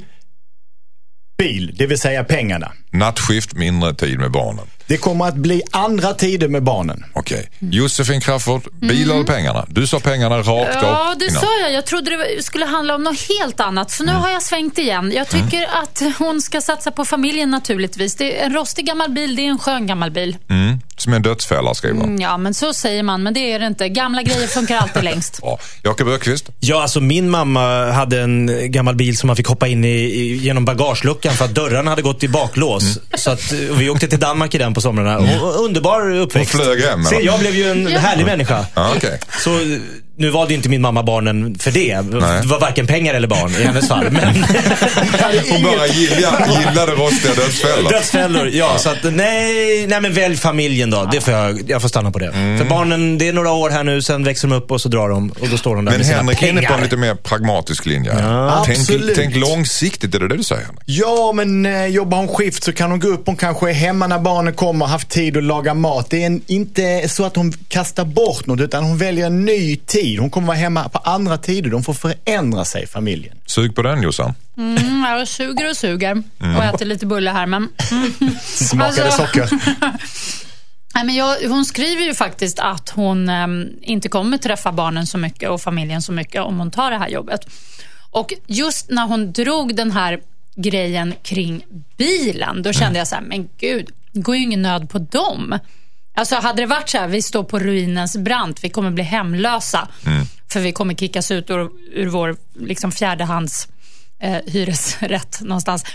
bil, 1.37 1.75
det 1.77 1.87
vill 1.87 1.99
säga 1.99 2.23
pengarna. 2.23 2.71
Nattskift, 2.91 3.53
mindre 3.53 3.93
tid 3.93 4.19
med 4.19 4.31
barnen. 4.31 4.65
Det 4.87 4.97
kommer 4.97 5.27
att 5.27 5.35
bli 5.35 5.61
andra 5.71 6.13
tider 6.13 6.47
med 6.47 6.63
barnen. 6.63 7.03
Okej. 7.13 7.49
Josefin 7.59 8.21
Crafoord, 8.21 8.61
bilar 8.81 9.15
eller 9.15 9.23
pengarna? 9.25 9.65
Du 9.69 9.87
sa 9.87 9.99
pengarna 9.99 10.37
rakt 10.37 10.49
Mm. 10.75 10.85
Ja, 10.85 11.15
det 11.19 11.25
innan. 11.25 11.41
sa 11.41 11.47
jag. 11.61 11.73
Jag 11.73 11.85
trodde 11.85 12.11
det 12.35 12.43
skulle 12.43 12.65
handla 12.65 12.95
om 12.95 13.03
något 13.03 13.19
helt 13.29 13.59
annat. 13.59 13.91
Så 13.91 14.03
nu 14.03 14.11
Mm. 14.11 14.21
har 14.23 14.29
jag 14.31 14.41
svängt 14.43 14.77
igen. 14.77 15.11
Jag 15.15 15.29
tycker 15.29 15.67
att 15.81 16.01
hon 16.19 16.41
ska 16.41 16.61
satsa 16.61 16.91
på 16.91 17.05
familjen 17.05 17.51
naturligtvis. 17.51 18.15
Det 18.15 18.39
är 18.41 18.45
en 18.45 18.53
rostig 18.53 18.85
gammal 18.85 19.11
bil, 19.11 19.35
det 19.35 19.41
är 19.41 19.47
en 19.49 19.59
skön 19.59 19.87
gammal 19.87 20.11
bil. 20.11 20.37
Mm. 20.49 20.79
Som 20.97 21.13
en 21.13 21.21
dödsfälla 21.21 21.73
skriver 21.73 21.95
hon. 21.99 22.09
Mm, 22.09 22.21
Ja, 22.21 22.37
men 22.37 22.53
så 22.53 22.73
säger 22.73 23.03
man. 23.03 23.23
Men 23.23 23.33
det 23.33 23.51
är 23.51 23.59
det 23.59 23.65
inte. 23.67 23.89
Gamla 23.89 24.21
grejer 24.23 24.47
funkar 24.47 24.77
alltid 24.77 25.03
längst. 25.11 25.41
Bra. 25.41 25.59
Jakob 25.83 26.07
Öqvist? 26.07 26.49
Ja, 26.59 26.81
alltså 26.81 26.99
min 27.01 27.29
mamma 27.29 27.91
hade 27.91 28.21
en 28.21 28.71
gammal 28.71 28.95
bil 28.95 29.17
som 29.17 29.27
man 29.27 29.35
fick 29.35 29.47
hoppa 29.47 29.67
in 29.67 29.85
i, 29.85 29.87
i 29.89 30.35
genom 30.37 30.65
bagageluckan 30.65 31.33
för 31.33 31.45
att 31.45 31.55
dörrarna 31.55 31.89
hade 31.89 32.01
gått 32.01 32.23
i 32.23 32.27
baklås. 32.27 32.76
Mm. 32.83 32.93
Så 33.17 33.31
att, 33.31 33.51
vi 33.51 33.89
åkte 33.89 34.07
till 34.07 34.19
Danmark 34.19 34.55
i 34.55 34.57
den 34.57 34.73
på 34.73 34.81
somrarna. 34.81 35.17
Och, 35.41 35.65
underbar 35.65 36.15
uppväxt. 36.15 36.53
Hon 36.53 36.61
flög 36.63 36.81
hem, 36.81 37.03
Se, 37.03 37.15
eller? 37.15 37.25
jag 37.25 37.39
blev 37.39 37.55
ju 37.55 37.71
en 37.71 37.87
Ja. 37.91 37.99
härlig 37.99 38.25
människa. 38.25 38.65
Ja, 38.73 38.93
okej. 38.97 39.19
Så 39.43 39.49
nu 40.17 40.29
valde 40.29 40.53
inte 40.53 40.69
min 40.69 40.81
mamma 40.81 41.03
barnen 41.03 41.55
för 41.59 41.71
det. 41.71 42.01
Nej. 42.01 42.41
Det 42.41 42.47
var 42.47 42.59
varken 42.59 42.87
pengar 42.87 43.13
eller 43.13 43.27
barn 43.27 43.51
i 43.51 43.63
hennes 43.63 43.87
fall. 43.87 44.11
Men 44.11 44.23
Hon 45.51 45.63
bara 45.63 45.87
gillade, 45.87 46.45
gillade 46.59 46.91
rostiga 46.91 47.33
dödsfällor. 47.33 47.89
dödsfällor, 47.89 48.47
ja. 48.47 48.77
Så 48.77 48.89
att 48.89 49.03
nej, 49.03 49.87
nej 49.87 50.01
men 50.01 50.13
välj 50.13 50.37
familjen 50.37 50.89
då. 50.89 51.09
Det 51.11 51.21
får 51.21 51.33
jag, 51.33 51.69
jag 51.69 51.81
får 51.81 51.89
stanna 51.89 52.11
på 52.11 52.19
det. 52.19 52.27
Mm. 52.27 52.57
För 52.57 52.65
barnen, 52.65 53.17
det 53.17 53.27
är 53.27 53.33
några 53.33 53.51
år 53.51 53.69
här 53.69 53.83
nu, 53.83 54.01
sen 54.01 54.23
växer 54.23 54.47
de 54.47 54.55
upp 54.55 54.71
och 54.71 54.81
så 54.81 54.89
drar 54.89 55.09
de. 55.09 55.29
Och 55.29 55.47
då 55.49 55.57
står 55.57 55.75
de 55.75 55.85
där 55.85 55.91
Men 55.91 55.99
med 55.99 56.07
sina 56.07 56.17
Henrik 56.17 56.43
är 56.43 56.47
inne 56.47 56.61
på 56.61 56.73
en 56.73 56.81
lite 56.83 56.97
mer 56.97 57.15
pragmatisk 57.15 57.85
linje. 57.85 58.11
tänk, 58.65 58.79
Absolut. 58.79 59.15
tänk 59.15 59.35
långsiktigt, 59.35 60.15
är 60.15 60.19
det 60.19 60.27
det 60.27 60.37
du 60.37 60.43
säger 60.43 60.65
Henrik? 60.65 60.83
Ja, 60.85 61.31
men 61.35 61.65
eh, 61.65 61.85
jobbar 61.85 62.17
hon 62.17 62.27
skift 62.27 62.63
så 62.63 62.73
kan 62.73 62.91
hon 62.91 62.99
gå 62.99 63.07
upp. 63.07 63.23
Hon 63.25 63.35
kanske 63.35 63.69
är 63.69 63.73
hemma 63.73 64.07
när 64.07 64.19
barnen 64.19 64.53
kommer 64.53 64.85
och 64.85 64.91
haft 64.91 65.09
tid 65.09 65.37
att 65.37 65.43
laga 65.43 65.73
mat. 65.73 66.09
Det 66.09 66.21
är 66.21 66.25
en, 66.25 66.41
inte 66.47 67.09
så 67.09 67.25
att 67.25 67.35
hon 67.35 67.53
kastar 67.67 68.05
bort 68.05 68.45
något, 68.45 68.59
utan 68.61 68.83
hon 68.83 68.97
väljer 68.97 69.25
en 69.27 69.45
ny 69.45 69.75
tid. 69.75 70.06
Hon 70.15 70.29
kommer 70.29 70.47
vara 70.47 70.57
hemma 70.57 70.89
på 70.89 70.97
andra 70.97 71.37
tider. 71.37 71.69
De 71.69 71.83
får 71.83 71.93
förändra 71.93 72.65
sig, 72.65 72.87
familjen. 72.87 73.37
Sug 73.45 73.75
på 73.75 73.81
den 73.81 74.01
Jossan. 74.01 74.33
Mm, 74.57 75.03
jag 75.03 75.27
suger 75.27 75.69
och 75.69 75.77
suger. 75.77 76.23
Och 76.57 76.63
äter 76.63 76.85
lite 76.85 77.05
bulle 77.05 77.31
här. 77.31 77.45
Men... 77.45 77.69
Smakade 78.41 79.05
Alltså- 79.05 79.25
socker. 79.25 79.49
Nej, 80.95 81.05
men 81.05 81.15
jag, 81.15 81.35
hon 81.49 81.65
skriver 81.65 82.03
ju 82.03 82.13
faktiskt 82.13 82.59
att 82.59 82.89
hon 82.89 83.29
ehm, 83.29 83.67
inte 83.81 84.09
kommer 84.09 84.37
träffa 84.37 84.71
barnen 84.71 85.07
så 85.07 85.17
mycket 85.17 85.49
och 85.49 85.61
familjen 85.61 86.01
så 86.01 86.11
mycket 86.11 86.41
om 86.41 86.59
hon 86.59 86.71
tar 86.71 86.91
det 86.91 86.97
här 86.97 87.09
jobbet. 87.09 87.39
Och 88.11 88.33
just 88.47 88.89
när 88.89 89.07
hon 89.07 89.31
drog 89.31 89.75
den 89.75 89.91
här 89.91 90.19
grejen 90.55 91.13
kring 91.23 91.65
bilen, 91.97 92.63
då 92.63 92.73
kände 92.73 92.99
jag 92.99 93.07
så 93.07 93.15
här, 93.15 93.21
men 93.21 93.49
gud, 93.59 93.89
det 94.11 94.19
går 94.19 94.35
ju 94.35 94.43
ingen 94.43 94.61
nöd 94.61 94.89
på 94.89 94.99
dem. 94.99 95.59
Alltså 96.17 96.35
hade 96.35 96.61
det 96.61 96.65
varit 96.65 96.89
så 96.89 96.97
här, 96.97 97.07
vi 97.07 97.21
står 97.21 97.43
på 97.43 97.59
ruinens 97.59 98.17
brant, 98.17 98.63
vi 98.63 98.69
kommer 98.69 98.91
bli 98.91 99.03
hemlösa, 99.03 99.87
för 100.51 100.59
vi 100.59 100.71
kommer 100.71 100.93
kickas 100.93 101.31
ut 101.31 101.49
ur, 101.49 101.69
ur 101.93 102.07
vår 102.07 102.35
liksom, 102.59 102.91
fjärdehands 102.91 103.67
eh, 104.19 104.37
hyresrätt 104.47 105.41
någonstans. 105.41 105.85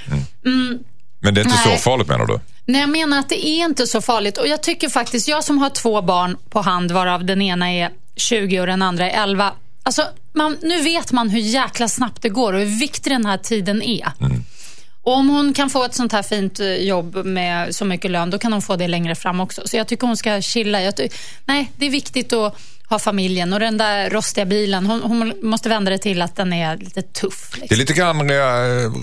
Mm, 0.44 0.78
Men 1.20 1.34
det 1.34 1.40
är 1.40 1.44
inte 1.44 1.58
Nej. 1.66 1.78
så 1.78 1.82
farligt 1.82 2.08
menar 2.08 2.26
du? 2.26 2.40
Nej, 2.64 2.80
jag 2.80 2.90
menar 2.90 3.18
att 3.18 3.28
det 3.28 3.46
är 3.46 3.64
inte 3.64 3.86
så 3.86 4.00
farligt. 4.00 4.38
Och 4.38 4.48
jag 4.48 4.62
tycker 4.62 4.88
faktiskt, 4.88 5.28
jag 5.28 5.44
som 5.44 5.58
har 5.58 5.70
två 5.70 6.02
barn 6.02 6.36
på 6.50 6.60
hand, 6.60 6.90
varav 6.90 7.24
den 7.24 7.42
ena 7.42 7.72
är 7.72 7.90
20 8.16 8.60
och 8.60 8.66
den 8.66 8.82
andra 8.82 9.10
är 9.10 9.22
11. 9.22 9.52
Alltså, 9.82 10.02
man, 10.34 10.56
nu 10.62 10.82
vet 10.82 11.12
man 11.12 11.30
hur 11.30 11.40
jäkla 11.40 11.88
snabbt 11.88 12.22
det 12.22 12.28
går 12.28 12.52
och 12.52 12.58
hur 12.58 12.78
viktig 12.80 13.12
den 13.12 13.26
här 13.26 13.38
tiden 13.38 13.82
är. 13.82 14.12
Och 15.05 15.16
om 15.16 15.28
hon 15.28 15.53
kan 15.55 15.70
få 15.70 15.84
ett 15.84 15.94
sånt 15.94 16.12
här 16.12 16.22
fint 16.22 16.61
eh, 16.61 16.74
jobb 16.74 17.24
med 17.26 17.74
så 17.74 17.84
mycket 17.84 18.11
lön, 18.11 18.30
då 18.30 18.38
kan 18.38 18.53
hon 18.53 18.62
få 18.62 18.76
det 18.76 18.88
längre 18.88 19.14
fram 19.14 19.40
också. 19.40 19.62
Så 19.64 19.76
jag 19.76 19.88
tycker 19.88 20.07
hon 20.07 20.16
ska 20.16 20.40
chilla. 20.42 20.92
Nej, 21.44 21.72
det 21.76 21.86
är 21.86 21.90
viktigt 21.90 22.32
att 22.32 22.55
ha 22.88 22.98
familjen 22.98 23.53
och 23.53 23.61
den 23.61 23.78
där 23.78 24.11
rostiga 24.11 24.44
bilen, 24.44 24.86
hon, 24.86 25.03
hon 25.03 25.32
måste 25.42 25.68
vända 25.68 25.90
det 25.90 25.98
till 25.98 26.22
att 26.22 26.36
den 26.36 26.53
är 26.53 26.76
lite 26.76 27.03
tuff. 27.03 27.50
Det 27.53 27.57
är 27.57 27.61
Liksom. 27.61 27.78
lite 27.78 27.92
grann 27.92 28.30
eh, 28.30 28.36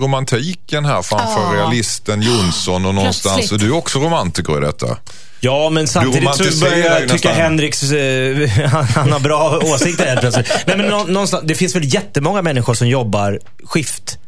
romantiken 0.00 0.84
här 0.84 1.02
framför 1.02 1.40
Ja. 1.40 1.54
realisten 1.54 2.22
Jonsson 2.22 2.86
och 2.86 2.94
någonstans. 2.94 3.34
Plötsligt. 3.36 3.52
Och 3.52 3.58
du 3.68 3.74
är 3.74 3.78
också 3.78 3.98
romantiker 3.98 4.58
i 4.58 4.66
detta. 4.66 4.96
Ja, 5.40 5.70
men 5.70 5.88
samtidigt 5.88 6.34
så 6.34 6.64
börjar 6.64 6.76
jag 6.78 7.00
tycka 7.00 7.12
nästan. 7.12 7.32
Henriks... 7.34 7.82
Eh, 7.82 8.48
han, 8.70 8.84
han 8.84 9.12
har 9.12 9.20
bra 9.20 9.58
åsikter 9.64 10.06
helt 10.06 10.20
plötsligt. 10.20 10.52
Nej, 10.66 10.76
men 10.76 10.86
nå, 10.86 11.04
någonstans, 11.04 11.42
det 11.46 11.54
finns 11.54 11.76
väl 11.76 11.94
jättemånga 11.94 12.42
människor 12.42 12.74
som 12.74 12.88
jobbar 12.88 13.40
skift 13.64 14.18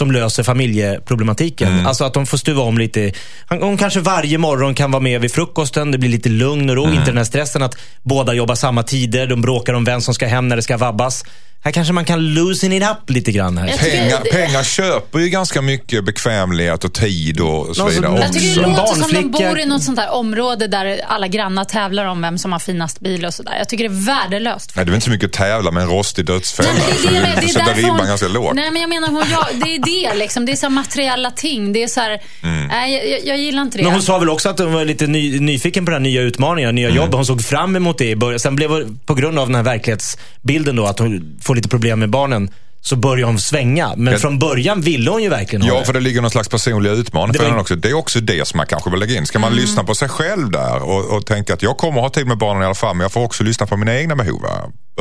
som 0.00 0.12
löser 0.12 0.42
familjeproblematiken. 0.42 1.72
Mm. 1.72 1.86
Alltså 1.86 2.04
att 2.04 2.14
de 2.14 2.26
får 2.26 2.38
stuva 2.38 2.62
om 2.62 2.78
lite. 2.78 3.12
Hon 3.48 3.76
kanske 3.76 4.00
varje 4.00 4.38
morgon 4.38 4.74
kan 4.74 4.90
vara 4.90 5.02
med 5.02 5.20
vid 5.20 5.32
frukosten. 5.32 5.90
Det 5.90 5.98
blir 5.98 6.10
lite 6.10 6.28
lugn 6.28 6.70
och 6.70 6.76
ro. 6.76 6.84
Mm. 6.84 6.94
Inte 6.94 7.10
den 7.10 7.16
här 7.16 7.24
stressen 7.24 7.62
att 7.62 7.76
båda 8.02 8.34
jobbar 8.34 8.54
samma 8.54 8.82
tider. 8.82 9.26
De 9.26 9.42
bråkar 9.42 9.72
om 9.74 9.84
vem 9.84 10.00
som 10.00 10.14
ska 10.14 10.26
hem 10.26 10.48
när 10.48 10.56
det 10.56 10.62
ska 10.62 10.76
vabbas. 10.76 11.24
Här 11.64 11.72
kanske 11.72 11.92
man 11.92 12.04
kan 12.04 12.34
loosen 12.34 12.72
it 12.72 12.82
up 12.82 13.10
lite 13.10 13.32
grann. 13.32 13.58
Här. 13.58 13.68
Pengar, 13.78 14.20
det- 14.24 14.30
pengar 14.30 14.62
köper 14.62 15.18
ju 15.18 15.28
ganska 15.28 15.62
mycket 15.62 16.04
bekvämlighet 16.04 16.84
och 16.84 16.94
tid 16.94 17.40
och 17.40 17.76
så 17.76 17.86
vidare. 17.88 18.12
Jag 18.14 18.24
Jag 18.24 18.32
tycker 18.32 18.60
det 18.62 18.66
låter 18.68 18.94
som 18.94 19.12
de 19.12 19.30
bor 19.48 19.58
i 19.58 19.66
något 19.66 19.82
sånt 19.82 19.96
där 19.96 20.10
område 20.14 20.66
där 20.66 21.00
alla 21.08 21.28
grannar 21.28 21.64
tävlar 21.64 22.04
om 22.04 22.22
vem 22.22 22.38
som 22.38 22.52
har 22.52 22.58
finast 22.58 23.00
bil 23.00 23.24
och 23.24 23.34
sådär. 23.34 23.54
Jag 23.58 23.68
tycker 23.68 23.88
det 23.88 23.94
är 23.94 24.06
värdelöst. 24.06 24.72
Nej, 24.76 24.84
det 24.84 24.90
är 24.92 24.94
inte 24.94 25.04
så 25.04 25.10
mycket 25.10 25.26
att 25.26 25.32
tävla 25.32 25.70
med 25.70 25.82
en 25.82 25.88
rostig 25.88 26.26
dödsfälla. 26.26 26.68
Nej, 26.72 26.94
det, 27.02 27.16
är 27.16 27.20
det, 27.20 27.20
det, 27.40 27.46
är 27.46 27.48
sätta 27.48 27.72
ribban 27.72 27.90
hon, 27.98 28.06
ganska 28.06 28.28
lågt. 28.28 28.54
Nej, 28.54 28.70
men 28.70 28.80
jag 28.80 28.88
menar, 28.88 29.08
hon, 29.08 29.24
ja, 29.32 29.48
det 29.64 29.74
är 29.74 29.78
det 30.12 30.18
liksom. 30.18 30.46
Det 30.46 30.52
är 30.52 30.56
så 30.56 30.66
här 30.66 30.70
materiella 30.70 31.30
ting. 31.30 31.72
Det 31.72 31.82
är 31.82 31.88
så 31.88 32.00
här, 32.00 32.20
nej, 32.68 32.94
jag- 32.94 33.08
jag, 33.10 33.26
jag 33.26 33.38
gillar 33.38 33.62
inte 33.62 33.78
det. 33.78 33.84
Men 33.84 33.92
hon 33.92 34.02
sa 34.02 34.18
väl 34.18 34.30
också 34.30 34.48
att 34.48 34.58
hon 34.58 34.72
var 34.72 34.84
lite 34.84 35.06
ny, 35.06 35.40
nyfiken 35.40 35.84
på 35.84 35.90
den 35.90 36.02
här 36.02 36.10
nya 36.10 36.20
utmaningen, 36.22 36.74
nya 36.74 36.86
Mm. 36.88 36.96
jobb. 36.96 37.14
Hon 37.14 37.26
såg 37.26 37.42
fram 37.44 37.76
emot 37.76 37.98
det 37.98 38.10
i 38.10 38.16
början. 38.16 38.40
Sen 38.40 38.56
blev 38.56 38.70
på 39.06 39.14
grund 39.14 39.38
av 39.38 39.46
den 39.48 39.54
här 39.54 39.62
verklighetsbilden 39.62 40.76
då, 40.76 40.86
att 40.86 40.98
hon 40.98 41.36
får 41.50 41.54
lite 41.54 41.68
problem 41.68 41.98
med 41.98 42.10
barnen, 42.10 42.50
så 42.82 42.96
började 42.96 43.24
hon 43.32 43.38
svänga. 43.40 43.92
Men 43.96 44.12
Jag- 44.12 44.20
från 44.20 44.38
början 44.38 44.80
ville 44.80 45.10
hon 45.10 45.22
ju 45.22 45.28
verkligen 45.28 45.62
ha 45.62 45.68
Ja, 45.68 45.78
det. 45.80 45.84
för 45.86 45.92
det 45.92 46.00
ligger 46.00 46.20
någon 46.20 46.30
slags 46.30 46.48
personlig 46.48 46.90
utmaning 46.90 47.32
Det 47.32 47.38
för 47.38 47.44
var- 47.44 47.50
henne 47.50 47.60
också. 47.60 47.76
Det 47.76 47.88
är 47.88 47.94
också 47.94 48.20
det 48.20 48.48
som 48.48 48.56
man 48.56 48.66
kanske 48.66 48.90
vill 48.90 49.00
lägga 49.00 49.16
in. 49.16 49.26
Ska 49.26 49.38
man 49.38 49.54
lyssna 49.56 49.84
på 49.84 49.94
sig 49.94 50.08
själv 50.08 50.50
där 50.50 50.82
och, 50.82 51.04
och 51.16 51.26
tänka 51.26 51.54
att 51.54 51.62
jag 51.62 51.76
kommer 51.76 52.00
ha 52.00 52.08
tid 52.10 52.26
med 52.26 52.38
barnen 52.38 52.62
i 52.62 52.66
alla 52.66 52.74
fall, 52.74 52.96
men 52.96 53.04
jag 53.04 53.12
får 53.12 53.20
också 53.24 53.44
lyssna 53.44 53.66
på 53.66 53.76
mina 53.76 53.94
egna 53.98 54.16
behov. 54.16 54.42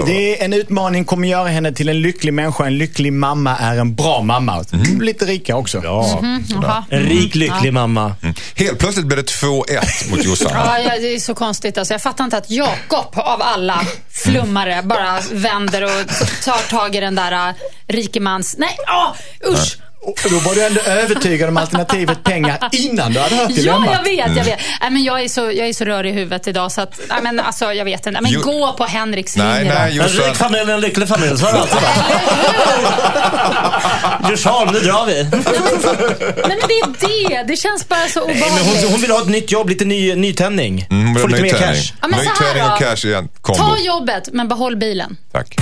Det 0.06 0.40
är 0.42 0.46
en 0.46 0.54
utmaning, 0.54 1.06
kommer 1.06 1.28
göra 1.28 1.48
henne 1.48 1.72
till 1.72 1.90
en 1.90 2.02
lycklig 2.02 2.34
människa. 2.34 2.66
En 2.66 2.78
lycklig 2.78 3.14
mamma 3.14 3.58
är 3.58 3.78
en 3.78 3.96
bra 3.96 4.22
mamma. 4.22 4.64
Mm. 4.74 5.02
Lite 5.02 5.26
rika 5.26 5.56
också. 5.56 5.82
Ja. 5.84 6.20
Jaha. 6.50 6.84
En 6.90 7.00
rik, 7.04 7.36
lycklig 7.36 7.74
mamma. 7.74 8.16
Helt 8.56 8.80
plötsligt 8.80 9.06
blir 9.06 9.18
det 9.18 9.24
2-1 9.24 10.10
mot 10.12 10.26
Jossan. 10.26 10.52
Ja, 10.86 10.98
det 11.00 11.16
är 11.16 11.20
så 11.20 11.36
konstigt. 11.36 11.78
Alltså, 11.78 11.94
jag 11.94 12.02
fattar 12.02 12.24
inte 12.24 12.38
att 12.38 12.50
Jakob 12.52 13.06
av 13.20 13.42
alla 13.42 13.82
flummare 14.12 14.82
bara 14.84 15.20
vänder 15.32 15.84
och 15.84 16.08
tar 16.46 16.70
tag 16.70 16.96
i 16.96 17.00
den 17.00 17.16
där 17.16 17.32
uh, 17.50 17.56
rikemans... 17.88 18.56
Nej, 18.58 18.78
åh, 18.88 19.16
usch! 19.54 19.78
Och 20.02 20.20
då 20.30 20.40
var 20.40 20.56
du 20.56 20.66
ändå 20.66 20.82
övertygad 20.82 21.50
om 21.50 21.58
alternativet 21.58 22.24
pengar 22.24 22.70
innan 22.72 23.14
du 23.14 23.20
hade 23.20 23.36
hört 23.36 23.50
Ja, 23.50 23.56
dilemmat. 23.56 23.90
jag 23.94 24.04
vet, 24.04 24.38
jag 24.38 24.46
vet. 24.46 24.60
Nej, 24.82 24.90
men 24.92 25.04
jag, 25.04 25.22
är 25.24 25.28
så, 25.30 25.42
jag 25.42 25.68
är 25.70 25.74
så 25.74 25.86
rörig 25.86 26.10
i 26.12 26.14
huvudet 26.14 26.48
idag 26.48 26.72
så 26.72 26.82
att, 26.82 27.00
nej, 27.10 27.18
men 27.24 27.40
alltså, 27.40 27.74
jag 27.74 27.86
vet 27.86 28.06
inte. 28.08 28.22
Men 28.22 28.32
Jo- 28.32 28.42
gå 28.42 28.74
på 28.74 28.84
Henriks 28.86 29.36
Nej, 29.36 29.64
linje 29.64 29.80
nej. 29.80 30.00
En 30.00 30.08
rik 30.08 30.36
familj, 30.36 30.72
en 30.72 30.82
lycklig 30.82 31.08
familj. 31.08 31.38
Så 31.38 31.46
har 31.46 31.54
det 31.54 31.60
alltid. 31.60 31.80
Djursholm, 34.30 34.70
nu 34.74 34.80
drar 34.80 35.06
vi. 35.06 35.14
Nej, 35.24 35.32
men 36.48 36.60
det 36.68 36.74
är 36.74 37.30
det. 37.30 37.44
Det 37.48 37.56
känns 37.58 37.88
bara 37.88 38.08
så 38.08 38.26
Nej, 38.28 38.36
men 38.36 38.44
hon, 38.44 38.60
obehagligt. 38.60 38.92
hon 38.92 39.02
vill 39.02 39.12
ha 39.12 39.22
ett 39.22 39.28
nytt 39.30 39.52
jobb, 39.52 39.70
lite 39.70 39.86
ny, 39.86 40.16
nytändning. 40.16 40.88
Mm, 40.92 41.16
Få 41.16 41.28
lite 41.28 41.42
mer 41.42 41.50
cash. 41.50 41.94
Ja, 42.02 42.08
Nytändning 42.08 42.64
och 42.72 42.78
cash 42.80 43.06
igen. 43.08 43.30
Kombo. 43.42 43.64
Ta 43.64 43.78
jobbet, 43.78 44.30
men 44.34 44.48
behåll 44.48 44.76
bilen. 44.78 45.18
Tack. 45.32 45.56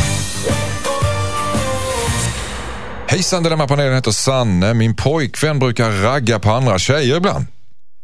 Hejsan, 3.17 3.43
Dilemmapanelen 3.43 3.95
heter 3.95 4.11
Sanne. 4.11 4.73
Min 4.73 4.95
pojkvän 4.95 5.59
brukar 5.59 5.91
ragga 5.91 6.39
på 6.39 6.51
andra 6.51 6.79
tjejer 6.79 7.17
ibland. 7.17 7.45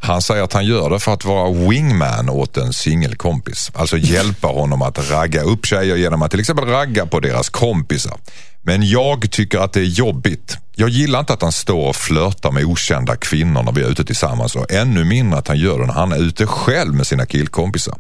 Han 0.01 0.22
säger 0.22 0.43
att 0.43 0.53
han 0.53 0.66
gör 0.66 0.89
det 0.89 0.99
för 0.99 1.14
att 1.14 1.26
vara 1.26 1.51
wingman 1.51 2.30
åt 2.30 2.57
en 2.57 2.74
singelkompis. 2.74 3.72
Alltså 3.74 3.97
hjälpa 3.97 4.47
honom 4.47 4.82
att 4.82 5.11
ragga 5.11 5.41
upp 5.41 5.66
tjejer 5.66 5.95
genom 5.95 6.22
att 6.22 6.32
till 6.32 6.39
exempel 6.39 6.66
ragga 6.66 7.05
på 7.05 7.20
deras 7.20 7.49
kompisar. 7.49 8.18
Men 8.61 8.89
jag 8.89 9.32
tycker 9.32 9.59
att 9.59 9.74
det 9.74 9.80
är 9.80 9.84
jobbigt. 9.84 10.57
Jag 10.76 10.89
gillar 10.89 11.20
inte 11.20 11.34
att 11.34 11.41
han 11.41 11.51
står 11.51 11.88
och 11.88 11.95
flörtar 11.95 12.51
med 12.51 12.64
okända 12.64 13.16
kvinnor 13.16 13.64
när 13.64 13.72
vi 13.72 13.82
är 13.82 13.89
ute 13.89 14.05
tillsammans 14.05 14.55
och 14.55 14.72
ännu 14.72 15.03
mindre 15.03 15.39
att 15.39 15.47
han 15.47 15.57
gör 15.57 15.80
det 15.80 15.86
när 15.86 15.93
han 15.93 16.11
är 16.11 16.18
ute 16.18 16.45
själv 16.45 16.93
med 16.93 17.07
sina 17.07 17.26
killkompisar. 17.26 17.95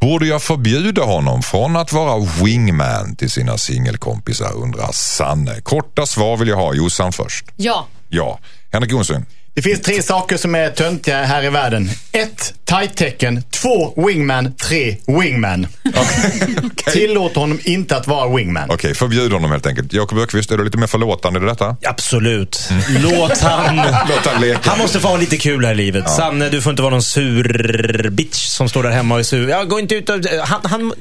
Borde 0.00 0.26
jag 0.26 0.42
förbjuda 0.42 1.02
honom 1.02 1.42
från 1.42 1.76
att 1.76 1.92
vara 1.92 2.26
wingman 2.42 3.16
till 3.16 3.30
sina 3.30 3.58
singelkompisar 3.58 4.52
undrar 4.56 4.92
Sanne. 4.92 5.60
Korta 5.60 6.06
svar 6.06 6.36
vill 6.36 6.48
jag 6.48 6.56
ha. 6.56 6.74
Jossan 6.74 7.12
först. 7.12 7.44
Ja. 7.56 7.86
Ja. 8.08 8.38
Henrik 8.72 8.90
Jonsson. 8.90 9.24
Det 9.54 9.62
finns 9.62 9.80
tre 9.80 10.02
saker 10.02 10.36
som 10.36 10.54
är 10.54 10.70
töntiga 10.70 11.22
här 11.24 11.42
i 11.42 11.48
världen. 11.48 11.90
Ett, 12.12 12.54
tight-tecken. 12.64 13.42
Två, 13.50 14.06
wingman. 14.06 14.54
Tre, 14.54 14.96
wingman. 15.06 15.66
Tillåt 16.92 17.36
honom 17.36 17.60
inte 17.64 17.96
att 17.96 18.06
vara 18.06 18.36
wingman. 18.36 18.70
Okej, 18.70 18.94
förbjud 18.94 19.32
honom 19.32 19.50
helt 19.50 19.66
enkelt. 19.66 19.92
Jakob 19.92 20.18
Ökvist, 20.18 20.50
är 20.50 20.58
du 20.58 20.64
lite 20.64 20.78
mer 20.78 20.86
förlåtande 20.86 21.40
i 21.40 21.44
detta? 21.44 21.76
Absolut. 21.86 22.70
Låt 22.88 23.38
han... 23.38 23.76
Låt 24.08 24.26
han 24.26 24.40
leka. 24.40 24.70
Han 24.70 24.78
måste 24.78 25.00
få 25.00 25.08
ha 25.08 25.16
lite 25.16 25.36
kul 25.36 25.64
här 25.64 25.72
i 25.72 25.76
livet. 25.76 26.10
Sanne, 26.10 26.48
du 26.48 26.62
får 26.62 26.70
inte 26.70 26.82
vara 26.82 26.90
någon 26.90 27.02
sur 27.02 28.10
bitch 28.10 28.46
som 28.46 28.68
står 28.68 28.82
där 28.82 28.90
hemma 28.90 29.14
och 29.14 29.20
är 29.20 29.24
sur. 29.24 29.48
Jag 29.48 29.68
går 29.68 29.80
inte 29.80 29.94
ut 29.94 30.08
och... 30.08 30.20
Han, 30.44 30.60
han, 30.64 30.92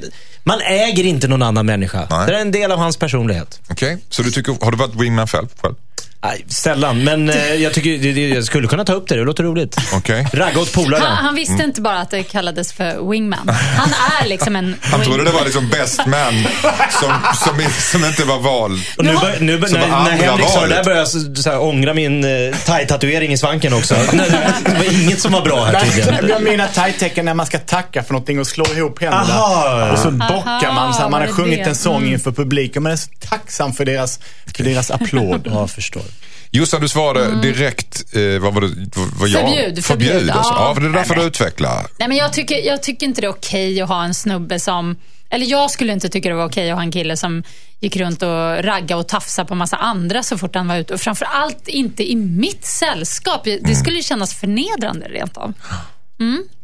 man 0.44 0.62
äger 0.62 1.04
inte 1.04 1.28
någon 1.28 1.42
annan 1.42 1.66
människa. 1.66 2.08
Nej. 2.10 2.28
Det 2.28 2.36
är 2.36 2.42
en 2.42 2.52
del 2.52 2.72
av 2.72 2.80
hans 2.80 2.98
personlighet. 2.98 3.62
Okej, 3.70 3.98
så 4.10 4.22
du 4.22 4.32
tycker, 4.32 4.58
har 4.62 4.72
du 4.72 4.78
varit 4.78 4.96
wingman 4.96 5.28
själv? 5.28 5.48
själv? 5.62 5.76
Nej, 6.24 6.46
sällan, 6.48 7.04
men 7.04 7.30
eh, 7.30 7.54
jag 7.56 7.74
tycker 7.74 7.90
det- 7.98 8.14
det- 8.14 8.28
jag 8.30 8.44
skulle 8.44 8.68
kunna 8.68 8.86
ta 8.86 8.94
upp 8.94 9.08
det. 9.08 9.16
Det 9.16 9.24
låter 9.24 9.44
roligt. 9.44 9.78
Okej. 9.94 10.28
Ragga 10.34 10.60
åt 10.62 10.74
polare. 10.74 11.02
Han, 11.04 11.26
han 11.26 11.36
visste 11.36 11.64
inte 11.64 11.82
bara 11.82 12.00
att 12.00 12.12
det 12.12 12.24
kallades 12.24 12.74
för 12.74 13.10
wingman. 13.12 13.50
Han 13.78 13.90
är 14.22 14.28
liksom 14.30 14.56
en 14.56 14.76
Han 14.82 15.02
trodde 15.02 15.10
wingman. 15.10 15.26
det 15.26 15.32
var 15.40 15.46
liksom 15.46 15.70
best 15.70 16.06
man 16.06 16.44
som, 17.02 17.14
som, 17.46 17.70
som 17.92 18.06
inte 18.06 18.24
var 18.24 18.40
vald. 18.40 18.82
Och 18.98 19.06
nu, 19.06 19.14
bör, 19.14 19.38
nu 19.40 19.58
bör, 19.58 19.68
Som 19.68 19.80
när, 19.80 19.88
var 19.88 20.04
när 20.04 20.12
andra 20.12 20.26
Henrik 20.26 20.48
sa 20.50 20.62
det 20.62 20.68
där 20.68 20.70
valet. 20.70 20.86
började 20.86 21.02
jag 21.02 21.08
så, 21.08 21.36
så 21.36 21.50
här, 21.50 21.60
ångra 21.62 21.94
min 21.94 22.26
uh, 22.26 22.56
thai-tatuering 22.66 23.34
i 23.34 23.38
svanken 23.38 23.74
också. 23.74 23.96
Nej, 24.14 24.30
det 24.66 24.72
var 24.74 25.02
inget 25.04 25.22
som 25.22 25.32
var 25.32 25.42
bra 25.42 25.64
här 25.66 25.80
tydligen. 25.80 26.30
jag 26.30 26.42
menar 26.44 26.68
tight-tecken 26.68 27.26
när 27.26 27.34
man 27.34 27.46
ska 27.46 27.60
tacka 27.60 28.04
för 28.04 28.14
någonting 28.14 28.40
och 28.40 28.48
slå 28.48 28.66
ihop 28.76 29.02
händerna. 29.02 29.24
Aha. 29.34 29.92
Och 29.92 30.00
så 30.00 30.12
bockar 30.12 30.74
man 30.74 30.94
så 30.94 31.02
här, 31.02 31.10
man 31.10 31.22
har 31.22 31.28
det 31.28 31.34
sjungit 31.34 31.64
det? 31.64 31.70
en 31.70 31.76
sång 31.76 31.98
Mm. 32.02 32.14
inför 32.14 32.32
publik 32.32 32.76
och 32.76 32.82
man 32.84 32.92
är 32.92 32.96
så 32.96 33.10
tacksam 33.30 33.74
för 33.74 33.86
deras, 33.86 34.20
för 34.58 34.64
deras 34.64 34.92
applåd. 34.92 35.42
Ja, 35.46 35.60
jag 35.60 35.72
förstår. 35.72 36.02
Jossan, 36.56 36.82
du 36.82 36.88
svarade 36.88 37.42
direkt, 37.42 38.16
eh, 38.16 38.42
vad 38.42 38.54
var 38.54 38.62
det? 38.62 38.70
Vad, 39.20 39.30
jag? 39.30 39.42
Mm. 39.42 39.54
Förbjud, 39.54 39.86
Förbjud. 39.86 40.12
förbjud. 40.12 40.30
Alltså. 40.30 40.54
Ja. 40.54 40.68
Ja, 40.68 40.76
för 40.76 40.82
det 40.82 40.92
där 40.92 41.04
får 41.04 41.16
du 41.16 41.22
utveckla. 41.22 41.86
Nej, 41.98 42.08
men 42.08 42.18
jag, 42.18 42.34
tycker, 42.34 42.56
jag 42.68 42.84
tycker 42.84 43.06
inte 43.06 43.22
det 43.22 43.28
är 43.28 43.32
okej 43.32 43.82
att 43.82 43.90
ha 43.90 44.04
en 44.04 44.14
snubbe 44.14 44.60
som... 44.60 44.96
Eller 45.30 45.46
jag 45.46 45.72
skulle 45.72 45.94
inte 45.94 46.10
tycka 46.10 46.30
det 46.30 46.36
var 46.36 46.46
okej 46.46 46.72
att 46.72 46.78
ha 46.78 46.84
en 46.84 46.92
kille 46.92 47.18
som 47.18 47.44
gick 47.80 47.96
runt 47.96 48.22
och 48.24 48.64
ragga 48.64 48.98
och 48.98 49.08
tafsa 49.08 49.46
på 49.46 49.56
massa 49.56 49.78
andra 49.78 50.24
så 50.24 50.38
fort 50.38 50.56
han 50.56 50.68
var 50.68 50.78
ute. 50.78 50.94
Och 50.94 51.02
framför 51.02 51.26
allt 51.26 51.68
inte 51.68 52.12
i 52.12 52.16
mitt 52.16 52.66
sällskap. 52.66 53.44
Det 53.44 53.76
skulle 53.76 53.98
ju 53.98 54.04
kännas 54.04 54.34
förnedrande 54.34 55.06
rent 55.06 55.38
av. 55.38 55.54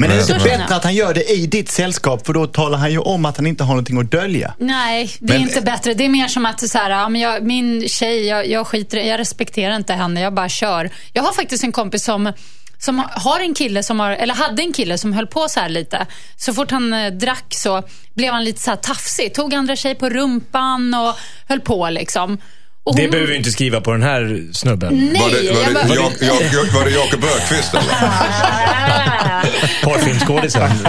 Men 0.02 0.12
är 0.12 0.16
det 0.16 0.24
Så 0.24 0.34
inte 0.34 0.46
bättre 0.46 0.76
att 0.76 0.84
han 0.84 0.96
gör 0.96 1.14
det 1.14 1.32
i 1.32 1.48
ditt 1.48 1.72
sällskap 1.72 2.26
för 2.26 2.34
då 2.34 2.48
talar 2.48 2.78
han 2.78 2.92
ju 2.92 3.00
om 3.00 3.26
att 3.26 3.38
han 3.38 3.48
inte 3.48 3.64
har 3.64 3.70
någonting 3.74 4.00
att 4.00 4.12
dölja. 4.12 4.54
Nej, 4.58 5.12
det 5.20 5.34
är 5.34 5.40
Men- 5.40 5.48
inte 5.48 5.62
bättre. 5.62 5.94
Det 5.94 6.06
är 6.06 6.10
mer 6.10 6.28
som 6.28 6.46
att 6.46 6.70
så 6.70 6.78
här, 6.78 6.90
ja, 6.90 7.10
men 7.10 7.22
jag, 7.22 7.44
min 7.44 7.88
tjej, 7.90 8.26
jag, 8.28 8.48
jag 8.48 8.68
skiter 8.68 8.98
jag 8.98 9.20
respekterar 9.20 9.76
inte 9.76 9.94
henne, 9.94 10.22
jag 10.22 10.34
bara 10.34 10.50
kör. 10.50 10.90
Jag 11.14 11.24
har 11.24 11.34
faktiskt 11.34 11.64
en 11.64 11.72
kompis 11.72 12.04
som 12.04 12.34
som 12.82 13.04
har 13.12 13.40
en 13.40 13.54
kille 13.54 13.84
som 13.84 14.00
har, 14.00 14.12
eller 14.12 14.34
hade 14.34 14.62
en 14.62 14.74
kille 14.74 14.98
som 14.98 15.14
höll 15.14 15.28
på 15.28 15.48
så 15.50 15.60
här 15.60 15.70
lite. 15.70 16.06
Så 16.38 16.54
fort 16.54 16.72
han 16.72 16.94
eh, 16.94 17.12
drack 17.12 17.46
så 17.50 17.84
blev 18.14 18.34
han 18.34 18.44
lite 18.44 18.62
så 18.62 18.70
här 18.70 18.78
tafsig. 18.78 19.34
Tog 19.34 19.54
andra 19.54 19.76
tjej 19.76 19.96
på 19.96 20.10
rumpan 20.10 20.94
och 20.94 21.14
höll 21.48 21.60
på 21.60 21.90
liksom. 21.90 22.38
Och 22.84 22.96
Det 22.96 23.02
hon- 23.02 23.12
behöver 23.12 23.32
vi 23.32 23.38
inte 23.38 23.52
skriva 23.52 23.82
på 23.82 23.92
den 23.92 24.04
här 24.04 24.44
snubben. 24.54 25.10
Nej, 25.14 25.22
Var 25.22 25.30
det, 25.30 25.52
var 25.54 25.62
jag 25.62 25.70
det, 25.70 25.74
bara- 25.74 25.96
Jak, 25.96 26.22
Jak, 26.22 26.54
Jak, 26.54 26.74
var 26.74 26.86
det 26.86 26.92
Jakob 26.92 27.24
Öqvist 27.24 27.74
eller? 27.74 27.84
Porrfilmsskådisen. 29.84 30.72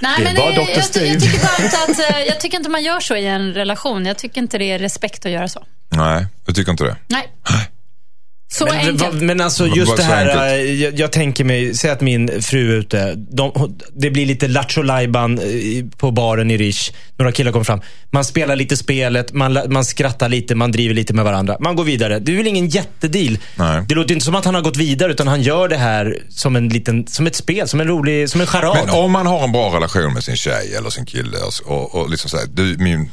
Nej, 0.00 0.14
Det 0.18 0.24
men 0.24 0.36
var 0.36 0.52
Dr. 0.52 0.60
jag, 0.60 0.70
jag, 0.76 0.84
Steve. 0.84 1.20
tycker 1.20 1.38
bara 1.38 1.92
att, 1.92 2.10
eh, 2.14 2.20
jag 2.28 2.40
tycker 2.40 2.56
inte 2.56 2.70
man 2.70 2.82
gör 2.82 3.00
så 3.00 3.16
i 3.16 3.26
en 3.26 3.54
relation. 3.54 4.06
Jag 4.06 4.18
tycker 4.18 4.40
inte 4.40 4.58
det 4.58 4.64
är 4.72 4.78
respekt 4.78 5.26
att 5.26 5.32
göra 5.32 5.48
så. 5.48 5.66
Nej, 5.90 6.26
jag 6.46 6.54
tycker 6.56 6.70
inte 6.70 6.84
det. 6.84 6.96
Nej. 7.06 7.28
Så 8.52 8.64
Men, 8.64 8.74
enkelt. 8.76 9.02
vad- 9.02 9.22
men 9.22 9.40
alltså 9.40 9.66
just 9.66 9.96
det 9.96 10.02
här, 10.02 10.46
eh, 10.46 10.54
jag, 10.82 10.98
jag 10.98 11.12
tänker 11.12 11.44
mig, 11.44 11.74
säg 11.74 11.90
att 11.90 12.00
min 12.00 12.42
fru 12.42 12.72
är 12.72 12.76
ute. 12.78 13.14
De, 13.16 13.74
det 13.96 14.10
blir 14.10 14.26
lite 14.26 14.48
lattjo 14.48 14.82
eh, 14.82 15.08
på 15.96 16.10
baren 16.10 16.50
i 16.50 16.56
Rish. 16.56 16.92
Några 17.18 17.32
killar 17.32 17.52
kommer 17.52 17.64
fram. 17.64 17.80
Man 18.10 18.24
spelar 18.24 18.56
lite 18.56 18.76
spelet, 18.76 19.32
man, 19.32 19.58
man 19.68 19.84
skrattar 19.84 20.28
lite, 20.28 20.54
man 20.54 20.72
driver 20.72 20.94
lite 20.94 21.14
med 21.14 21.24
varandra. 21.24 21.56
Man 21.60 21.76
går 21.76 21.84
vidare. 21.84 22.18
Det 22.18 22.32
är 22.32 22.36
väl 22.36 22.46
ingen 22.46 22.68
jättedeal. 22.68 23.38
Nej. 23.56 23.84
Det 23.88 23.94
låter 23.94 24.12
inte 24.14 24.24
som 24.24 24.34
att 24.34 24.44
han 24.44 24.54
har 24.54 24.62
gått 24.62 24.76
vidare, 24.76 25.12
utan 25.12 25.28
han 25.28 25.42
gör 25.42 25.68
det 25.68 25.76
här 25.76 26.18
som, 26.28 26.56
en 26.56 26.68
liten, 26.68 27.06
som 27.06 27.26
ett 27.26 27.36
spel, 27.36 27.68
som 27.68 27.80
en 27.80 27.86
rolig, 27.88 28.30
som 28.30 28.40
en 28.40 28.46
charad. 28.46 28.76
Men 28.86 28.94
om 28.94 29.12
man 29.12 29.26
har 29.26 29.44
en 29.44 29.52
bra 29.52 29.74
relation 29.76 30.12
med 30.14 30.24
sin 30.24 30.36
tjej 30.36 30.74
eller 30.78 30.90
sin 30.90 31.06
kille 31.06 31.36
och, 31.64 31.94
och 31.94 32.10
liksom 32.10 32.30
säger 32.30 32.46
du 32.52 32.76
min 32.78 33.10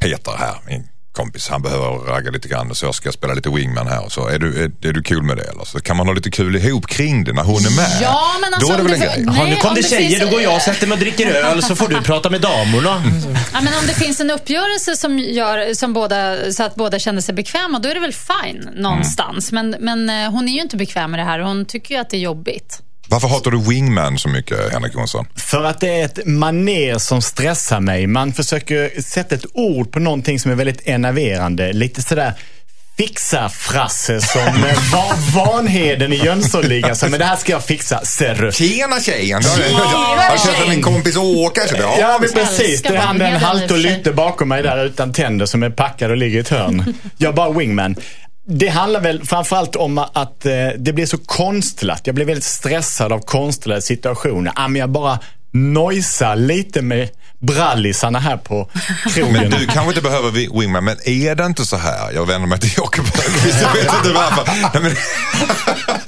Peter 0.00 0.32
här, 0.38 0.54
min 0.68 0.82
kompis, 1.14 1.48
han 1.48 1.62
behöver 1.62 1.84
ragga 1.86 2.30
lite 2.30 2.48
grann 2.48 2.74
så 2.74 2.86
jag 2.86 2.94
ska 2.94 3.12
spela 3.12 3.34
lite 3.34 3.50
wingman 3.50 3.86
här 3.86 4.04
och 4.04 4.12
så. 4.12 4.28
Är 4.28 4.38
du, 4.38 4.62
är, 4.64 4.88
är 4.88 4.92
du 4.92 5.02
kul 5.02 5.22
med 5.22 5.36
det 5.36 5.42
eller? 5.44 5.64
Så 5.64 5.80
kan 5.80 5.96
man 5.96 6.06
ha 6.06 6.14
lite 6.14 6.30
kul 6.30 6.56
ihop 6.56 6.86
kring 6.86 7.24
det 7.24 7.32
när 7.32 7.42
hon 7.44 7.56
är 7.66 7.76
med. 7.76 7.98
Ja, 8.02 8.24
men 8.40 8.54
alltså 8.54 8.68
Då 8.68 8.72
är 8.74 8.76
det 8.76 8.84
om 8.84 8.90
väl 8.90 8.94
en 8.94 9.00
det- 9.00 9.06
grej? 9.06 9.24
Nej, 9.26 9.50
nu 9.50 9.56
kom 9.56 9.68
om 9.68 9.74
det 9.74 9.80
det 9.80 9.88
tjejer, 9.88 10.08
finns- 10.08 10.20
då 10.20 10.26
går 10.30 10.40
jag 10.42 10.54
och 10.56 10.62
sätter 10.62 10.86
mig 10.86 10.92
och 10.94 11.00
dricker 11.00 11.26
öl 11.30 11.62
så 11.62 11.76
får 11.76 11.88
du 11.88 12.02
prata 12.02 12.30
med 12.30 12.40
damerna. 12.40 13.02
Ja, 13.52 13.60
men 13.60 13.74
om 13.80 13.86
det 13.86 13.94
finns 13.94 14.20
en 14.20 14.30
uppgörelse 14.30 14.96
som 14.96 15.18
gör 15.18 15.74
som 15.74 15.92
båda, 15.92 16.52
så 16.52 16.62
att 16.62 16.74
båda 16.74 16.98
känner 16.98 17.20
sig 17.20 17.34
bekväma, 17.34 17.78
då 17.78 17.88
är 17.88 17.94
det 17.94 18.00
väl 18.00 18.12
fine 18.14 18.68
någonstans. 18.76 19.52
Men, 19.52 19.76
men 19.80 20.10
eh, 20.10 20.30
hon 20.30 20.48
är 20.48 20.52
ju 20.52 20.60
inte 20.60 20.76
bekväm 20.76 21.10
med 21.10 21.20
det 21.20 21.24
här 21.24 21.38
och 21.38 21.46
hon 21.48 21.64
tycker 21.64 21.94
ju 21.94 22.00
att 22.00 22.10
det 22.10 22.16
är 22.16 22.20
jobbigt. 22.20 22.80
Varför 23.08 23.28
hatar 23.28 23.50
du 23.50 23.60
wingman 23.62 24.18
så 24.18 24.28
mycket 24.28 24.72
Henrik 24.72 24.94
Jonsson? 24.94 25.26
För 25.36 25.64
att 25.64 25.80
det 25.80 26.00
är 26.00 26.04
ett 26.04 26.26
maner 26.26 26.98
som 26.98 27.22
stressar 27.22 27.80
mig. 27.80 28.06
Man 28.06 28.32
försöker 28.32 29.02
sätta 29.02 29.34
ett 29.34 29.44
ord 29.54 29.92
på 29.92 29.98
någonting 29.98 30.40
som 30.40 30.50
är 30.50 30.54
väldigt 30.54 30.80
enerverande. 30.88 31.72
Lite 31.72 32.02
sådär 32.02 32.32
fixa-frasse 32.96 34.20
som 34.20 34.40
eh, 34.64 34.92
va- 34.92 35.16
Vanheden 35.34 36.12
i 36.12 36.16
Jönssonligan. 36.16 36.96
Så, 36.96 37.08
Men 37.08 37.18
det 37.20 37.24
här 37.26 37.36
ska 37.36 37.52
jag 37.52 37.64
fixa, 37.64 38.04
ser 38.04 38.34
du. 38.34 38.52
Tjena 38.52 39.00
tjejen! 39.00 39.42
Jag 39.42 40.40
känner 40.40 40.58
tjej. 40.58 40.68
min 40.68 40.82
kompis 40.82 41.16
Åka. 41.16 41.60
Så 41.68 41.76
ja, 41.78 41.96
Ja, 42.00 42.18
men 42.20 42.30
precis. 42.32 42.82
Det 42.82 42.88
är 42.88 42.96
han 42.96 43.18
den 43.18 43.32
Vanheden 43.32 43.42
i 43.42 43.44
halt 43.44 43.70
och 43.70 43.78
lytte 43.78 44.12
bakom 44.12 44.48
mig 44.48 44.62
där 44.62 44.84
utan 44.84 45.12
tänder 45.12 45.46
som 45.46 45.62
är 45.62 45.70
packad 45.70 46.10
och 46.10 46.16
ligger 46.16 46.36
i 46.38 46.40
ett 46.40 46.48
hörn. 46.48 46.94
Jag 47.18 47.28
är 47.28 47.32
bara 47.36 47.50
wingman. 47.52 47.96
Det 48.46 48.68
handlar 48.68 49.00
väl 49.00 49.24
framförallt 49.24 49.76
om 49.76 49.98
att 49.98 50.46
eh, 50.46 50.68
det 50.78 50.92
blir 50.92 51.06
så 51.06 51.18
konstlat. 51.18 52.00
Jag 52.04 52.14
blir 52.14 52.24
väldigt 52.24 52.44
stressad 52.44 53.12
av 53.12 53.18
konstlade 53.18 53.82
situationer. 53.82 54.52
Ah, 54.54 54.68
men 54.68 54.80
jag 54.80 54.90
bara 54.90 55.18
nojsar 55.50 56.36
lite 56.36 56.82
med 56.82 57.08
brallisarna 57.40 58.18
här 58.18 58.36
på 58.36 58.70
krogen. 59.14 59.32
Men 59.32 59.50
du 59.50 59.66
kanske 59.66 59.88
inte 59.90 60.00
behöver 60.02 60.30
wi- 60.30 60.60
wingman, 60.60 60.84
men 60.84 60.96
är 61.04 61.34
det 61.34 61.46
inte 61.46 61.64
så 61.64 61.76
här? 61.76 62.12
Jag 62.12 62.26
vänder 62.26 62.48
mig 62.48 62.60
till 62.60 62.70
Jakob 62.76 63.04
Öqvist, 63.06 63.58
jag 63.62 63.72
vet 63.72 63.94
inte 63.94 64.12
varför. 64.12 64.44
Nej, 64.74 64.82
men, 64.82 64.96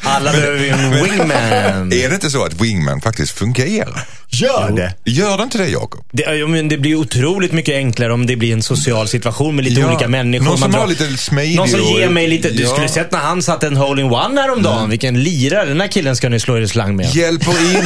Alla 0.00 0.32
behöver 0.32 0.68
en 0.68 0.90
wingman. 1.04 1.92
är 1.92 2.08
det 2.08 2.14
inte 2.14 2.30
så 2.30 2.44
att 2.44 2.54
wingman 2.60 3.00
faktiskt 3.00 3.38
fungerar? 3.38 4.00
Gör 4.28 4.70
det. 4.76 5.10
Gör 5.10 5.36
det 5.36 5.42
inte 5.42 5.58
det 5.58 5.68
Jakob? 5.68 6.04
Det, 6.12 6.22
ja, 6.36 6.46
men 6.46 6.68
det 6.68 6.78
blir 6.78 6.94
otroligt 6.94 7.52
mycket 7.52 7.74
enklare 7.74 8.12
om 8.12 8.26
det 8.26 8.36
blir 8.36 8.52
en 8.52 8.62
social 8.62 9.08
situation 9.08 9.56
med 9.56 9.64
lite 9.64 9.80
Ja, 9.80 9.86
olika 9.88 10.08
människor. 10.08 10.44
någon 10.44 10.58
som 10.58 10.70
Man 10.70 10.80
har 10.80 10.86
lite 10.88 11.16
smidig 11.16 11.56
Någon 11.56 11.68
som 11.68 11.80
ger 11.80 12.08
mig 12.08 12.26
lite... 12.28 12.50
Du 12.50 12.62
Ja. 12.62 12.68
skulle 12.68 12.88
sett 12.88 13.12
när 13.12 13.18
han 13.18 13.42
satte 13.42 13.66
en 13.66 13.76
hole-in-one 13.76 14.40
häromdagen. 14.40 14.90
Vilken 14.90 15.22
lirare. 15.22 15.64
Den 15.68 15.80
här 15.80 15.88
killen 15.88 16.16
ska 16.16 16.28
ni 16.28 16.40
slå 16.40 16.56
er 16.56 16.60
i 16.60 16.68
slang 16.68 16.96
med. 16.96 17.14
Hjälper 17.14 17.74
in, 17.76 17.84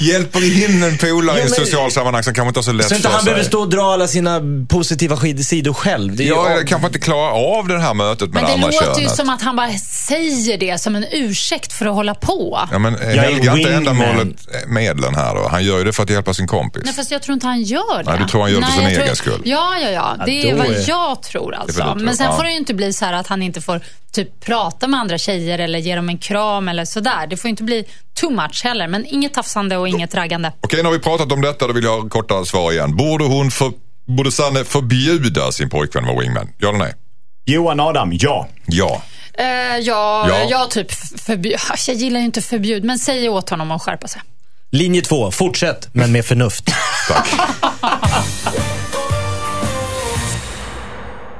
hjälper 0.00 0.64
in 0.64 0.82
en 0.82 0.98
polare 0.98 1.36
i 1.36 1.40
Ja, 1.40 1.44
ett 1.46 1.50
men- 1.50 1.66
socialt 1.66 1.92
sammanhang 1.92 2.22
som 2.22 2.34
kanske 2.34 2.48
inte 2.48 2.58
har 2.58 2.62
så 2.64 2.72
lätt 2.72 2.88
Så 2.88 2.94
inte 2.94 3.08
för 3.08 3.14
han 3.16 3.24
behöver 3.24 3.44
stå 3.44 3.60
och 3.60 3.68
dra 3.70 3.82
alla 3.92 4.08
sina 4.08 4.40
positiva 4.68 5.16
sidor 5.44 5.72
själv. 5.72 6.16
Det 6.16 6.22
är 6.22 6.24
ju- 6.24 6.30
Jag 6.32 6.68
kanske 6.68 6.86
inte 6.86 6.98
klarar 6.98 7.58
av 7.58 7.68
det 7.68 7.78
här 7.78 7.94
mötet 7.94 8.20
med 8.20 8.34
Men 8.34 8.42
det 8.42 8.48
det 8.48 8.54
andra 8.54 8.66
låter 8.66 9.00
ju 9.00 9.06
könet. 9.06 9.16
som 9.16 9.30
att 9.30 9.42
han 9.42 9.56
bara 9.56 9.70
säger 9.78 10.58
det 10.58 10.78
som 10.80 10.96
en 10.96 11.04
ursäkt 11.12 11.72
för 11.72 11.86
att 11.86 11.94
hålla 11.94 12.14
på. 12.14 12.68
Ja, 12.72 12.78
men 12.78 12.94
är 12.94 12.98
helga 12.98 13.36
inte 13.36 13.52
wingman. 13.54 13.72
ändamålet 13.74 14.28
medlen 14.66 15.14
här 15.14 15.34
då. 15.34 15.48
Han 15.48 15.64
gör 15.64 15.78
ju 15.78 15.84
det 15.84 15.92
för 15.92 16.02
att 16.02 16.10
hjälpa 16.10 16.34
sin 16.34 16.46
kompis. 16.46 16.82
Nej, 16.84 16.94
fast 16.94 17.10
jag 17.10 17.22
tror 17.22 17.34
inte 17.34 17.46
han 17.46 17.62
gör 17.62 18.02
det. 18.04 18.10
Nej, 18.10 18.18
du 18.22 18.28
tror 18.28 18.40
han 18.42 18.52
gör 18.52 18.60
det 18.60 18.66
för 18.66 18.72
sin 18.72 18.82
jag 18.82 18.92
tror- 18.94 19.04
egen 19.04 19.16
skull. 19.16 19.42
Ja, 19.44 19.78
ja, 19.82 19.88
ja. 19.90 20.16
Det 20.26 20.32
Ja, 20.32 20.46
är 20.48 20.52
då 20.52 20.58
vad 20.58 20.66
är- 20.66 20.84
jag 20.88 21.22
tror 21.22 21.50
Det 21.50 21.56
är 21.56 21.60
alltså. 21.60 21.82
tror, 21.82 21.94
Men 21.94 22.16
sen 22.16 22.26
ja. 22.26 22.36
får 22.36 22.44
det 22.44 22.50
ju 22.50 22.56
inte 22.56 22.74
bli 22.74 22.92
så 22.92 23.04
här 23.04 23.12
att 23.12 23.26
han 23.26 23.42
inte 23.42 23.60
får 23.60 23.80
typ 24.12 24.40
prata 24.44 24.86
med 24.86 25.00
andra 25.00 25.18
tjejer 25.18 25.58
eller 25.58 25.78
ge 25.78 25.96
dem 25.96 26.08
en 26.08 26.18
kram 26.18 26.68
eller 26.68 26.84
sådär. 26.84 27.26
Det 27.30 27.36
får 27.36 27.48
ju 27.48 27.50
inte 27.50 27.62
bli 27.62 27.84
too 28.14 28.30
much 28.30 28.64
heller. 28.64 28.88
Men 28.88 29.06
inget 29.06 29.34
tafsande 29.34 29.76
och 29.76 29.88
inget 29.90 30.14
raggande. 30.14 30.52
Okej, 30.60 30.82
nu 30.82 30.84
har 30.88 30.92
vi 30.92 30.98
pratat 30.98 31.32
om 31.32 31.40
detta. 31.40 31.66
Då 31.66 31.72
vill 31.72 31.84
jag 31.84 32.00
ha 32.00 32.08
korta 32.08 32.44
svar 32.44 32.72
igen. 32.72 32.96
Borde 32.96 33.24
hon 33.24 33.50
för, 33.50 33.72
borde 34.16 34.32
Sanne 34.32 34.64
förbjuda 34.64 35.52
sin 35.52 35.70
pojkvän 35.70 36.04
att 36.04 36.10
vara 36.14 36.20
wingman? 36.20 36.48
Ja 36.58 36.68
eller 36.68 36.78
nej? 36.78 36.94
Johan 37.44 37.80
Adam, 37.80 38.10
ja. 38.12 38.48
Ja. 38.66 39.02
Uh, 39.40 39.46
ja, 39.78 40.26
Ja. 40.28 40.46
jag 40.50 40.70
typ 40.70 40.92
förbjud... 41.20 41.56
Jag 41.86 41.96
gillar 41.96 42.20
ju 42.20 42.26
inte 42.26 42.42
förbjud, 42.42 42.84
men 42.84 42.98
säg 42.98 43.28
åt 43.28 43.50
honom 43.50 43.70
att 43.70 43.82
skärpa 43.82 44.08
sig. 44.08 44.22
Linje 44.72 45.02
två, 45.02 45.30
fortsätt, 45.30 45.88
men 45.92 46.12
med 46.12 46.24
förnuft. 46.24 46.64
Tack. 47.08 47.28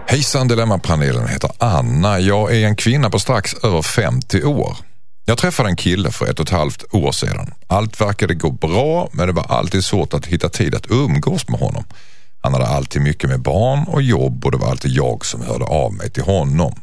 Hejsan 0.06 0.48
Dilemmapanelen 0.48 1.28
heter 1.28 1.50
Anna. 1.58 2.20
Jag 2.20 2.56
är 2.56 2.66
en 2.66 2.76
kvinna 2.76 3.10
på 3.10 3.18
strax 3.18 3.54
över 3.54 3.82
50 3.82 4.44
år. 4.44 4.76
Jag 5.24 5.38
träffade 5.38 5.68
en 5.68 5.76
kille 5.76 6.10
för 6.10 6.26
ett 6.26 6.40
och 6.40 6.46
ett 6.46 6.52
halvt 6.52 6.84
år 6.94 7.12
sedan. 7.12 7.54
Allt 7.66 8.00
verkade 8.00 8.34
gå 8.34 8.50
bra 8.50 9.08
men 9.12 9.26
det 9.26 9.32
var 9.32 9.46
alltid 9.48 9.84
svårt 9.84 10.14
att 10.14 10.26
hitta 10.26 10.48
tid 10.48 10.74
att 10.74 10.90
umgås 10.90 11.48
med 11.48 11.60
honom. 11.60 11.84
Han 12.42 12.52
hade 12.52 12.66
alltid 12.66 13.02
mycket 13.02 13.30
med 13.30 13.40
barn 13.40 13.84
och 13.88 14.02
jobb 14.02 14.44
och 14.44 14.52
det 14.52 14.58
var 14.58 14.70
alltid 14.70 14.90
jag 14.90 15.26
som 15.26 15.42
hörde 15.42 15.64
av 15.64 15.92
mig 15.92 16.10
till 16.10 16.22
honom. 16.22 16.80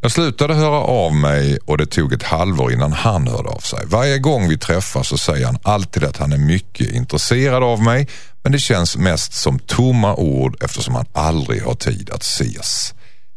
Jag 0.00 0.12
slutade 0.12 0.54
höra 0.54 0.80
av 0.80 1.14
mig 1.14 1.58
och 1.64 1.78
det 1.78 1.86
tog 1.86 2.12
ett 2.12 2.22
halvår 2.22 2.72
innan 2.72 2.92
han 2.92 3.28
hörde 3.28 3.48
av 3.48 3.58
sig. 3.58 3.80
Varje 3.86 4.18
gång 4.18 4.48
vi 4.48 4.58
träffas 4.58 5.08
så 5.08 5.18
säger 5.18 5.46
han 5.46 5.58
alltid 5.62 6.04
att 6.04 6.16
han 6.16 6.32
är 6.32 6.38
mycket 6.38 6.92
intresserad 6.92 7.62
av 7.62 7.82
mig 7.82 8.08
men 8.42 8.52
det 8.52 8.58
känns 8.58 8.96
mest 8.96 9.32
som 9.32 9.58
tomma 9.58 10.14
ord 10.14 10.56
eftersom 10.62 10.94
han 10.94 11.06
aldrig 11.12 11.62
har 11.62 11.74
tid 11.74 12.10
att 12.10 12.22
ses. 12.22 12.94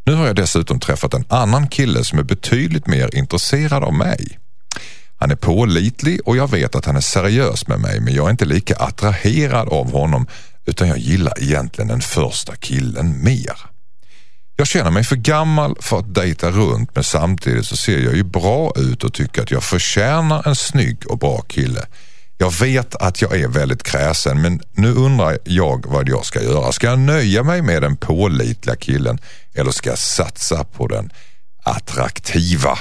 Nu 0.08 0.14
har 0.14 0.26
jag 0.26 0.36
dessutom 0.36 0.80
träffat 0.80 1.14
en 1.14 1.24
annan 1.28 1.68
kille 1.68 2.04
som 2.04 2.18
är 2.18 2.22
betydligt 2.22 2.86
mer 2.86 3.14
intresserad 3.14 3.84
av 3.84 3.94
mig. 3.94 4.38
Han 5.16 5.30
är 5.30 5.36
pålitlig 5.36 6.20
och 6.24 6.36
jag 6.36 6.50
vet 6.50 6.74
att 6.74 6.84
han 6.84 6.96
är 6.96 7.00
seriös 7.00 7.68
med 7.68 7.80
mig 7.80 8.00
men 8.00 8.14
jag 8.14 8.26
är 8.26 8.30
inte 8.30 8.44
lika 8.44 8.76
attraherad 8.76 9.68
av 9.68 9.92
honom 9.92 10.26
utan 10.66 10.88
jag 10.88 10.98
gillar 10.98 11.42
egentligen 11.42 11.88
den 11.88 12.00
första 12.00 12.56
killen 12.56 13.24
mer. 13.24 13.52
Jag 14.56 14.66
känner 14.66 14.90
mig 14.90 15.04
för 15.04 15.16
gammal 15.16 15.76
för 15.80 15.98
att 15.98 16.14
dejta 16.14 16.50
runt 16.50 16.94
men 16.94 17.04
samtidigt 17.04 17.66
så 17.66 17.76
ser 17.76 17.98
jag 17.98 18.16
ju 18.16 18.24
bra 18.24 18.72
ut 18.76 19.04
och 19.04 19.14
tycker 19.14 19.42
att 19.42 19.50
jag 19.50 19.64
förtjänar 19.64 20.48
en 20.48 20.56
snygg 20.56 21.06
och 21.06 21.18
bra 21.18 21.40
kille. 21.40 21.86
Jag 22.40 22.58
vet 22.60 22.94
att 22.94 23.22
jag 23.22 23.40
är 23.40 23.48
väldigt 23.48 23.82
kräsen 23.82 24.42
men 24.42 24.60
nu 24.72 24.92
undrar 24.92 25.38
jag 25.44 25.86
vad 25.86 26.08
jag 26.08 26.24
ska 26.24 26.42
göra. 26.42 26.72
Ska 26.72 26.86
jag 26.86 26.98
nöja 26.98 27.42
mig 27.42 27.62
med 27.62 27.82
den 27.82 27.96
pålitliga 27.96 28.76
killen 28.76 29.18
eller 29.54 29.70
ska 29.70 29.90
jag 29.90 29.98
satsa 29.98 30.64
på 30.64 30.86
den 30.86 31.10
attraktiva 31.62 32.78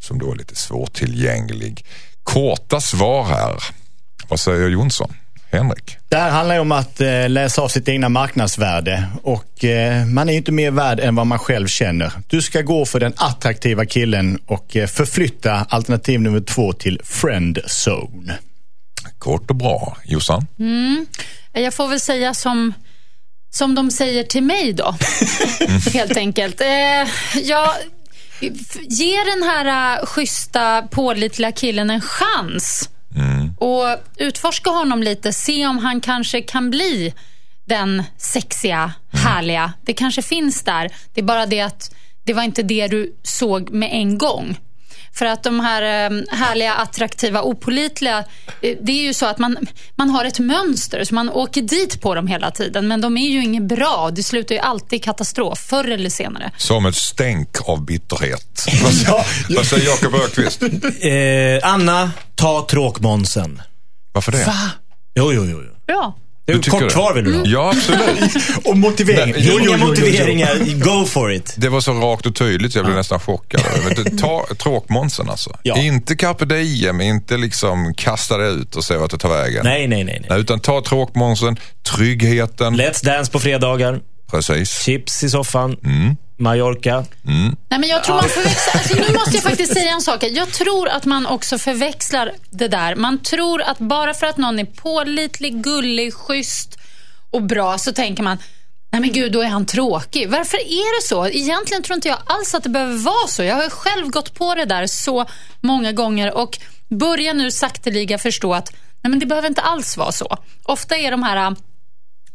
som 0.00 0.18
då 0.18 0.32
är 0.32 0.36
lite 0.36 0.54
svårtillgänglig? 0.54 1.84
Korta 2.22 2.80
svar 2.80 3.24
här. 3.24 3.62
Vad 4.28 4.40
säger 4.40 4.68
Jonsson? 4.68 5.14
Henrik? 5.50 5.96
Det 6.08 6.16
här 6.16 6.30
handlar 6.30 6.54
ju 6.54 6.60
om 6.60 6.72
att 6.72 7.00
eh, 7.00 7.28
läsa 7.28 7.62
av 7.62 7.68
sitt 7.68 7.88
egna 7.88 8.08
marknadsvärde 8.08 9.04
och 9.22 9.64
eh, 9.64 10.06
man 10.06 10.28
är 10.28 10.32
ju 10.32 10.38
inte 10.38 10.52
mer 10.52 10.70
värd 10.70 11.00
än 11.00 11.14
vad 11.14 11.26
man 11.26 11.38
själv 11.38 11.66
känner. 11.66 12.12
Du 12.26 12.42
ska 12.42 12.62
gå 12.62 12.84
för 12.84 13.00
den 13.00 13.12
attraktiva 13.16 13.86
killen 13.86 14.38
och 14.46 14.76
eh, 14.76 14.86
förflytta 14.86 15.66
alternativ 15.68 16.20
nummer 16.20 16.40
två 16.40 16.72
till 16.72 17.00
friend 17.04 17.58
zone. 17.58 18.38
Kort 19.18 19.50
och 19.50 19.56
bra. 19.56 19.96
Jossan? 20.04 20.46
Jag 21.52 21.74
får 21.74 21.88
väl 21.88 22.00
säga 22.00 22.34
som, 22.34 22.74
som 23.50 23.74
de 23.74 23.90
säger 23.90 24.24
till 24.24 24.42
mig 24.42 24.72
då. 24.72 24.94
Helt 25.92 26.16
enkelt. 26.16 26.60
Eh, 26.60 27.08
jag, 27.42 27.68
ge 28.88 29.24
den 29.24 29.42
här 29.42 29.98
uh, 29.98 30.06
schyssta, 30.06 30.82
pålitliga 30.82 31.52
killen 31.52 31.90
en 31.90 32.00
chans. 32.00 32.90
Och 33.58 33.96
utforska 34.16 34.70
honom 34.70 35.02
lite. 35.02 35.32
Se 35.32 35.66
om 35.66 35.78
han 35.78 36.00
kanske 36.00 36.40
kan 36.42 36.70
bli 36.70 37.14
den 37.64 38.02
sexiga, 38.16 38.92
härliga. 39.12 39.72
Det 39.84 39.92
kanske 39.92 40.22
finns 40.22 40.62
där. 40.62 40.90
Det 41.14 41.20
är 41.20 41.24
bara 41.24 41.46
det 41.46 41.60
att 41.60 41.94
det 42.24 42.32
var 42.32 42.42
inte 42.42 42.62
det 42.62 42.88
du 42.88 43.16
såg 43.22 43.70
med 43.70 43.88
en 43.92 44.18
gång. 44.18 44.58
För 45.14 45.26
att 45.26 45.42
de 45.42 45.60
här 45.60 45.82
eh, 45.82 46.20
härliga, 46.30 46.74
attraktiva, 46.74 47.42
opolitliga, 47.42 48.18
eh, 48.62 48.76
det 48.82 48.92
är 48.92 49.02
ju 49.02 49.14
så 49.14 49.26
att 49.26 49.38
man, 49.38 49.56
man 49.96 50.10
har 50.10 50.24
ett 50.24 50.38
mönster, 50.38 51.04
så 51.04 51.14
man 51.14 51.28
åker 51.28 51.62
dit 51.62 52.00
på 52.00 52.14
dem 52.14 52.26
hela 52.26 52.50
tiden. 52.50 52.88
Men 52.88 53.00
de 53.00 53.16
är 53.16 53.28
ju 53.28 53.42
inget 53.44 53.62
bra. 53.62 54.10
Det 54.12 54.22
slutar 54.22 54.54
ju 54.54 54.60
alltid 54.60 54.96
i 55.00 55.02
katastrof, 55.02 55.58
förr 55.58 55.88
eller 55.90 56.10
senare. 56.10 56.50
Som 56.56 56.86
ett 56.86 56.96
stänk 56.96 57.48
av 57.68 57.84
bitterhet. 57.84 58.66
Vad 59.56 59.66
säger- 59.66 59.86
Jakob 59.86 60.14
Öqvist? 60.14 60.62
Eh, 61.02 61.72
Anna, 61.72 62.10
ta 62.34 62.66
tråkmånsen. 62.70 63.62
Varför 64.12 64.32
det? 64.32 64.52
Jo, 65.14 65.32
jo, 65.32 65.44
jo. 65.44 65.62
jo. 65.64 65.70
Bra. 65.86 66.16
Det 66.48 66.54
Du 66.54 66.58
är 66.58 66.70
kort 66.70 66.80
det? 66.82 66.90
svar 66.90 67.14
vill 67.14 67.24
du 67.24 67.34
ha? 67.36 67.42
Ja, 67.46 67.70
absolut. 67.76 68.36
Och 68.64 68.76
motivering. 68.76 69.32
Nej, 69.32 69.50
jo, 69.52 69.58
Inga 69.60 69.76
motiveringar, 69.76 70.80
go 70.84 71.06
for 71.06 71.32
it. 71.32 71.54
Det 71.56 71.68
var 71.68 71.80
så 71.80 71.92
rakt 71.92 72.26
och 72.26 72.34
tydligt, 72.34 72.74
jag 72.74 72.84
blev 72.84 72.96
nästan 72.96 73.20
chockad. 73.20 73.60
Ta 74.20 74.46
tråkmånsen 74.58 75.30
alltså. 75.30 75.58
Ja. 75.62 75.78
Inte 75.78 76.16
carpe 76.16 76.44
diem, 76.44 77.00
inte 77.00 77.36
liksom 77.36 77.94
kasta 77.96 78.36
det 78.38 78.48
ut 78.48 78.76
och 78.76 78.84
se 78.84 78.96
vart 78.96 79.10
det 79.10 79.18
tar 79.18 79.28
vägen. 79.28 79.60
Nej, 79.64 79.88
nej, 79.88 80.04
nej. 80.04 80.26
nej. 80.28 80.40
Utan 80.40 80.60
ta 80.60 80.80
tråkmånsen, 80.80 81.56
tryggheten. 81.96 82.80
Let's 82.80 83.04
Dance 83.04 83.32
på 83.32 83.40
fredagar, 83.40 84.00
Precis. 84.30 84.78
chips 84.82 85.22
i 85.24 85.30
soffan, 85.30 85.76
Mallorca. 86.38 87.04
Nej, 87.68 87.80
men 87.80 87.88
jag 87.88 88.04
tror 88.04 88.14
man 88.14 88.28
förväxlar, 88.28 88.74
alltså, 88.74 88.94
nu 88.94 89.18
måste 89.18 89.34
jag 89.34 89.42
faktiskt 89.42 89.72
säga 89.72 89.92
en 89.92 90.00
sak. 90.00 90.22
Jag 90.22 90.52
tror 90.52 90.88
att 90.88 91.04
man 91.04 91.26
också 91.26 91.58
förväxlar 91.58 92.32
det 92.50 92.68
där. 92.68 92.94
Man 92.94 93.18
tror 93.18 93.62
att 93.62 93.78
bara 93.78 94.14
för 94.14 94.26
att 94.26 94.36
någon 94.36 94.58
är 94.58 94.64
pålitlig, 94.64 95.62
gullig, 95.62 96.14
schysst 96.14 96.78
och 97.30 97.42
bra 97.42 97.78
så 97.78 97.92
tänker 97.92 98.22
man 98.22 98.38
Nej 98.90 99.00
men 99.00 99.12
gud, 99.12 99.32
då 99.32 99.40
är 99.40 99.48
han 99.48 99.66
tråkig. 99.66 100.30
Varför 100.30 100.56
är 100.58 101.00
det 101.00 101.06
så? 101.06 101.26
Egentligen 101.26 101.82
tror 101.82 101.94
inte 101.94 102.08
jag 102.08 102.18
alls 102.26 102.54
att 102.54 102.62
det 102.62 102.68
behöver 102.68 102.96
vara 102.96 103.26
så. 103.28 103.42
Jag 103.42 103.54
har 103.54 103.70
själv 103.70 104.10
gått 104.10 104.34
på 104.34 104.54
det 104.54 104.64
där 104.64 104.86
så 104.86 105.26
många 105.60 105.92
gånger 105.92 106.34
och 106.34 106.58
börjar 106.88 107.34
nu 107.34 107.50
sakteliga 107.50 108.18
förstå 108.18 108.54
att 108.54 108.72
nej 109.02 109.10
men 109.10 109.18
det 109.18 109.26
behöver 109.26 109.48
inte 109.48 109.60
alls 109.60 109.96
vara 109.96 110.12
så. 110.12 110.36
Ofta 110.64 110.96
är 110.96 111.10
de 111.10 111.22
här 111.22 111.56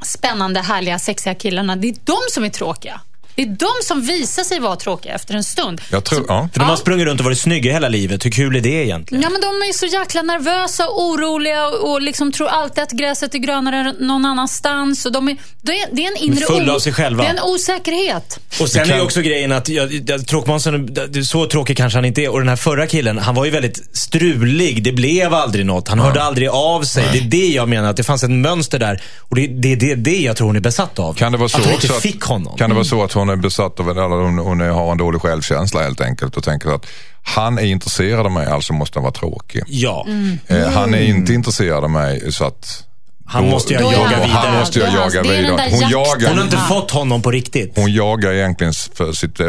spännande, 0.01 0.60
härliga, 0.60 0.99
sexiga 0.99 1.36
killarna, 1.36 1.76
det 1.76 1.88
är 1.88 1.95
de 2.04 2.18
som 2.32 2.43
är 2.43 2.49
tråkiga. 2.49 3.01
Det 3.36 3.42
är 3.42 3.46
de 3.46 3.68
som 3.84 4.02
visar 4.02 4.44
sig 4.44 4.60
vara 4.60 4.76
tråkiga 4.76 5.14
efter 5.16 5.34
en 5.36 5.44
stund. 5.44 5.82
Jag 5.92 6.04
tror, 6.04 6.26
ja. 6.28 6.50
För 6.54 6.60
de 6.60 6.66
har 6.70 6.76
sprungit 6.76 7.06
runt 7.08 7.20
och 7.20 7.26
varit 7.26 7.40
snygga 7.40 7.74
hela 7.74 7.90
livet. 7.90 8.26
Hur 8.26 8.32
kul 8.32 8.56
är 8.56 8.62
det 8.62 8.70
egentligen? 8.70 9.22
Ja, 9.22 9.30
men 9.30 9.42
de 9.42 9.48
är 9.48 9.74
så 9.74 9.86
jäkla 9.86 10.22
nervösa 10.22 10.88
och 10.88 11.02
oroliga 11.04 11.68
och, 11.68 11.92
och 11.92 12.02
liksom 12.02 12.32
tror 12.32 12.48
alltid 12.48 12.84
att 12.84 12.92
gräset 12.92 13.34
är 13.36 13.40
grönare 13.40 13.94
någon 14.00 14.26
annanstans. 14.26 15.06
Och 15.06 15.12
de 15.12 15.30
är, 15.30 15.38
det, 15.62 15.72
är, 15.72 15.88
det 15.92 16.06
är 16.06 16.12
en 16.12 16.18
inre 16.18 16.46
Fulla 16.46 16.74
av 16.76 16.80
sig 16.80 16.94
själva. 16.94 17.24
Det 17.24 17.30
är 17.30 17.34
en 17.34 17.44
osäkerhet. 17.44 18.40
Och 18.62 18.70
sen 18.70 18.80
Det 18.82 18.86
kan- 18.88 18.94
är 18.94 18.98
ju 19.00 19.06
också 19.06 19.22
grejen 19.22 19.52
att 19.52 19.70
jag, 19.70 19.92
jag, 20.10 20.28
tråkmånsen, 20.28 20.96
så 21.26 21.46
tråkig 21.46 21.78
kanske 21.78 21.98
han 21.98 22.06
inte 22.06 22.22
är. 22.22 22.30
Och 22.30 22.40
den 22.40 22.50
här 22.50 22.56
förra 22.56 22.88
killen, 22.88 23.18
han 23.18 23.36
var 23.36 23.46
ju 23.46 23.52
väldigt 23.52 23.98
strulig. 23.98 24.84
Det 24.84 24.92
blev 24.92 25.34
aldrig 25.34 25.66
något. 25.66 25.88
Han 25.88 26.00
hörde 26.00 26.24
aldrig 26.24 26.50
av 26.50 26.84
sig. 26.84 27.06
Det 27.14 27.18
är 27.20 27.22
det 27.24 27.48
jag 27.48 27.70
menar, 27.70 27.90
att 27.90 27.98
det 27.98 28.04
fanns 28.04 28.24
ett 28.24 28.30
mönster 28.32 28.80
där. 28.80 29.02
Och 29.20 29.36
det 29.36 29.44
är 29.44 29.48
det, 29.48 29.76
det, 29.76 29.96
det 29.96 30.18
jag 30.20 30.36
tror 30.38 30.48
hon 30.48 30.56
är 30.56 30.60
besatt 30.60 31.00
av. 31.00 31.14
Kan 31.14 31.32
det 31.32 31.38
vara 31.38 31.50
så 31.50 31.58
att 31.58 31.66
hon 31.66 31.74
inte 31.74 31.96
att, 31.96 32.02
fick 32.02 32.22
honom. 32.24 32.58
Kan 32.58 32.70
det 32.70 32.74
vara 32.76 32.86
så 32.86 33.04
att 33.04 33.14
hon 33.14 33.23
är 33.30 33.36
besatt 33.36 33.80
av, 33.80 33.90
eller 33.90 34.02
hon, 34.02 34.38
hon 34.38 34.60
har 34.60 34.92
en 34.92 34.98
dålig 34.98 35.22
självkänsla 35.22 35.82
helt 35.82 36.02
enkelt 36.02 36.38
och 36.38 36.44
tänker 36.44 36.70
att 36.70 36.86
han 37.24 37.58
är 37.58 37.66
intresserad 37.66 38.26
av 38.26 38.32
mig, 38.32 38.48
alltså 38.48 38.74
måste 38.74 39.00
han 39.00 39.04
vara 39.04 39.14
tråkig. 39.14 39.64
Ja. 39.68 40.08
Eh, 40.48 40.68
han 40.68 40.94
är 40.94 41.02
inte 41.02 41.34
intresserad 41.34 41.84
av 41.84 41.90
mig 41.90 42.32
så 42.32 42.46
att 42.46 42.88
Han 43.26 43.44
då- 43.44 43.50
måste 43.50 43.74
jag 43.74 43.82
Då 43.82 43.92
jaga 43.92 44.02
Och 44.04 44.08
han 44.10 44.22
vidare. 44.28 44.60
måste 44.60 44.80
jag 44.80 44.88
Det 44.92 44.96
jaga 44.98 45.22
det 45.24 45.30
vidare. 45.42 45.68
Hon 45.72 45.90
jagar, 45.90 46.28
Hon 46.30 46.38
har 46.38 46.46
inte 46.46 46.58
fått 46.58 46.92
honom 46.92 47.22
på 47.22 47.32
riktigt. 47.32 47.72
hon 47.76 47.94
jagar 47.94 48.34
egentligen 48.34 48.74
för 48.94 49.12
sitt, 49.14 49.40
eh, 49.40 49.48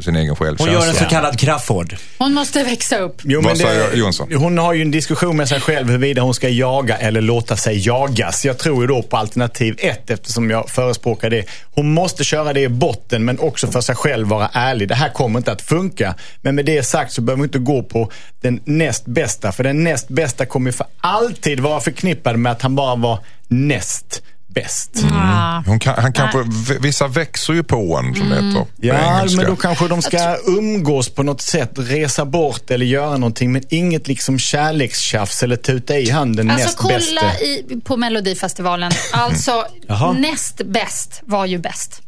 sin 0.00 0.16
egen 0.16 0.28
Hon 0.28 0.36
självkänsla. 0.36 0.72
gör 0.72 0.88
en 0.88 0.94
så 0.94 1.04
kallad 1.04 1.38
Crafoord. 1.38 1.96
Hon 2.18 2.34
måste 2.34 2.62
växa 2.64 2.98
upp. 2.98 3.20
Jo, 3.24 3.40
men 3.40 3.56
säger 3.56 3.94
Jonsson? 3.96 4.34
Hon 4.34 4.58
har 4.58 4.72
ju 4.72 4.82
en 4.82 4.90
diskussion 4.90 5.36
med 5.36 5.48
sig 5.48 5.60
själv 5.60 5.86
huruvida 5.88 6.22
hon 6.22 6.34
ska 6.34 6.48
jaga 6.48 6.96
eller 6.96 7.20
låta 7.20 7.56
sig 7.56 7.86
jagas. 7.86 8.44
Jag 8.44 8.58
tror 8.58 8.80
ju 8.82 8.86
då 8.86 9.02
på 9.02 9.16
alternativ 9.16 9.74
ett 9.78 10.10
eftersom 10.10 10.50
jag 10.50 10.70
förespråkar 10.70 11.30
det. 11.30 11.44
Hon 11.74 11.92
måste 11.94 12.24
köra 12.24 12.52
det 12.52 12.60
i 12.60 12.68
botten 12.68 13.24
men 13.24 13.38
också 13.38 13.66
för 13.66 13.80
sig 13.80 13.94
själv 13.94 14.28
vara 14.28 14.50
ärlig. 14.52 14.88
Det 14.88 14.94
här 14.94 15.08
kommer 15.08 15.38
inte 15.38 15.52
att 15.52 15.62
funka. 15.62 16.14
Men 16.42 16.54
med 16.54 16.64
det 16.64 16.82
sagt 16.82 17.12
så 17.12 17.20
behöver 17.20 17.38
man 17.38 17.44
inte 17.46 17.58
gå 17.58 17.82
på 17.82 18.10
den 18.40 18.60
näst 18.64 19.06
bästa. 19.06 19.52
För 19.52 19.64
den 19.64 19.84
näst 19.84 20.08
bästa 20.08 20.46
kommer 20.46 20.72
för 20.72 20.86
alltid 21.00 21.60
vara 21.60 21.80
förknippad 21.80 22.36
med 22.36 22.52
att 22.52 22.62
han 22.62 22.74
bara 22.76 22.94
var 22.94 23.09
näst 23.48 24.22
bäst. 24.54 25.04
Ah. 25.12 25.62
Hon 25.66 25.78
kan, 25.78 25.94
han 26.02 26.12
kanske, 26.12 26.44
vissa 26.80 27.08
växer 27.08 27.52
ju 27.52 27.62
på 27.62 27.98
en 27.98 28.14
som 28.14 28.28
det 28.28 28.34
heter 28.34 28.66
Ja, 28.76 28.94
engelska. 29.18 29.36
men 29.36 29.46
då 29.46 29.56
kanske 29.56 29.88
de 29.88 30.02
ska 30.02 30.36
umgås 30.46 31.08
på 31.08 31.22
något 31.22 31.40
sätt, 31.40 31.70
resa 31.76 32.24
bort 32.24 32.70
eller 32.70 32.86
göra 32.86 33.16
någonting. 33.16 33.52
Men 33.52 33.62
inget 33.68 34.08
liksom 34.08 34.38
kärlekstjafs 34.38 35.42
eller 35.42 35.56
tuta 35.56 35.98
i 35.98 36.10
handen 36.10 36.50
Alltså 36.50 36.66
näst 36.66 36.78
kolla 36.78 36.94
bästa. 36.94 37.40
i, 37.44 37.80
på 37.84 37.96
Melodifestivalen. 37.96 38.92
Alltså, 39.12 39.64
Jaha. 39.86 40.12
näst 40.12 40.60
bäst 40.64 41.20
var 41.24 41.46
ju 41.46 41.58
bäst. 41.58 42.02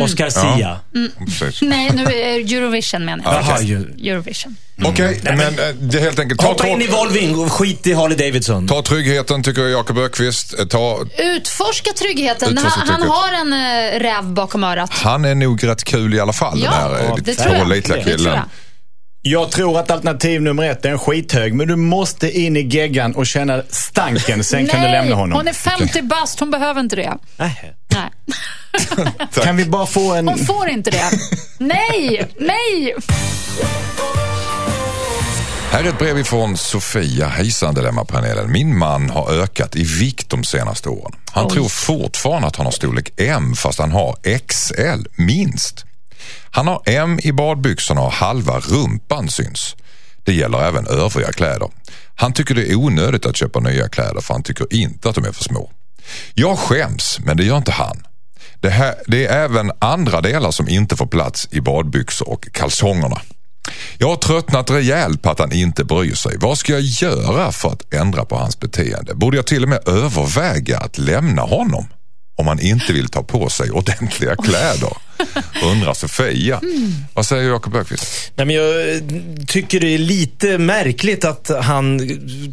Oscar 0.00 0.30
Sia. 0.30 0.80
Precis. 1.38 1.62
Nej, 1.62 1.90
nu 1.94 2.02
är 2.04 2.54
Eurovision 2.56 3.04
menar 3.04 3.24
jag. 3.24 3.34
Jaha, 3.34 3.60
ju- 3.60 4.10
Eurovision. 4.10 4.56
Okej, 4.84 5.20
men 5.24 5.40
eh, 5.40 5.46
det 5.80 5.98
är 5.98 6.02
helt 6.02 6.18
enkelt, 6.18 6.40
ta, 6.40 6.46
Hoppa 6.46 6.66
in 6.68 6.82
i 6.82 6.86
Volving 6.86 7.38
och 7.38 7.52
skit 7.52 7.86
i 7.86 7.92
Harley 7.92 8.16
Davidson. 8.16 8.68
ta 8.68 8.82
tryggheten 8.82 9.42
tycker 9.42 9.62
jag 9.62 9.70
Jakob 9.70 9.98
Ökvist. 9.98 10.58
Eh, 10.58 10.66
Ta, 10.66 11.04
Utforska 11.18 11.90
tryggheten. 11.92 12.52
Utforska 12.52 12.80
han, 12.80 12.88
han 13.00 13.02
har 13.10 13.32
en 13.32 13.54
räv 14.00 14.24
bakom 14.24 14.64
örat. 14.64 14.90
han 14.92 15.24
är 15.24 15.34
nog 15.34 15.64
rätt 15.66 15.84
kul 15.84 16.14
i 16.14 16.20
alla 16.20 16.32
fall 16.32 16.60
Ja, 16.64 16.70
den 16.70 16.80
här 16.80 17.04
eh, 17.04 17.14
det 17.14 17.16
lite 17.30 17.42
tror 17.42 17.54
jag. 17.54 17.62
pålitliga 17.62 17.96
Det 17.98 18.04
tror 18.04 18.16
killen. 18.16 18.34
jag. 18.34 18.44
Jag 19.24 19.50
tror 19.50 19.78
att 19.78 19.90
alternativ 19.90 20.42
nummer 20.42 20.62
ett 20.70 20.84
är 20.84 20.90
en 20.90 20.98
skithög, 20.98 21.54
men 21.54 21.68
du 21.68 21.76
måste 21.76 22.38
in 22.38 22.56
i 22.56 22.60
geggan 22.60 23.14
och 23.14 23.26
känna 23.26 23.62
stanken, 23.68 24.44
sen 24.44 24.66
kan 24.66 24.82
du 24.82 24.88
lämna 24.88 25.14
honom. 25.14 25.38
hon 25.38 25.48
är 25.48 25.52
50 25.52 26.02
bast. 26.02 26.40
Hon 26.40 26.50
behöver 26.50 26.80
inte 26.80 26.96
det. 26.96 27.14
Nej. 27.36 27.74
Nej. 27.88 28.10
Kan 29.44 29.56
vi 29.56 29.64
bara 29.64 29.86
få 29.86 30.14
en... 30.14 30.28
Hon 30.28 30.38
får 30.38 30.68
inte 30.68 30.90
det. 30.90 31.10
Nej, 31.58 32.28
nej. 32.38 32.94
Här 35.70 35.84
är 35.84 35.88
ett 35.88 35.98
brev 35.98 36.18
ifrån 36.18 36.56
Sofia. 36.56 37.28
Hejsan 37.28 37.74
Dilemmapanelen. 37.74 38.52
Min 38.52 38.78
man 38.78 39.10
har 39.10 39.32
ökat 39.42 39.76
i 39.76 39.84
vikt 39.84 40.30
de 40.30 40.44
senaste 40.44 40.88
åren. 40.88 41.12
Han 41.30 41.48
tror 41.48 41.68
fortfarande 41.68 42.48
att 42.48 42.56
han 42.56 42.66
har 42.66 42.72
storlek 42.72 43.12
M 43.16 43.54
fast 43.54 43.78
han 43.78 43.92
har 43.92 44.16
XL, 44.48 45.08
minst. 45.16 45.84
Han 46.50 46.66
har 46.66 46.82
M 46.86 47.18
i 47.22 47.32
badbyxorna 47.32 48.00
och 48.00 48.12
halva 48.12 48.58
rumpan 48.60 49.28
syns. 49.28 49.76
Det 50.24 50.34
gäller 50.34 50.62
även 50.64 50.86
övriga 50.86 51.32
kläder. 51.32 51.68
Han 52.14 52.32
tycker 52.32 52.54
det 52.54 52.70
är 52.70 52.74
onödigt 52.74 53.26
att 53.26 53.36
köpa 53.36 53.60
nya 53.60 53.88
kläder 53.88 54.20
för 54.20 54.34
han 54.34 54.42
tycker 54.42 54.74
inte 54.74 55.08
att 55.08 55.14
de 55.14 55.24
är 55.24 55.32
för 55.32 55.44
små. 55.44 55.70
Jag 56.34 56.58
skäms, 56.58 57.18
men 57.24 57.36
det 57.36 57.44
gör 57.44 57.56
inte 57.56 57.72
han. 57.72 58.06
Det, 58.60 58.70
här, 58.70 58.94
det 59.06 59.26
är 59.26 59.44
även 59.44 59.72
andra 59.78 60.20
delar 60.20 60.50
som 60.50 60.68
inte 60.68 60.96
får 60.96 61.06
plats 61.06 61.48
i 61.50 61.60
badbyxor 61.60 62.28
och 62.28 62.48
kalsongerna. 62.52 63.20
Jag 63.98 64.08
har 64.08 64.16
tröttnat 64.16 64.70
rejält 64.70 65.22
på 65.22 65.30
att 65.30 65.38
han 65.38 65.52
inte 65.52 65.84
bryr 65.84 66.14
sig. 66.14 66.36
Vad 66.38 66.58
ska 66.58 66.72
jag 66.72 66.82
göra 66.82 67.52
för 67.52 67.68
att 67.68 67.94
ändra 67.94 68.24
på 68.24 68.36
hans 68.36 68.60
beteende? 68.60 69.14
Borde 69.14 69.36
jag 69.36 69.46
till 69.46 69.62
och 69.62 69.68
med 69.68 69.88
överväga 69.88 70.78
att 70.78 70.98
lämna 70.98 71.42
honom? 71.42 71.86
Om 72.36 72.46
han 72.46 72.60
inte 72.60 72.92
vill 72.92 73.08
ta 73.08 73.22
på 73.22 73.48
sig 73.48 73.70
ordentliga 73.70 74.36
kläder? 74.36 74.92
Undrar 75.64 75.94
Sofia. 75.94 76.60
Vad 77.14 77.26
säger 77.26 77.48
Jakob 77.50 77.76
Öqvist? 77.76 78.32
Nej, 78.36 78.46
men 78.46 78.56
jag 78.56 79.02
tycker 79.46 79.80
det 79.80 79.94
är 79.94 79.98
lite 79.98 80.58
märkligt 80.58 81.24
att 81.24 81.50
han 81.62 82.00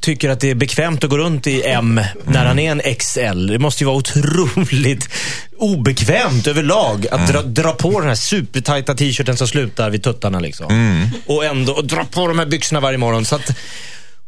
tycker 0.02 0.30
att 0.30 0.40
det 0.40 0.50
är 0.50 0.56
bekvämt 0.56 1.04
att 1.04 1.10
gå 1.10 1.18
runt 1.18 1.48
i 1.48 1.64
M 1.64 2.02
när 2.26 2.46
han 2.46 2.60
är 2.60 2.72
en 2.72 2.96
XL. 2.96 3.48
Det 3.48 3.60
måste 3.60 3.84
ju 3.84 3.86
vara 3.86 3.98
otroligt 3.98 5.10
obekvämt 5.58 6.48
överlag 6.48 7.08
att 7.12 7.28
dra, 7.28 7.42
dra 7.42 7.72
på 7.72 8.00
den 8.00 8.10
här 8.10 8.16
supertajta 8.16 8.96
t-shirten 8.96 9.38
som 9.38 9.48
slutar 9.48 9.90
vid 9.90 10.04
tuttarna. 10.04 10.40
Liksom. 10.40 11.12
Och 11.26 11.46
ändå 11.46 11.74
och 11.74 11.86
dra 11.86 12.06
på 12.06 12.28
de 12.28 12.40
här 12.40 12.46
byxorna 12.46 12.80
varje 12.80 12.98
morgon. 12.98 13.26
Så 13.26 13.36
att 13.36 13.52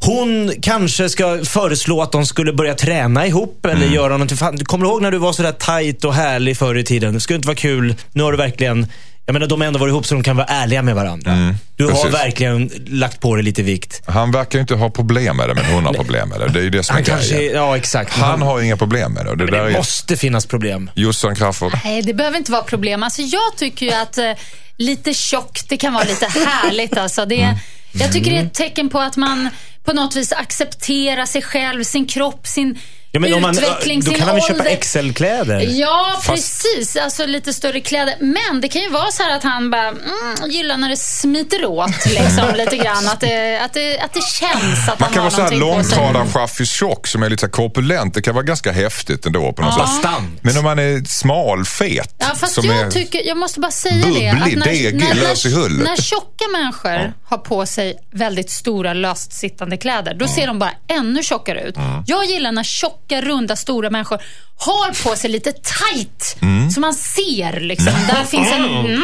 hon 0.05 0.53
kanske 0.61 1.09
ska 1.09 1.39
föreslå 1.45 2.01
att 2.01 2.11
de 2.11 2.25
skulle 2.25 2.53
börja 2.53 2.73
träna 2.75 3.27
ihop 3.27 3.65
eller 3.65 3.87
göra 3.87 4.09
någonting. 4.11 4.37
Fan, 4.37 4.57
kommer 4.65 4.85
du 4.85 4.91
ihåg 4.91 5.01
när 5.01 5.11
du 5.11 5.17
var 5.17 5.33
sådär 5.33 5.51
tajt 5.51 6.05
och 6.05 6.13
härlig 6.13 6.57
förr 6.57 6.77
i 6.77 6.83
tiden? 6.83 7.13
Det 7.13 7.19
skulle 7.19 7.35
inte 7.35 7.47
vara 7.47 7.55
kul. 7.57 7.95
Nu 8.13 8.23
har 8.23 8.31
du 8.31 8.37
verkligen 8.37 8.87
jag 9.25 9.33
menar, 9.33 9.47
de 9.47 9.61
har 9.61 9.67
ändå 9.67 9.79
varit 9.79 9.91
ihop 9.91 10.05
så 10.05 10.15
de 10.15 10.23
kan 10.23 10.35
vara 10.37 10.47
ärliga 10.47 10.81
med 10.81 10.95
varandra. 10.95 11.55
du 11.75 11.83
har 11.83 11.91
precis. 11.91 12.13
verkligen 12.13 12.71
lagt 12.87 13.19
på 13.19 13.35
dig 13.35 13.43
lite 13.43 13.63
vikt. 13.63 14.01
Han 14.07 14.31
verkar 14.31 14.59
ju 14.59 14.61
inte 14.61 14.75
ha 14.75 14.89
problem 14.89 15.37
med 15.37 15.49
det, 15.49 15.53
men 15.55 15.65
hon 15.65 15.85
har 15.85 15.93
problem 15.93 16.29
med 16.29 16.39
det. 16.39 16.49
Det 16.49 16.59
är 16.59 16.63
ju 16.63 16.69
det 16.69 16.83
som 16.83 16.93
är 16.93 16.97
Han 16.97 17.03
kanske, 17.05 17.35
grejen. 17.35 17.55
ja 17.55 17.77
exakt. 17.77 18.13
Han 18.13 18.41
har 18.41 18.61
inga 18.61 18.77
problem 18.77 19.13
med 19.13 19.25
det. 19.25 19.35
Det 19.35 19.43
Men 19.43 19.53
där 19.53 19.63
det 19.63 19.71
är 19.71 19.77
måste 19.77 20.17
finnas 20.17 20.45
problem. 20.45 20.91
Jossan 20.95 21.35
Crafoord. 21.35 21.73
Nej, 21.83 22.01
det 22.01 22.13
behöver 22.13 22.37
inte 22.37 22.51
vara 22.51 22.63
problem. 22.63 23.03
Alltså, 23.03 23.21
jag 23.21 23.57
tycker 23.57 23.85
ju 23.85 23.91
att 23.93 24.17
eh, 24.17 24.31
lite 24.77 25.13
tjock, 25.13 25.59
det 25.69 25.77
kan 25.77 25.93
vara 25.93 26.03
lite 26.03 26.25
härligt. 26.25 26.97
Alltså. 26.97 27.25
Det, 27.25 27.57
Mm. 27.93 28.03
Jag 28.03 28.13
tycker 28.13 28.31
det 28.31 28.37
är 28.37 28.43
ett 28.45 28.53
tecken 28.53 28.89
på 28.89 28.99
att 28.99 29.17
man 29.17 29.49
på 29.83 29.93
något 29.93 30.15
vis 30.15 30.33
acceptera 30.33 31.25
sig 31.25 31.41
själv, 31.41 31.83
sin 31.83 32.05
kropp, 32.05 32.47
sin 32.47 32.79
Ja, 33.13 33.19
men 33.19 33.33
om 33.33 33.41
man, 33.41 33.55
då 33.55 34.11
kan 34.11 34.27
han 34.27 34.35
väl 34.35 34.43
köpa 34.43 34.63
XL-kläder? 34.63 35.59
Ja, 35.69 36.15
Fast- 36.23 36.27
precis. 36.27 36.95
Alltså 36.95 37.25
lite 37.25 37.53
större 37.53 37.79
kläder. 37.81 38.15
Men 38.19 38.61
det 38.61 38.67
kan 38.67 38.81
ju 38.81 38.89
vara 38.89 39.11
så 39.11 39.23
här 39.23 39.35
att 39.35 39.43
han 39.43 39.71
bara 39.71 39.87
mm, 39.87 40.01
gillar 40.49 40.77
när 40.77 40.89
det 40.89 40.97
smiter 40.97 41.65
åt 41.65 42.05
liksom, 42.05 42.45
lite 42.57 42.77
grann. 42.77 43.07
Att 43.07 43.19
det, 43.19 43.59
att, 43.59 43.73
det, 43.73 43.99
att 43.99 44.13
det 44.13 44.21
känns 44.39 44.89
att 44.89 44.99
Man 44.99 45.07
han 45.07 45.13
kan 45.13 45.23
har 45.23 45.31
vara 45.31 45.47
så 45.49 45.53
här 45.53 45.59
någonting 45.59 45.83
på 45.83 45.89
sig. 45.89 45.97
långtradarchaffis 45.97 46.71
tjock 46.71 47.07
som 47.07 47.23
är 47.23 47.29
lite 47.29 47.41
så 47.41 47.49
korpulent. 47.49 48.13
Det 48.13 48.21
kan 48.21 48.33
vara 48.35 48.43
ganska 48.45 48.71
häftigt 48.71 49.25
ändå 49.25 49.53
på 49.53 49.61
något 49.61 49.73
sätt. 49.73 49.83
Bastant. 49.83 50.43
Men 50.43 50.57
om 50.57 50.63
man 50.63 50.79
är 50.79 51.05
smal, 51.05 51.65
fet. 51.65 52.15
Ja, 52.17 52.25
fast 52.35 52.53
som 52.53 52.65
jag 52.65 52.77
är... 52.77 52.91
tycker, 52.91 53.27
jag 53.27 53.37
måste 53.37 53.59
bara 53.59 53.71
säga 53.71 53.95
det. 53.95 54.33
Bubblig, 54.39 54.63
degig, 54.63 55.15
lös 55.15 55.45
i 55.45 55.53
hullet. 55.53 55.83
när 55.83 55.95
tjocka 55.95 56.45
människor 56.51 57.13
har 57.23 57.37
på 57.37 57.65
sig 57.65 57.97
väldigt 58.11 58.49
stora 58.49 58.93
löstsittande 58.93 59.77
kläder, 59.77 60.13
då 60.13 60.27
ser 60.27 60.47
de 60.47 60.59
bara 60.59 60.73
ännu 60.87 61.23
tjockare 61.23 61.61
ut. 61.61 61.75
Jag 62.07 62.25
gillar 62.25 62.51
när 62.51 62.63
tjocka, 62.63 63.00
runda, 63.19 63.55
stora 63.55 63.89
människor 63.89 64.21
har 64.57 65.09
på 65.09 65.15
sig 65.15 65.29
lite 65.29 65.51
tight. 65.51 66.37
Mm. 66.41 66.71
Så 66.71 66.79
man 66.79 66.93
ser 66.93 67.59
liksom, 67.59 67.93
där 68.07 68.23
finns 68.23 68.51
en... 68.51 68.63
Mm. 68.65 69.03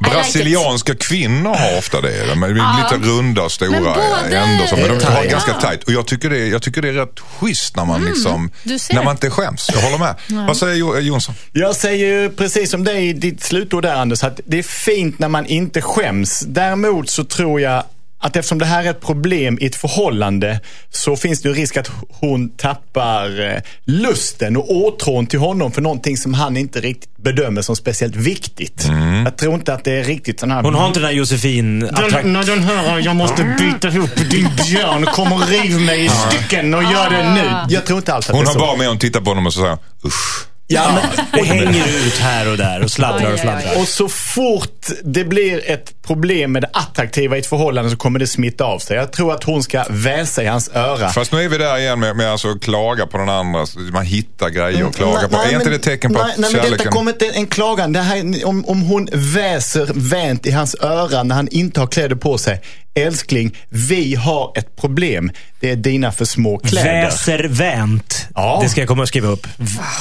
Brasilianska 0.00 0.94
kvinnor 0.94 1.54
har 1.54 1.78
ofta 1.78 2.00
det. 2.00 2.26
De 2.26 2.42
är 2.42 2.48
Ja. 2.56 2.88
lite 2.92 3.08
runda 3.08 3.48
stora 3.48 3.78
både- 3.80 4.36
ändå. 4.36 4.66
Så, 4.66 4.76
men 4.76 4.98
de 4.98 5.04
har 5.04 5.24
ganska 5.24 5.52
tajt. 5.52 5.84
Och 5.84 5.92
jag 5.92 6.06
tycker, 6.06 6.30
det 6.30 6.38
är, 6.38 6.46
jag 6.50 6.62
tycker 6.62 6.82
det 6.82 6.88
är 6.88 6.92
rätt 6.92 7.20
schysst 7.40 7.76
när 7.76 7.84
man, 7.84 8.04
liksom, 8.04 8.34
Mm, 8.34 8.50
du 8.62 8.78
ser. 8.78 8.94
när 8.94 9.02
man 9.04 9.14
inte 9.14 9.30
skäms. 9.30 9.70
Jag 9.74 9.80
håller 9.80 9.98
med. 9.98 10.14
Vad 10.46 10.56
säger 10.56 10.74
Jo- 10.74 10.98
Jonsson? 10.98 11.34
Jag 11.52 11.76
säger 11.76 12.06
ju 12.06 12.30
precis 12.30 12.70
som 12.70 12.84
dig 12.84 13.08
i 13.08 13.12
ditt 13.12 13.42
slutord 13.42 13.82
där 13.82 13.94
Anders, 13.96 14.22
att 14.24 14.40
det 14.46 14.58
är 14.58 14.62
fint 14.62 15.18
när 15.18 15.28
man 15.28 15.46
inte 15.46 15.82
skäms. 15.82 16.40
Däremot 16.46 17.10
så 17.10 17.24
tror 17.24 17.60
jag 17.60 17.82
att 18.18 18.36
eftersom 18.36 18.58
det 18.58 18.64
här 18.64 18.84
är 18.84 18.90
ett 18.90 19.00
problem 19.00 19.58
i 19.60 19.66
ett 19.66 19.76
förhållande 19.76 20.60
så 20.90 21.16
finns 21.16 21.42
det 21.42 21.48
ju 21.48 21.54
risk 21.54 21.76
att 21.76 21.90
hon 22.08 22.48
tappar 22.48 23.40
eh, 23.54 23.60
lusten 23.84 24.56
och 24.56 24.70
åtrån 24.70 25.26
till 25.26 25.38
honom 25.38 25.72
för 25.72 25.82
någonting 25.82 26.16
som 26.16 26.34
han 26.34 26.56
inte 26.56 26.80
riktigt 26.80 27.16
bedömer 27.16 27.62
som 27.62 27.76
speciellt 27.76 28.16
viktigt. 28.16 28.86
Jag 29.24 29.36
tror 29.36 29.54
inte 29.54 29.74
att 29.74 29.84
det 29.84 29.92
är 29.92 30.04
riktigt 30.04 30.40
sån 30.40 30.50
här... 30.50 30.62
Hon 30.62 30.74
har 30.74 30.86
inte 30.86 31.00
den 31.00 31.06
här 31.06 31.14
Josefin 31.14 31.80
Den, 31.80 32.32
när 32.32 32.44
den 32.44 32.64
här, 32.64 32.98
jag 32.98 33.16
måste 33.16 33.56
byta 33.58 33.88
ihop 33.88 34.16
din 34.30 34.48
björn, 34.66 35.06
kom 35.06 35.32
och 35.32 35.48
riv 35.48 35.80
mig 35.80 36.04
i 36.04 36.08
stycken 36.08 36.74
och 36.74 36.82
gör 36.82 37.10
det 37.10 37.34
nu. 37.34 37.74
Jag 37.74 37.86
tror 37.86 37.98
inte 37.98 38.14
alls 38.14 38.28
att 38.30 38.36
Hon 38.36 38.44
det 38.44 38.50
är 38.50 38.54
har 38.54 38.60
så. 38.60 38.66
bara 38.66 38.76
med 38.76 38.88
att 38.88 39.00
titta 39.00 39.20
på 39.20 39.30
honom 39.30 39.46
och 39.46 39.52
så 39.52 39.60
säger 39.60 39.78
usch. 40.04 40.46
Ja, 40.68 41.00
men 41.14 41.26
det 41.32 41.48
hänger 41.48 42.06
ut 42.06 42.18
här 42.18 42.50
och 42.50 42.56
där 42.56 42.82
och 42.84 42.90
sladdrar 42.90 43.32
och 43.32 43.38
aj. 43.44 43.80
Och 43.80 43.88
så 43.88 44.08
fort 44.08 44.86
det 45.04 45.24
blir 45.24 45.70
ett 45.70 46.02
problem 46.02 46.52
med 46.52 46.62
det 46.62 46.70
attraktiva 46.72 47.36
i 47.36 47.38
ett 47.38 47.46
förhållande 47.46 47.90
så 47.90 47.96
kommer 47.96 48.18
det 48.18 48.26
smitta 48.26 48.64
av 48.64 48.78
sig. 48.78 48.96
Jag 48.96 49.12
tror 49.12 49.34
att 49.34 49.44
hon 49.44 49.62
ska 49.62 49.84
väsa 49.90 50.42
i 50.42 50.46
hans 50.46 50.70
öra. 50.74 51.08
Fast 51.08 51.32
nu 51.32 51.42
är 51.42 51.48
vi 51.48 51.58
där 51.58 51.78
igen 51.78 52.00
med, 52.00 52.16
med 52.16 52.30
alltså 52.32 52.50
att 52.50 52.60
klaga 52.60 53.06
på 53.06 53.18
den 53.18 53.28
andra. 53.28 53.66
Man 53.92 54.04
hittar 54.04 54.48
grejer 54.48 54.84
och 54.84 54.94
klagar 54.94 55.28
på. 55.28 55.36
Nej, 55.36 55.46
är 55.46 55.52
inte 55.52 55.70
men- 55.70 55.72
det 55.72 55.78
tecken 55.78 56.14
på 56.14 56.22
nej, 56.22 56.32
att 56.32 56.38
nej, 56.38 56.50
men 56.52 56.62
kärleken... 56.62 56.78
Detta 56.78 56.90
kommer 56.90 57.12
inte 57.12 57.26
en 57.26 57.46
klagan. 57.46 57.92
Det 57.92 58.00
här, 58.00 58.46
om, 58.46 58.64
om 58.64 58.82
hon 58.82 59.08
väser 59.12 59.90
vänt 59.94 60.46
i 60.46 60.50
hans 60.50 60.76
öra 60.80 61.22
när 61.22 61.34
han 61.34 61.48
inte 61.48 61.80
har 61.80 61.86
kläder 61.86 62.16
på 62.16 62.38
sig. 62.38 62.60
Älskling, 62.96 63.56
vi 63.68 64.14
har 64.14 64.52
ett 64.58 64.76
problem. 64.76 65.30
Det 65.60 65.70
är 65.70 65.76
dina 65.76 66.12
för 66.12 66.24
små 66.24 66.58
kläder. 66.58 67.02
Väser 67.04 67.48
vänt. 67.48 68.28
Ja. 68.34 68.58
Det 68.62 68.68
ska 68.68 68.80
jag 68.80 68.88
komma 68.88 69.02
och 69.02 69.08
skriva 69.08 69.28
upp. 69.28 69.46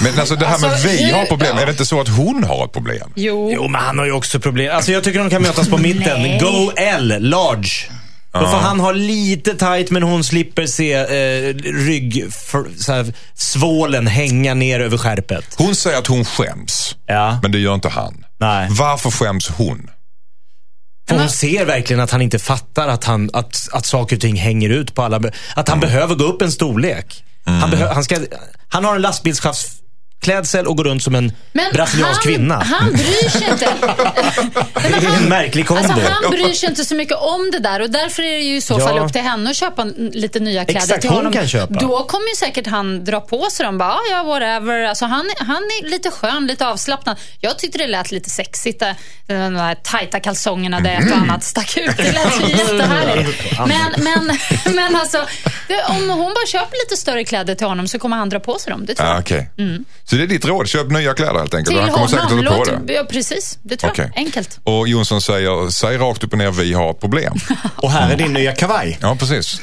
Men 0.03 0.19
alltså 0.19 0.35
det 0.35 0.45
här 0.45 0.59
med 0.59 0.71
Alltså, 0.71 0.87
vi 0.87 1.11
har 1.11 1.25
problem. 1.25 1.57
Är 1.57 1.65
det 1.65 1.71
inte 1.71 1.85
så 1.85 2.01
att 2.01 2.07
hon 2.07 2.43
har 2.43 2.65
ett 2.65 2.71
problem? 2.71 3.11
Jo. 3.15 3.51
Jo, 3.53 3.67
men 3.67 3.81
han 3.81 3.97
har 3.97 4.05
ju 4.05 4.11
också 4.11 4.39
problem. 4.39 4.75
Alltså 4.75 4.91
jag 4.91 5.03
tycker 5.03 5.19
de 5.19 5.29
kan 5.29 5.41
mötas 5.41 5.69
på 5.69 5.77
mitten. 5.77 6.39
Go 6.39 6.71
L, 6.77 7.15
large. 7.19 7.69
Då 8.39 8.47
får 8.47 8.57
han 8.57 8.79
ha 8.79 8.91
lite 8.91 9.55
tight 9.55 9.91
men 9.91 10.03
hon 10.03 10.23
slipper 10.23 10.65
se 10.65 10.93
eh, 10.93 11.53
rygg, 11.63 12.33
för, 12.33 12.65
så 12.77 12.93
här, 12.93 13.13
svålen 13.33 14.07
hänga 14.07 14.53
ner 14.53 14.79
över 14.79 14.97
skärpet. 14.97 15.45
Hon 15.57 15.75
säger 15.75 15.97
att 15.97 16.07
hon 16.07 16.25
skäms. 16.25 16.95
Ja. 17.07 17.39
Men 17.41 17.51
det 17.51 17.59
gör 17.59 17.73
inte 17.73 17.89
han. 17.89 18.25
Nej. 18.39 18.67
Varför 18.69 19.11
skäms 19.11 19.49
hon? 19.49 19.89
För 21.07 21.15
hon 21.15 21.29
ser 21.29 21.65
verkligen 21.65 21.99
att 21.99 22.11
han 22.11 22.21
inte 22.21 22.39
fattar 22.39 22.87
att, 22.87 23.03
han, 23.03 23.29
att, 23.33 23.69
att 23.71 23.85
saker 23.85 24.15
och 24.15 24.21
ting 24.21 24.35
hänger 24.35 24.69
ut 24.69 24.95
på 24.95 25.01
alla. 25.03 25.21
Att 25.55 25.69
han 25.69 25.79
behöver 25.79 26.15
gå 26.15 26.23
upp 26.23 26.41
en 26.41 26.51
storlek. 26.51 27.23
Han, 27.45 27.69
behö, 27.69 27.93
han, 27.93 28.03
ska, 28.03 28.17
han 28.69 28.85
har 28.85 28.95
en 28.95 29.01
lastbilschaffsklädsel 30.27 30.67
och 30.67 30.77
går 30.77 30.83
runt 30.83 31.03
som 31.03 31.15
en 31.15 31.31
Men 31.53 31.71
brasiliansk 31.73 32.23
han, 32.25 32.33
kvinna. 32.33 32.55
Han 32.63 32.91
bryr 32.91 33.29
sig 33.29 33.47
inte. 33.51 33.69
Det 34.99 35.05
är 35.07 35.17
en 35.17 35.29
märklig 35.29 35.67
kombo. 35.67 35.83
Alltså, 35.83 36.11
han 36.21 36.31
bryr 36.31 36.53
sig 36.53 36.69
inte 36.69 36.85
så 36.85 36.95
mycket 36.95 37.17
om 37.17 37.51
det 37.51 37.59
där 37.59 37.79
och 37.81 37.89
därför 37.89 38.23
är 38.23 38.31
det 38.31 38.43
ju 38.43 38.55
i 38.55 38.61
så 38.61 38.73
Ja. 38.79 38.87
fall 38.87 38.99
upp 38.99 39.13
till 39.13 39.21
henne 39.21 39.49
att 39.49 39.55
köpa 39.55 39.83
lite 39.97 40.39
nya 40.39 40.65
kläder 40.65 40.79
Exakt, 40.81 41.01
till 41.01 41.09
hon 41.09 41.17
honom. 41.17 41.33
kan 41.33 41.47
köpa. 41.47 41.73
Då 41.79 42.03
kommer 42.03 42.29
ju 42.29 42.35
säkert 42.35 42.67
han 42.67 43.05
dra 43.05 43.21
på 43.21 43.47
sig 43.51 43.65
dem. 43.65 43.77
Bara, 43.77 43.89
"Ah, 43.93 43.99
ja, 44.11 44.23
whatever. 44.23 44.83
Alltså, 44.83 45.05
han, 45.05 45.25
är- 45.25 45.45
han 45.45 45.55
är 45.63 45.89
lite 45.89 46.11
skön, 46.11 46.47
lite 46.47 46.67
avslappnad. 46.67 47.17
Jag 47.39 47.59
tyckte 47.59 47.77
det 47.77 47.87
lät 47.87 48.11
lite 48.11 48.29
sexigt. 48.29 48.79
där. 48.79 48.95
De 49.27 49.53
där 49.53 49.75
tajta 49.75 50.19
kalsongerna 50.19 50.79
där 50.79 50.93
ett 51.01 51.11
och 51.11 51.17
annat 51.17 51.43
stack 51.43 51.77
ut. 51.77 51.97
Det 51.97 52.11
lät 52.11 52.39
ju 52.41 52.47
jättehärligt. 52.57 53.43
Men, 53.67 54.03
men, 54.03 54.37
men 54.75 54.95
alltså, 54.95 55.25
det, 55.67 55.83
om 55.89 56.09
hon 56.09 56.33
bara 56.33 56.45
köper 56.47 56.85
lite 56.85 57.01
större 57.01 57.23
kläder 57.23 57.55
till 57.55 57.67
honom 57.67 57.87
så 57.87 57.99
kommer 57.99 58.17
han 58.17 58.29
dra 58.29 58.39
på 58.39 58.59
sig 58.59 58.71
dem. 58.71 58.85
Det 58.85 58.95
tror 58.95 59.07
Ah, 59.07 59.11
jag. 59.11 59.19
Okej. 59.19 59.49
Så 60.15 60.19
det 60.19 60.25
är 60.25 60.27
ditt 60.27 60.45
råd. 60.45 60.67
Köp 60.67 60.91
nya 60.91 61.13
kläder 61.13 61.39
helt 61.39 61.53
enkelt. 61.53 61.67
Till 61.75 61.79
han 61.79 61.91
kommer 61.91 62.07
säkert 62.07 62.29
honom. 62.29 62.47
att 62.47 62.65
ta 62.65 62.75
på 62.75 62.81
det. 62.85 62.93
ja, 62.93 63.03
precis, 63.09 63.59
det 63.61 63.77
tror 63.77 63.91
Okej. 63.91 64.11
jag. 64.15 64.25
Enkelt. 64.25 64.59
Och 64.63 64.87
Jonsson 64.87 65.21
säger, 65.21 65.69
säg 65.69 65.97
rakt 65.97 66.23
upp 66.23 66.31
och 66.31 66.37
ner, 66.37 66.51
vi 66.51 66.73
har 66.73 66.93
problem. 66.93 67.33
Och 67.75 67.91
här 67.91 68.11
är 68.13 68.17
din 68.17 68.33
nya 68.33 68.51
kavaj. 68.51 68.97
Ja, 69.01 69.15
precis. 69.19 69.61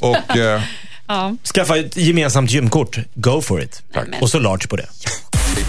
Och 0.00 0.36
eh, 0.36 0.62
Ja. 1.06 1.36
Skaffa 1.54 1.76
ett 1.78 1.96
gemensamt 1.96 2.50
gymkort. 2.50 2.98
Go 3.14 3.40
for 3.40 3.62
it. 3.62 3.82
Tack. 3.94 4.06
Och 4.20 4.30
så 4.30 4.38
large 4.38 4.66
på 4.66 4.76
det. 4.76 4.86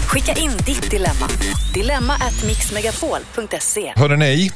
Skicka 0.06 0.32
in 0.32 0.50
ditt 0.66 0.90
dilemma. 0.90 1.28
Dilemma 1.74 2.14
at 2.14 2.44
mixmegapol.se. 2.46 3.92
hörde 3.96 4.16
ni? 4.16 4.50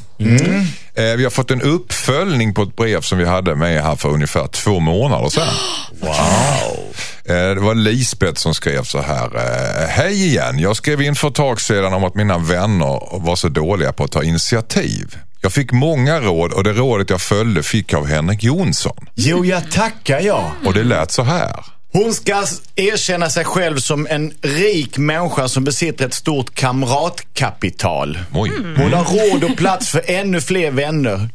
Eh, 0.94 1.04
vi 1.04 1.24
har 1.24 1.30
fått 1.30 1.50
en 1.50 1.62
uppföljning 1.62 2.54
på 2.54 2.62
ett 2.62 2.76
brev 2.76 3.00
som 3.00 3.18
vi 3.18 3.24
hade 3.24 3.54
med 3.54 3.82
här 3.82 3.96
för 3.96 4.08
ungefär 4.08 4.46
två 4.46 4.80
månader 4.80 5.28
sedan. 5.28 5.48
Wow! 6.00 6.94
Eh, 7.30 7.54
det 7.54 7.60
var 7.60 7.74
Lisbeth 7.74 8.40
som 8.40 8.54
skrev 8.54 8.82
så 8.82 9.00
här. 9.00 9.36
Eh, 9.36 9.88
Hej 9.88 10.26
igen, 10.26 10.58
jag 10.58 10.76
skrev 10.76 11.02
in 11.02 11.14
för 11.14 11.28
ett 11.28 11.34
tag 11.34 11.60
sedan 11.60 11.92
om 11.94 12.04
att 12.04 12.14
mina 12.14 12.38
vänner 12.38 13.18
var 13.20 13.36
så 13.36 13.48
dåliga 13.48 13.92
på 13.92 14.04
att 14.04 14.12
ta 14.12 14.22
initiativ. 14.22 15.16
Jag 15.42 15.52
fick 15.52 15.72
många 15.72 16.20
råd 16.20 16.52
och 16.52 16.64
det 16.64 16.72
rådet 16.72 17.10
jag 17.10 17.20
följde 17.20 17.62
fick 17.62 17.92
jag 17.92 18.00
av 18.00 18.06
Henrik 18.06 18.42
Jonsson. 18.42 19.06
Jo, 19.14 19.44
jag 19.44 19.70
tackar 19.70 20.20
jag. 20.20 20.50
Och 20.64 20.74
det 20.74 20.84
lät 20.84 21.10
så 21.10 21.22
här. 21.22 21.64
Hon 21.92 22.14
ska 22.14 22.44
erkänna 22.76 23.30
sig 23.30 23.44
själv 23.44 23.78
som 23.78 24.06
en 24.10 24.32
rik 24.42 24.98
människa 24.98 25.48
som 25.48 25.64
besitter 25.64 26.06
ett 26.06 26.14
stort 26.14 26.54
kamratkapital. 26.54 28.18
Oj. 28.32 28.50
Hon 28.76 28.92
har 28.92 29.04
råd 29.04 29.44
och 29.44 29.56
plats 29.56 29.88
för 29.88 30.02
ännu 30.06 30.40
fler 30.40 30.70
vänner. 30.70 31.28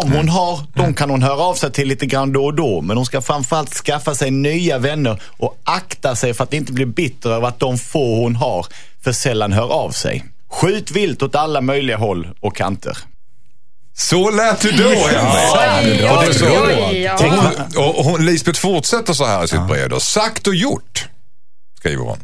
De 0.00 0.12
hon 0.12 0.28
har, 0.28 0.60
de 0.74 0.94
kan 0.94 1.10
hon 1.10 1.22
höra 1.22 1.42
av 1.42 1.54
sig 1.54 1.72
till 1.72 1.88
lite 1.88 2.06
grann 2.06 2.32
då 2.32 2.44
och 2.44 2.54
då. 2.54 2.80
Men 2.80 2.96
hon 2.96 3.06
ska 3.06 3.20
framförallt 3.22 3.74
skaffa 3.74 4.14
sig 4.14 4.30
nya 4.30 4.78
vänner 4.78 5.22
och 5.38 5.56
akta 5.64 6.16
sig 6.16 6.34
för 6.34 6.44
att 6.44 6.52
inte 6.52 6.72
bli 6.72 6.86
bitter 6.86 7.30
över 7.30 7.48
att 7.48 7.58
de 7.60 7.78
få 7.78 8.16
hon 8.22 8.36
har 8.36 8.66
för 9.04 9.12
sällan 9.12 9.52
hör 9.52 9.68
av 9.72 9.90
sig. 9.90 10.24
Skjut 10.50 10.90
vilt 10.90 11.22
åt 11.22 11.34
alla 11.34 11.60
möjliga 11.60 11.96
håll 11.96 12.28
och 12.40 12.56
kanter. 12.56 12.98
Så 13.96 14.30
lät 14.30 14.60
du 14.60 14.70
då, 14.70 14.88
Henrik. 14.88 16.02
Oj, 16.02 16.08
Och 16.10 16.22
det 16.22 16.28
är 16.28 16.32
så- 16.32 16.46
oj, 16.46 16.86
oj, 16.90 17.08
Och 17.10 17.20
oj. 17.20 17.30
hon, 17.76 17.84
och 17.98 18.04
hon, 18.04 18.26
Lisbeth 18.26 18.60
fortsätter 18.60 19.12
så 19.12 19.24
här 19.26 19.44
i 19.44 19.48
sitt 19.48 19.66
brev. 19.68 19.88
Då. 19.88 20.00
Sagt 20.00 20.46
och 20.46 20.54
gjort, 20.54 21.08
skriver 21.78 22.04
hon. 22.04 22.18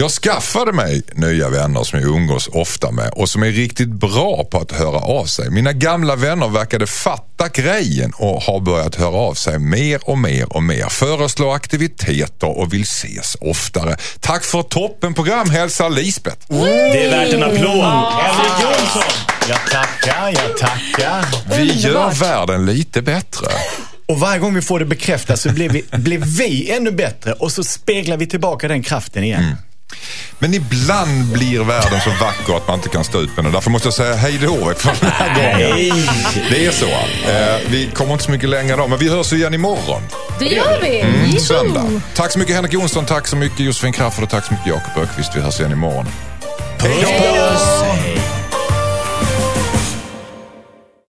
Jag 0.00 0.10
skaffade 0.10 0.72
mig 0.72 1.02
nya 1.12 1.48
vänner 1.48 1.82
som 1.82 2.00
jag 2.00 2.08
umgås 2.08 2.48
ofta 2.52 2.90
med 2.90 3.10
och 3.12 3.28
som 3.28 3.42
är 3.42 3.50
riktigt 3.50 3.88
bra 3.88 4.44
på 4.50 4.58
att 4.58 4.72
höra 4.72 4.98
av 4.98 5.24
sig. 5.24 5.50
Mina 5.50 5.72
gamla 5.72 6.16
vänner 6.16 6.48
verkade 6.48 6.86
fatta 6.86 7.48
grejen 7.48 8.12
och 8.16 8.42
har 8.42 8.60
börjat 8.60 8.94
höra 8.94 9.16
av 9.16 9.34
sig 9.34 9.58
mer 9.58 10.00
och 10.02 10.18
mer 10.18 10.56
och 10.56 10.62
mer. 10.62 10.88
Föreslår 10.88 11.54
aktiviteter 11.54 12.58
och 12.58 12.72
vill 12.72 12.82
ses 12.82 13.36
oftare. 13.40 13.96
Tack 14.20 14.44
för 14.44 14.62
toppenprogram, 14.62 15.50
hälsar 15.50 15.90
Lisbeth. 15.90 16.46
Det 16.48 17.04
är 17.04 17.10
värt 17.10 17.34
en 17.34 17.42
applåd. 17.42 18.12
Henrik 18.22 18.62
Jonsson. 18.62 19.02
Jag 19.48 19.60
tackar, 19.70 20.28
jag 20.28 20.58
tackar. 20.58 21.56
Vi 21.58 21.72
gör 21.72 22.10
världen 22.10 22.66
lite 22.66 23.02
bättre. 23.02 23.46
Och 24.06 24.20
varje 24.20 24.38
gång 24.38 24.54
vi 24.54 24.62
får 24.62 24.78
det 24.78 24.84
bekräftat 24.84 25.40
så 25.40 25.48
blir 25.48 25.68
vi, 25.68 25.84
blir 25.92 26.18
vi 26.18 26.70
ännu 26.70 26.90
bättre 26.90 27.32
och 27.32 27.52
så 27.52 27.64
speglar 27.64 28.16
vi 28.16 28.26
tillbaka 28.26 28.68
den 28.68 28.82
kraften 28.82 29.24
igen. 29.24 29.56
Men 30.38 30.54
ibland 30.54 31.24
blir 31.24 31.60
världen 31.60 32.00
så 32.00 32.10
vacker 32.10 32.56
att 32.56 32.68
man 32.68 32.76
inte 32.76 32.88
kan 32.88 33.04
stå 33.04 33.20
ut 33.20 33.36
med 33.36 33.44
den. 33.44 33.52
Därför 33.52 33.70
måste 33.70 33.86
jag 33.86 33.94
säga 33.94 34.14
hej 34.14 34.38
då 34.42 34.74
för 34.76 34.92
den 35.00 35.10
här 35.10 35.34
gången. 35.52 36.06
Det 36.50 36.66
är 36.66 36.70
så. 36.70 36.86
Eh, 37.30 37.70
vi 37.70 37.90
kommer 37.94 38.12
inte 38.12 38.24
så 38.24 38.30
mycket 38.30 38.48
längre 38.48 38.76
då, 38.76 38.86
men 38.88 38.98
vi 38.98 39.08
hörs 39.08 39.32
igen 39.32 39.54
imorgon. 39.54 40.02
Det 40.38 40.44
gör 40.44 40.80
vi. 40.82 41.00
Mm, 41.00 41.38
söndag. 41.38 42.00
Tack 42.14 42.32
så 42.32 42.38
mycket 42.38 42.54
Henrik 42.54 42.72
Jonsson, 42.72 43.06
tack 43.06 43.26
så 43.26 43.36
mycket 43.36 43.60
Josefin 43.60 43.92
Crafoord 43.92 44.24
och 44.24 44.30
tack 44.30 44.44
så 44.44 44.52
mycket 44.52 44.66
Jakob 44.68 45.02
Ökvist. 45.02 45.30
Vi 45.36 45.40
hörs 45.40 45.60
igen 45.60 45.72
imorgon. 45.72 46.06
Hej 46.80 46.96
då! 47.02 48.17